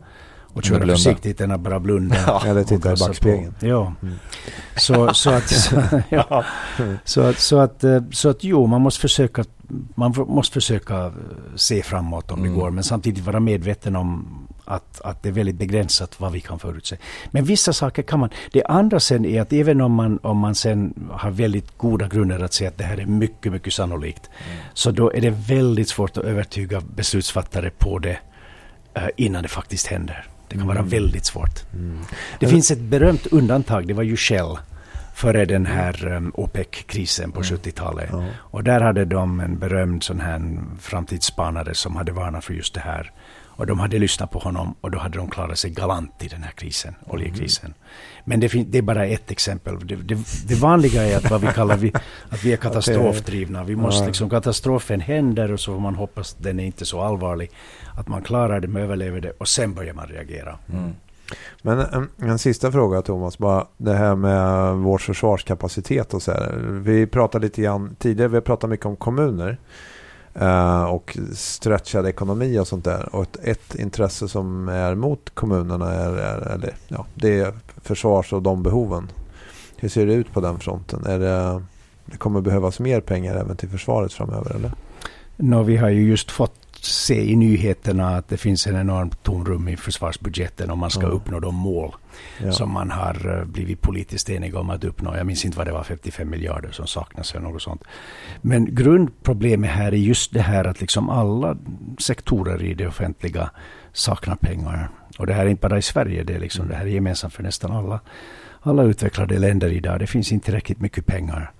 och 0.53 0.63
köra 0.63 0.77
blunda. 0.77 0.95
försiktigt 0.95 1.41
än 1.41 1.51
att 1.51 1.59
bara 1.59 1.79
blunda. 1.79 2.15
Ja, 2.27 2.45
eller 2.45 2.63
titta 2.63 2.93
i 2.93 2.95
backspegeln. 2.95 3.53
Ja. 3.59 3.93
Mm. 4.01 4.15
Så, 4.75 5.13
så, 5.13 5.29
att, 5.29 5.49
så, 5.49 5.75
ja. 6.09 6.43
så, 7.03 7.33
så, 7.33 7.59
att, 7.59 7.83
eh, 7.83 8.01
så 8.11 8.29
att 8.29 8.43
jo, 8.43 8.67
man 8.67 8.81
måste 8.81 9.01
försöka 9.01 9.43
man 9.95 10.13
måste 10.27 10.53
försöka 10.53 11.13
se 11.55 11.83
framåt 11.83 12.31
om 12.31 12.39
mm. 12.39 12.51
det 12.51 12.59
går, 12.59 12.71
men 12.71 12.83
samtidigt 12.83 13.25
vara 13.25 13.39
medveten 13.39 13.95
om 13.95 14.27
att, 14.65 15.01
att 15.01 15.23
det 15.23 15.29
är 15.29 15.33
väldigt 15.33 15.55
begränsat 15.55 16.19
vad 16.19 16.31
vi 16.31 16.41
kan 16.41 16.59
förutse. 16.59 16.97
Men 17.31 17.45
vissa 17.45 17.73
saker 17.73 18.03
kan 18.03 18.19
man. 18.19 18.29
Det 18.51 18.63
andra 18.63 18.99
sen 18.99 19.25
är 19.25 19.41
att 19.41 19.53
även 19.53 19.81
om 19.81 19.91
man, 19.91 20.19
om 20.21 20.37
man 20.37 20.55
sen 20.55 21.09
har 21.11 21.31
väldigt 21.31 21.77
goda 21.77 22.07
grunder 22.07 22.39
att 22.39 22.53
säga 22.53 22.69
att 22.69 22.77
det 22.77 22.83
här 22.83 22.97
är 22.97 23.05
mycket, 23.05 23.51
mycket 23.51 23.73
sannolikt, 23.73 24.29
mm. 24.47 24.63
så 24.73 24.91
då 24.91 25.13
är 25.13 25.21
det 25.21 25.29
väldigt 25.29 25.89
svårt 25.89 26.17
att 26.17 26.23
övertyga 26.23 26.81
beslutsfattare 26.81 27.69
på 27.69 27.99
det 27.99 28.19
uh, 28.97 29.07
innan 29.17 29.43
det 29.43 29.49
faktiskt 29.49 29.87
händer. 29.87 30.27
Det 30.53 30.59
kan 30.59 30.67
vara 30.67 30.79
mm. 30.79 30.89
väldigt 30.89 31.25
svårt. 31.25 31.73
Mm. 31.73 31.99
Det 32.39 32.47
finns 32.47 32.71
ett 32.71 32.79
berömt 32.79 33.27
undantag, 33.27 33.87
det 33.87 33.93
var 33.93 34.03
ju 34.03 34.17
Shell 34.17 34.57
före 35.13 35.45
den 35.45 35.65
här 35.65 36.07
um, 36.07 36.31
OPEC-krisen 36.35 37.31
på 37.31 37.39
mm. 37.39 37.57
70-talet. 37.57 38.09
Ja. 38.11 38.25
Och 38.37 38.63
där 38.63 38.81
hade 38.81 39.05
de 39.05 39.39
en 39.39 39.59
berömd 39.59 40.03
sån 40.03 40.19
här 40.19 40.57
framtidsspanare 40.79 41.73
som 41.73 41.95
hade 41.95 42.11
varnat 42.11 42.45
för 42.45 42.53
just 42.53 42.73
det 42.73 42.79
här. 42.79 43.11
Och 43.55 43.67
de 43.67 43.79
hade 43.79 43.99
lyssnat 43.99 44.31
på 44.31 44.39
honom 44.39 44.75
och 44.81 44.91
då 44.91 44.99
hade 44.99 45.17
de 45.17 45.29
klarat 45.29 45.59
sig 45.59 45.71
galant 45.71 46.23
i 46.23 46.27
den 46.27 46.43
här 46.43 46.51
krisen, 46.51 46.95
oljekrisen. 47.05 47.65
Mm. 47.65 47.77
Men 48.25 48.39
det, 48.39 48.47
det, 48.47 48.77
är 48.77 48.81
bara 48.81 49.05
ett 49.05 49.31
exempel. 49.31 49.87
Det, 49.87 49.95
det, 49.95 50.17
det, 50.47 50.55
vanliga 50.55 51.03
är 51.03 51.17
att 51.17 51.31
vad 51.31 51.41
vi 51.41 51.47
kallar 51.47 51.77
vi, 51.77 51.93
att 52.29 52.43
vi 52.43 52.53
är 52.53 52.57
katastrofdrivna. 52.67 53.63
Vi 53.63 53.75
måste 53.75 54.05
liksom, 54.05 54.29
katastrofen 54.29 54.99
händer 54.99 55.51
och 55.51 55.59
så 55.59 55.73
får 55.73 55.79
man 55.79 55.95
hoppas 55.95 56.33
att 56.33 56.43
den 56.43 56.59
är 56.59 56.65
inte 56.65 56.85
så 56.85 57.01
allvarlig. 57.01 57.51
Att 57.97 58.07
man 58.07 58.21
klarar 58.21 58.59
det, 58.59 58.67
man 58.67 58.81
överlever 58.81 59.21
det 59.21 59.31
och 59.31 59.47
sen 59.47 59.73
börjar 59.73 59.93
man 59.93 60.07
reagera. 60.07 60.57
Mm. 60.73 60.93
Men 61.61 61.79
en, 61.79 62.09
en, 62.17 62.39
sista 62.39 62.71
fråga 62.71 63.01
Thomas, 63.01 63.37
bara 63.37 63.67
det 63.77 63.93
här 63.93 64.15
med 64.15 64.73
vår 64.75 64.97
försvarskapacitet 64.97 66.13
och 66.13 66.21
så 66.21 66.31
här. 66.31 66.55
Vi 66.83 67.07
pratade 67.07 67.45
lite 67.45 67.61
grann 67.61 67.95
tidigare, 67.99 68.29
vi 68.29 68.35
har 68.35 68.41
pratat 68.41 68.69
mycket 68.69 68.85
om 68.85 68.95
kommuner. 68.95 69.57
Eh, 70.35 70.83
och 70.83 71.17
stretchad 71.33 72.07
ekonomi 72.07 72.59
och 72.59 72.67
sånt 72.67 72.85
där. 72.85 73.15
Och 73.15 73.23
ett, 73.23 73.37
ett 73.43 73.75
intresse 73.75 74.27
som 74.27 74.69
är 74.69 74.95
mot 74.95 75.29
kommunerna 75.29 75.91
är, 75.91 76.17
är, 76.17 76.51
eller, 76.53 76.73
ja, 76.87 77.05
det 77.15 77.39
är 77.39 77.53
försvars 77.81 78.33
och 78.33 78.41
de 78.41 78.63
behoven. 78.63 79.11
Hur 79.77 79.89
ser 79.89 80.05
det 80.05 80.13
ut 80.13 80.33
på 80.33 80.41
den 80.41 80.59
fronten? 80.59 81.05
Är 81.05 81.19
det, 81.19 81.63
det 82.05 82.17
kommer 82.17 82.41
behövas 82.41 82.79
mer 82.79 83.01
pengar 83.01 83.35
även 83.35 83.57
till 83.57 83.69
försvaret 83.69 84.13
framöver? 84.13 84.55
Eller? 84.55 84.71
No, 85.37 85.63
vi 85.63 85.77
har 85.77 85.89
ju 85.89 86.09
just 86.09 86.31
fått 86.31 86.62
se 86.85 87.31
i 87.31 87.35
nyheterna 87.35 88.17
att 88.17 88.27
det 88.27 88.37
finns 88.37 88.67
en 88.67 88.75
enorm 88.75 89.09
tomrum 89.09 89.67
i 89.67 89.77
försvarsbudgeten 89.77 90.71
om 90.71 90.79
man 90.79 90.89
ska 90.89 91.01
mm. 91.01 91.11
uppnå 91.11 91.39
de 91.39 91.55
mål 91.55 91.95
ja. 92.37 92.51
som 92.51 92.71
man 92.71 92.91
har 92.91 93.39
eh, 93.39 93.45
blivit 93.45 93.81
politiskt 93.81 94.29
eniga 94.29 94.59
om 94.59 94.69
att 94.69 94.83
uppnå. 94.83 95.15
Jag 95.17 95.25
minns 95.25 95.45
inte 95.45 95.57
vad 95.57 95.67
det 95.67 95.73
var, 95.73 95.83
55 95.83 96.29
miljarder 96.29 96.71
som 96.71 96.87
saknas 96.87 97.35
eller 97.35 97.43
något 97.43 97.61
sånt. 97.61 97.83
Men 98.41 98.75
grundproblemet 98.75 99.69
här 99.69 99.91
är 99.91 99.97
just 99.97 100.33
det 100.33 100.41
här 100.41 100.65
att 100.65 100.81
liksom 100.81 101.09
alla 101.09 101.57
sektorer 101.99 102.63
i 102.63 102.73
det 102.73 102.87
offentliga 102.87 103.49
saknar 103.93 104.35
pengar. 104.35 104.89
Och 105.17 105.27
det 105.27 105.33
här 105.33 105.45
är 105.45 105.49
inte 105.49 105.67
bara 105.67 105.77
i 105.77 105.81
Sverige, 105.81 106.23
det, 106.23 106.33
är 106.33 106.39
liksom, 106.39 106.67
det 106.67 106.75
här 106.75 106.85
är 106.85 106.89
gemensamt 106.89 107.33
för 107.33 107.43
nästan 107.43 107.71
alla, 107.71 107.99
alla 108.61 108.83
utvecklade 108.83 109.39
länder 109.39 109.69
idag. 109.69 109.99
Det 109.99 110.07
finns 110.07 110.31
inte 110.31 110.45
tillräckligt 110.45 110.81
mycket 110.81 111.05
pengar. 111.05 111.51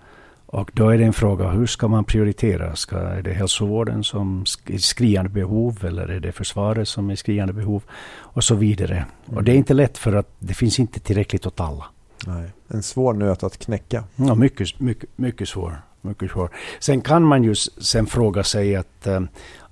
Och 0.53 0.71
då 0.73 0.89
är 0.89 0.97
det 0.97 1.03
en 1.03 1.13
fråga, 1.13 1.49
hur 1.49 1.65
ska 1.67 1.87
man 1.87 2.03
prioritera? 2.03 2.75
Ska, 2.75 2.97
är 2.97 3.21
det 3.21 3.33
hälsovården 3.33 4.03
som 4.03 4.45
är 4.65 4.77
skriande 4.77 5.29
behov 5.29 5.85
eller 5.85 6.07
är 6.07 6.19
det 6.19 6.31
försvaret 6.31 6.87
som 6.87 7.09
är 7.09 7.15
skriande 7.15 7.53
behov? 7.53 7.83
Och 8.13 8.43
så 8.43 8.55
vidare. 8.55 8.95
Mm. 8.95 9.37
Och 9.37 9.43
det 9.43 9.51
är 9.51 9.55
inte 9.55 9.73
lätt 9.73 9.97
för 9.97 10.13
att 10.13 10.29
det 10.39 10.53
finns 10.53 10.79
inte 10.79 10.99
tillräckligt 10.99 11.45
åt 11.45 11.59
alla. 11.59 11.85
Nej. 12.27 12.49
En 12.67 12.83
svår 12.83 13.13
nöt 13.13 13.43
att 13.43 13.57
knäcka. 13.57 14.03
Ja, 14.15 14.35
mycket, 14.35 14.79
mycket, 14.79 15.09
mycket 15.15 15.49
svår. 15.49 15.81
Mycket 16.01 16.31
svår. 16.31 16.49
Sen 16.79 17.01
kan 17.01 17.23
man 17.23 17.43
ju 17.43 17.55
sen 17.55 18.05
fråga 18.05 18.43
sig 18.43 18.75
att 18.75 19.07
um, 19.07 19.27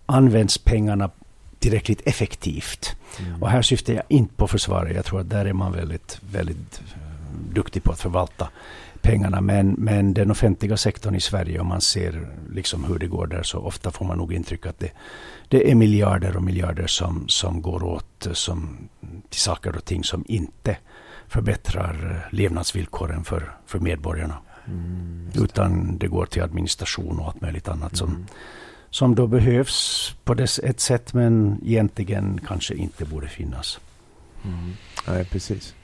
används 0.05 0.57
pengarna 0.57 1.09
tillräckligt 1.59 2.01
effektivt? 2.05 2.95
Mm. 3.19 3.43
Och 3.43 3.49
här 3.49 3.61
syftar 3.61 3.93
jag 3.93 4.03
inte 4.07 4.33
på 4.35 4.47
försvaret. 4.47 4.95
Jag 4.95 5.05
tror 5.05 5.19
att 5.19 5.29
där 5.29 5.45
är 5.45 5.53
man 5.53 5.71
väldigt, 5.71 6.19
väldigt 6.31 6.81
uh, 6.81 7.10
duktig 7.53 7.83
på 7.83 7.91
att 7.91 7.99
förvalta 7.99 8.49
pengarna. 9.01 9.41
Men, 9.41 9.75
men 9.77 10.13
den 10.13 10.31
offentliga 10.31 10.77
sektorn 10.77 11.15
i 11.15 11.21
Sverige, 11.21 11.59
om 11.59 11.67
man 11.67 11.81
ser 11.81 12.27
liksom 12.51 12.83
hur 12.83 12.99
det 12.99 13.07
går 13.07 13.27
där, 13.27 13.43
så 13.43 13.59
ofta 13.59 13.91
får 13.91 14.05
man 14.05 14.17
nog 14.17 14.33
intryck 14.33 14.65
att 14.65 14.79
det, 14.79 14.91
det 15.47 15.71
är 15.71 15.75
miljarder 15.75 16.37
och 16.37 16.43
miljarder 16.43 16.87
som, 16.87 17.27
som 17.27 17.61
går 17.61 17.83
åt 17.83 18.27
som, 18.31 18.89
till 19.29 19.39
saker 19.39 19.75
och 19.75 19.85
ting 19.85 20.03
som 20.03 20.25
inte 20.27 20.77
förbättrar 21.27 22.27
levnadsvillkoren 22.31 23.23
för, 23.23 23.51
för 23.65 23.79
medborgarna. 23.79 24.37
Mm. 24.67 25.29
Utan 25.35 25.97
det 25.97 26.07
går 26.07 26.25
till 26.25 26.41
administration 26.41 27.19
och 27.19 27.27
allt 27.27 27.41
möjligt 27.41 27.67
annat 27.67 27.95
som, 27.95 28.09
mm. 28.09 28.25
som 28.89 29.15
då 29.15 29.27
behövs 29.27 30.15
på 30.23 30.33
ett 30.63 30.79
sätt 30.79 31.13
men 31.13 31.59
egentligen 31.65 32.39
kanske 32.47 32.75
inte 32.75 33.05
borde 33.05 33.27
finnas. 33.27 33.79
Mm. 34.45 34.73
Nej, 35.07 35.25
precis. 35.25 35.75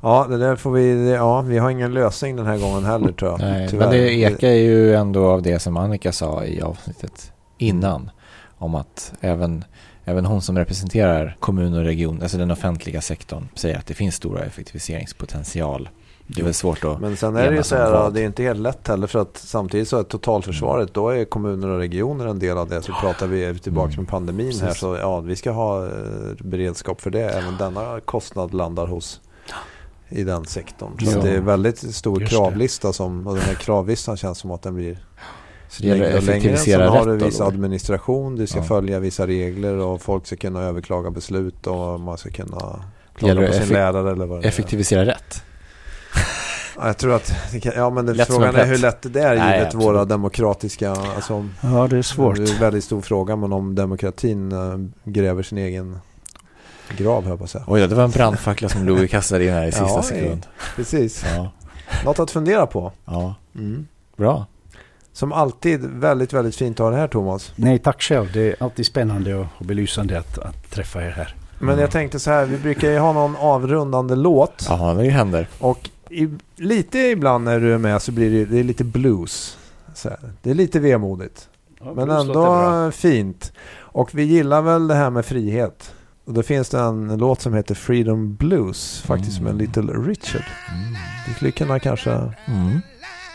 Ja, 0.00 0.26
det 0.30 0.38
där 0.38 0.56
får 0.56 0.70
vi, 0.70 1.10
ja, 1.12 1.40
vi 1.40 1.58
har 1.58 1.70
ingen 1.70 1.94
lösning 1.94 2.36
den 2.36 2.46
här 2.46 2.58
gången 2.58 2.84
heller 2.84 3.12
tror 3.12 3.30
jag. 3.30 3.40
Nej, 3.40 3.68
men 3.72 3.90
det 3.90 4.14
ekar 4.14 4.48
ju 4.48 4.94
ändå 4.94 5.26
av 5.26 5.42
det 5.42 5.58
som 5.58 5.76
Annika 5.76 6.12
sa 6.12 6.44
i 6.44 6.62
avsnittet 6.62 7.32
innan. 7.58 8.10
Om 8.60 8.74
att 8.74 9.12
även, 9.20 9.64
även 10.04 10.26
hon 10.26 10.42
som 10.42 10.58
representerar 10.58 11.36
kommun 11.40 11.74
och 11.74 11.84
region, 11.84 12.22
alltså 12.22 12.38
den 12.38 12.50
offentliga 12.50 13.00
sektorn, 13.00 13.48
säger 13.54 13.78
att 13.78 13.86
det 13.86 13.94
finns 13.94 14.14
stora 14.14 14.44
effektiviseringspotential 14.44 15.88
Det 16.26 16.40
är 16.40 16.44
väl 16.44 16.54
svårt 16.54 16.84
att 16.84 17.00
Men 17.00 17.16
sen 17.16 17.36
är 17.36 17.50
det 17.50 17.56
ju 17.56 17.62
så 17.62 17.76
här, 17.76 18.10
det 18.10 18.20
är 18.20 18.24
inte 18.24 18.42
helt 18.42 18.60
lätt 18.60 18.88
heller 18.88 19.06
för 19.06 19.18
att 19.18 19.36
samtidigt 19.36 19.88
så 19.88 19.98
är 19.98 20.02
totalförsvaret, 20.02 20.94
då 20.94 21.08
är 21.08 21.24
kommuner 21.24 21.68
och 21.68 21.78
regioner 21.78 22.26
en 22.26 22.38
del 22.38 22.58
av 22.58 22.68
det. 22.68 22.82
Så 22.82 22.92
pratar 22.92 23.26
vi 23.26 23.58
tillbaka 23.58 23.92
Mm. 23.92 24.02
med 24.02 24.08
pandemin 24.08 24.52
här 24.52 24.66
Precis. 24.66 24.80
så 24.80 24.96
ja, 25.00 25.20
vi 25.20 25.36
ska 25.36 25.50
ha 25.50 25.84
eh, 25.84 25.90
beredskap 26.38 27.00
för 27.00 27.10
det. 27.10 27.30
Även 27.30 27.56
denna 27.56 28.00
kostnad 28.00 28.54
landar 28.54 28.86
hos 28.86 29.20
i 30.08 30.24
den 30.24 30.44
sektorn. 30.44 30.92
Så 31.04 31.10
Ja. 31.18 31.22
det 31.22 31.30
är 31.30 31.40
väldigt 31.40 31.78
stor 31.94 32.20
Just 32.20 32.32
kravlista 32.32 32.92
som, 32.92 33.26
och 33.26 33.34
den 33.34 33.42
här 33.44 33.54
kravlistan 33.54 34.16
känns 34.16 34.38
som 34.38 34.50
att 34.50 34.62
den 34.62 34.74
blir 34.74 34.98
Så 35.68 35.82
det 35.82 35.88
gäller 35.88 36.00
längre 36.04 36.16
att 36.18 36.22
och 36.22 36.26
längre. 36.28 36.40
Sen 36.42 36.52
effektivisera 36.52 36.90
har 36.90 37.06
du 37.06 37.12
rätt 37.16 37.22
viss 37.26 37.40
administration, 37.40 38.36
du 38.36 38.46
ska 38.46 38.58
Ja. 38.58 38.64
följa 38.64 38.98
vissa 39.00 39.26
regler 39.26 39.74
och 39.76 40.02
folk 40.02 40.26
ska 40.26 40.36
kunna 40.36 40.62
överklaga 40.62 41.10
beslut 41.10 41.66
och 41.66 42.00
man 42.00 42.18
ska 42.18 42.30
kunna 42.30 42.82
klaga 43.14 43.46
på 43.46 43.52
sin 43.52 43.68
lärare 43.68 44.10
eller 44.12 44.26
vad 44.26 44.40
det 44.40 44.44
är. 44.44 44.48
Effektivisera 44.48 45.06
rätt. 45.06 45.42
Ja, 46.80 46.86
jag 46.86 46.96
tror 46.98 47.14
att, 47.14 47.32
kan- 47.62 47.72
ja 47.76 47.90
men 47.90 48.06
det, 48.06 48.24
frågan 48.24 48.54
är 48.56 48.66
hur 48.66 48.78
lätt 48.78 49.12
det 49.14 49.20
är 49.22 49.36
Nej, 49.36 49.52
givet 49.54 49.66
absolut. 49.66 49.86
våra 49.86 50.04
demokratiska, 50.04 50.90
alltså 50.90 51.48
Ja, 51.62 51.86
det 51.90 51.98
är 51.98 52.02
svårt. 52.02 52.36
Det 52.36 52.42
är 52.42 52.54
en 52.54 52.60
väldigt 52.60 52.84
stor 52.84 53.00
fråga 53.00 53.36
men 53.36 53.52
om 53.52 53.74
demokratin 53.74 54.52
eh, 54.52 55.10
gräver 55.12 55.42
sin 55.42 55.58
egen 55.58 55.98
grav 56.96 57.22
höll 57.22 57.30
jag 57.30 57.38
på 57.38 57.44
att 57.44 57.50
säga. 57.50 57.64
Oj, 57.66 57.86
det 57.88 57.94
var 57.94 58.04
en 58.04 58.10
brandfackla 58.10 58.68
som 58.68 58.86
Louis 58.86 59.10
kastade 59.10 59.44
in 59.44 59.52
här 59.52 59.66
i 59.66 59.72
sista 59.72 59.86
Ja, 59.86 60.02
sekund. 60.02 60.46
Precis, 60.76 61.24
Ja, 61.36 61.50
något 62.04 62.18
att 62.18 62.30
fundera 62.30 62.66
på. 62.66 62.92
ja, 63.04 63.34
Mm. 63.54 63.86
bra. 64.16 64.46
Som 65.12 65.32
alltid 65.32 65.80
väldigt, 65.84 66.32
väldigt 66.32 66.56
fint 66.56 66.80
att 66.80 66.84
ha 66.84 66.90
det 66.90 66.96
här 66.96 67.08
Thomas. 67.08 67.52
Nej, 67.56 67.78
tack 67.78 68.02
själv. 68.02 68.32
Det 68.32 68.40
är 68.48 68.56
alltid 68.60 68.86
spännande 68.86 69.34
och, 69.34 69.46
belysande 69.58 70.18
att, 70.18 70.38
att 70.38 70.70
träffa 70.70 71.04
er 71.04 71.10
här. 71.10 71.34
Men 71.58 71.68
Mm. 71.68 71.80
jag 71.80 71.90
tänkte 71.90 72.18
så 72.20 72.30
här, 72.30 72.44
vi 72.46 72.56
brukar 72.58 72.90
ju 72.90 72.98
ha 72.98 73.12
någon 73.12 73.36
avrundande 73.36 74.14
låt. 74.14 74.66
Ja, 74.68 74.94
det 74.94 75.08
händer. 75.10 75.48
Och 75.58 75.90
i, 76.10 76.28
lite 76.56 76.98
ibland 76.98 77.44
när 77.44 77.60
du 77.60 77.74
är 77.74 77.78
med 77.78 78.02
så 78.02 78.12
blir 78.12 78.30
det, 78.30 78.44
det 78.44 78.58
är 78.60 78.64
lite 78.64 78.84
blues. 78.84 79.58
Så 79.94 80.08
här. 80.08 80.18
Det 80.42 80.50
är 80.50 80.54
lite 80.54 80.80
vemodigt. 80.80 81.48
Men 81.94 82.10
ändå 82.10 82.90
fint. 82.94 83.52
Och 83.78 84.14
vi 84.14 84.22
gillar 84.22 84.62
väl 84.62 84.88
det 84.88 84.94
här 84.94 85.10
med 85.10 85.24
frihet. 85.26 85.92
Och 86.28 86.34
då 86.34 86.42
finns 86.42 86.68
det 86.68 86.78
en 86.78 87.16
låt 87.18 87.40
som 87.40 87.54
heter 87.54 87.74
Freedom 87.74 88.34
Blues. 88.34 89.00
Faktiskt 89.06 89.40
med 89.40 89.50
Mm. 89.50 89.58
Little 89.58 89.92
Richard. 89.92 90.44
Mm. 90.72 90.94
Det 91.26 91.34
skulle 91.34 91.50
kunna 91.50 91.78
kanske 91.80 92.10
Mm. 92.46 92.80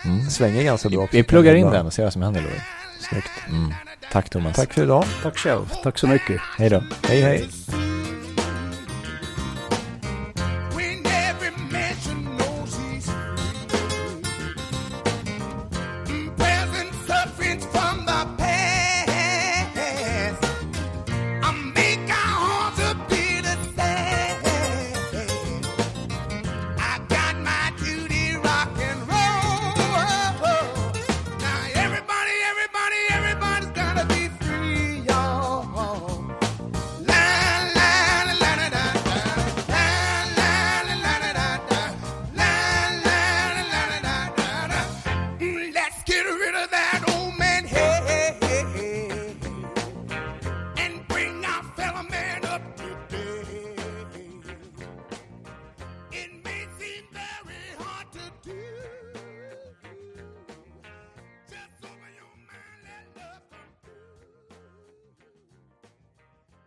Mm. 0.05 0.29
svänga 0.29 0.63
ganska 0.63 0.89
bra. 0.89 0.99
Vi, 0.99 1.05
också. 1.05 1.17
vi 1.17 1.23
pluggar 1.23 1.55
in 1.55 1.69
den 1.69 1.85
och 1.85 1.93
ser 1.93 2.03
vad 2.03 2.13
som 2.13 2.21
händer 2.21 2.41
Louis. 2.41 2.61
Snyggt. 3.09 3.31
Mm. 3.49 3.73
Tack 4.11 4.29
Thomas. 4.29 4.55
Tack 4.55 4.73
för 4.73 4.83
idag. 4.83 5.05
Tack 5.23 5.37
själv. 5.37 5.71
Tack 5.83 5.97
så 5.99 6.07
mycket. 6.07 6.41
Hej 6.57 6.69
då. 6.69 6.83
Hej 7.07 7.21
hej. 7.21 7.49